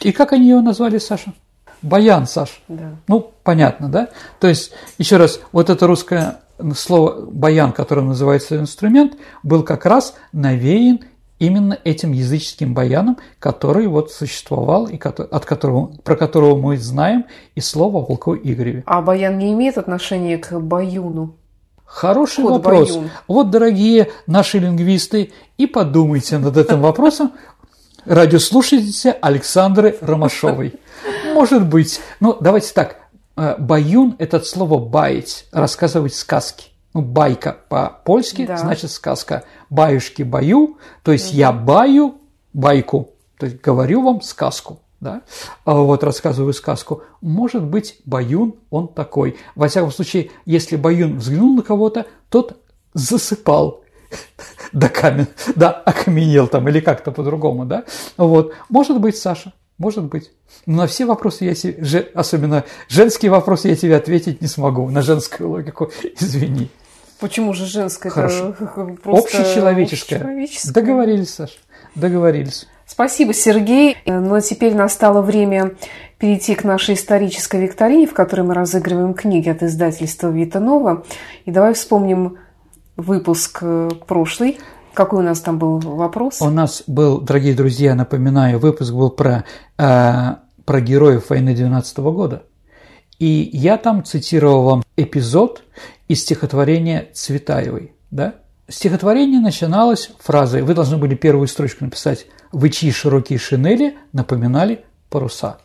И 0.01 0.13
как 0.13 0.33
они 0.33 0.49
ее 0.49 0.61
назвали, 0.61 0.99
Саша? 0.99 1.33
Баян, 1.81 2.27
Саш. 2.27 2.63
Да. 2.69 2.97
Ну, 3.09 3.33
понятно, 3.43 3.89
да? 3.89 4.09
То 4.41 4.49
есть, 4.49 4.73
еще 4.99 5.17
раз, 5.17 5.41
вот 5.53 5.71
это 5.71 5.87
русское 5.87 6.41
слово 6.75 7.27
баян, 7.27 7.73
которое 7.73 8.03
называется 8.03 8.57
инструмент, 8.57 9.15
был 9.43 9.63
как 9.63 9.87
раз 9.87 10.15
навеян 10.33 11.01
именно 11.39 11.79
этим 11.85 12.13
языческим 12.13 12.75
баяном, 12.75 13.19
который 13.39 13.87
вот 13.87 14.13
существовал, 14.13 14.87
и 14.87 14.99
от 14.99 15.45
которого, 15.45 15.87
про 16.03 16.17
которого 16.17 16.57
мы 16.57 16.77
знаем 16.77 17.27
и 17.55 17.61
слово 17.61 17.99
о 17.99 18.03
полку 18.03 18.35
Игореве. 18.35 18.83
А 18.87 19.03
баян 19.03 19.39
не 19.39 19.53
имеет 19.53 19.79
отношения 19.79 20.39
к 20.39 20.59
баюну? 20.59 21.37
Хороший 21.85 22.43
Кот 22.43 22.53
вопрос. 22.53 22.93
Баюн. 22.93 23.11
Вот, 23.29 23.51
дорогие 23.51 24.11
наши 24.27 24.59
лингвисты, 24.59 25.33
и 25.59 25.67
подумайте 25.67 26.39
над 26.39 26.57
этим 26.57 26.81
вопросом. 26.81 27.33
Радиослушательница 28.05 29.13
Александры 29.13 29.97
Ромашовой. 30.01 30.75
Может 31.33 31.67
быть. 31.67 32.01
Ну, 32.21 32.37
давайте 32.41 32.73
так. 32.73 32.97
Э, 33.37 33.57
баюн– 33.59 34.17
это 34.19 34.39
от 34.39 34.47
слова 34.47 34.79
«баять», 34.79 35.47
рассказывать 35.53 36.15
сказки. 36.15 36.71
Ну, 36.93 37.03
байка 37.03 37.57
по-польски 37.69 38.47
да. 38.47 38.57
значит 38.57 38.91
сказка. 38.91 39.45
Баюшки 39.71 40.23
баю, 40.23 40.79
то 41.03 41.13
есть 41.13 41.31
угу. 41.31 41.39
я 41.39 41.53
баю 41.53 42.19
байку, 42.53 43.11
то 43.37 43.47
есть 43.47 43.61
говорю 43.61 44.03
вам 44.03 44.21
сказку 44.23 44.79
да, 45.05 45.23
а 45.65 45.75
вот 45.75 46.03
рассказываю 46.03 46.53
сказку, 46.55 47.03
может 47.21 47.63
быть, 47.63 48.01
Баюн 48.07 48.55
он 48.71 48.89
такой. 48.89 49.37
Во 49.55 49.69
всяком 49.69 49.93
случае, 49.93 50.31
если 50.47 50.77
Баюн 50.77 51.19
взглянул 51.19 51.55
на 51.55 51.63
кого-то, 51.63 52.07
тот 52.31 52.57
засыпал 52.95 53.85
до 54.73 54.89
камен, 54.89 55.29
да, 55.55 55.71
окаменел 55.71 56.49
там 56.49 56.69
или 56.69 56.81
как-то 56.81 57.13
по-другому, 57.13 57.67
да. 57.67 57.85
Вот, 58.17 58.55
может 58.71 58.99
быть, 58.99 59.17
Саша, 59.17 59.53
может 59.79 60.05
быть. 60.05 60.31
Но 60.67 60.83
на 60.83 60.87
все 60.87 61.05
вопросы 61.05 61.45
я 61.45 61.55
тебе, 61.55 62.11
особенно 62.15 62.65
женские 62.89 63.31
вопросы 63.31 63.69
я 63.69 63.77
тебе 63.77 63.97
ответить 63.97 64.41
не 64.41 64.49
смогу, 64.49 64.89
на 64.89 65.03
женскую 65.03 65.51
логику, 65.51 65.91
извини. 66.21 66.71
Почему 67.21 67.55
же 67.55 67.67
женская? 67.67 68.11
Хорошо. 68.11 68.55
Общечеловеческая. 69.05 70.19
общечеловеческая. 70.19 70.73
Договорились, 70.73 71.35
Саша, 71.35 71.59
договорились. 71.95 72.67
Спасибо, 72.87 73.33
Сергей. 73.33 73.97
Ну 74.05 74.35
а 74.35 74.41
теперь 74.41 74.75
настало 74.75 75.23
время 75.23 75.75
перейти 76.19 76.55
к 76.55 76.65
нашей 76.65 76.95
исторической 76.95 77.63
викторине, 77.63 78.07
в 78.07 78.15
которой 78.15 78.43
мы 78.43 78.55
разыгрываем 78.55 79.15
книги 79.15 79.49
от 79.49 79.63
издательства 79.63 80.29
Витанова. 80.29 81.05
И 81.45 81.51
давай 81.51 81.75
вспомним 81.75 82.39
выпуск 82.97 83.59
э, 83.63 83.91
прошлый. 84.07 84.59
Какой 84.95 85.21
у 85.21 85.23
нас 85.23 85.41
там 85.41 85.59
был 85.59 85.79
вопрос? 85.81 86.41
У 86.41 86.49
нас 86.51 86.85
был, 86.87 87.21
дорогие 87.21 87.55
друзья, 87.55 87.97
напоминаю, 87.97 88.61
выпуск 88.61 88.93
был 88.93 89.11
про, 89.11 89.45
э, 89.77 90.35
про 90.65 90.81
героев 90.81 91.31
войны 91.31 91.55
12 91.55 92.13
года. 92.13 92.45
И 93.19 93.51
я 93.53 93.77
там 93.77 94.05
цитировал 94.05 94.63
вам 94.63 94.83
эпизод 94.97 95.65
из 96.07 96.23
стихотворения 96.23 97.09
Цветаевой. 97.13 97.93
Да? 98.13 98.37
Стихотворение 98.69 99.41
начиналось 99.41 100.11
фразой, 100.21 100.63
вы 100.63 100.75
должны 100.75 100.97
были 100.97 101.17
первую 101.17 101.49
строчку 101.49 101.85
написать 101.85 102.27
«Вы 102.53 102.71
чьи 102.71 102.93
широкие 102.93 103.39
шинели 103.39 103.97
напоминали 104.13 104.85
паруса». 105.11 105.59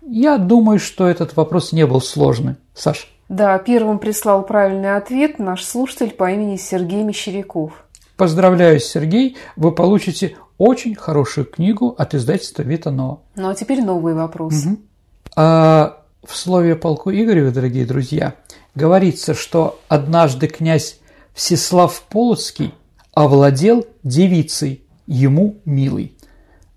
Я 0.00 0.38
думаю, 0.38 0.78
что 0.78 1.06
этот 1.06 1.36
вопрос 1.36 1.72
не 1.72 1.86
был 1.86 2.00
сложный. 2.00 2.56
Саш? 2.74 3.12
Да, 3.28 3.56
первым 3.58 3.98
прислал 3.98 4.42
правильный 4.42 4.96
ответ 4.96 5.38
наш 5.38 5.64
слушатель 5.64 6.10
по 6.10 6.30
имени 6.32 6.56
Сергей 6.56 7.04
Мещеряков. 7.04 7.72
Поздравляю, 8.20 8.80
Сергей, 8.80 9.38
вы 9.56 9.72
получите 9.72 10.36
очень 10.58 10.94
хорошую 10.94 11.46
книгу 11.46 11.94
от 11.96 12.14
издательства 12.14 12.60
Витанова. 12.60 13.22
Ну 13.34 13.48
а 13.48 13.54
теперь 13.54 13.82
новый 13.82 14.12
вопрос. 14.12 14.62
Угу. 14.62 14.78
А 15.36 16.02
в 16.22 16.36
слове 16.36 16.76
полку 16.76 17.10
Игореве, 17.10 17.50
дорогие 17.50 17.86
друзья, 17.86 18.34
говорится, 18.74 19.32
что 19.32 19.80
однажды 19.88 20.48
князь 20.48 20.98
Всеслав 21.32 22.02
Полоцкий 22.10 22.74
овладел 23.14 23.86
девицей, 24.02 24.84
ему 25.06 25.56
милой. 25.64 26.14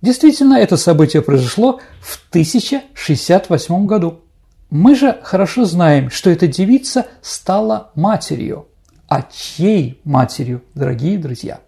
Действительно, 0.01 0.53
это 0.53 0.77
событие 0.77 1.21
произошло 1.21 1.81
в 1.99 2.21
1068 2.29 3.85
году. 3.85 4.21
Мы 4.69 4.95
же 4.95 5.19
хорошо 5.23 5.65
знаем, 5.65 6.09
что 6.09 6.29
эта 6.29 6.47
девица 6.47 7.07
стала 7.21 7.91
матерью. 7.95 8.67
А 9.13 9.21
чьей 9.31 10.01
матерью, 10.05 10.63
дорогие 10.73 11.19
друзья? 11.19 11.59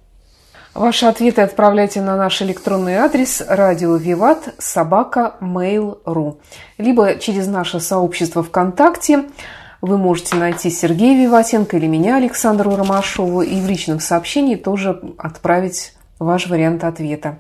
Ваши 0.73 1.05
ответы 1.05 1.43
отправляйте 1.43 2.01
на 2.01 2.17
наш 2.17 2.41
электронный 2.41 2.95
адрес 2.95 3.43
радио 3.47 3.97
Виват 3.97 4.55
собака 4.57 5.35
mail.ru 5.41 6.39
либо 6.79 7.19
через 7.19 7.45
наше 7.45 7.79
сообщество 7.79 8.41
ВКонтакте 8.41 9.25
вы 9.79 9.99
можете 9.99 10.35
найти 10.37 10.71
Сергея 10.71 11.23
Виватенко 11.23 11.77
или 11.77 11.85
меня, 11.85 12.17
Александру 12.17 12.75
Ромашову, 12.75 13.43
и 13.43 13.61
в 13.61 13.69
личном 13.69 13.99
сообщении 13.99 14.55
тоже 14.55 14.99
отправить 15.19 15.93
ваш 16.17 16.47
вариант 16.47 16.83
ответа. 16.83 17.37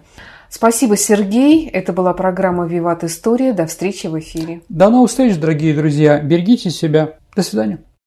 Спасибо, 0.51 0.97
Сергей. 0.97 1.67
Это 1.67 1.93
была 1.93 2.13
программа 2.13 2.67
«Виват 2.67 3.03
История». 3.03 3.53
До 3.53 3.65
встречи 3.65 4.05
в 4.05 4.19
эфире. 4.19 4.61
До 4.69 4.91
новых 4.91 5.09
встреч, 5.09 5.35
дорогие 5.37 5.73
друзья. 5.73 6.19
Берегите 6.21 6.69
себя. 6.69 7.15
До 7.35 7.41
свидания. 7.41 7.79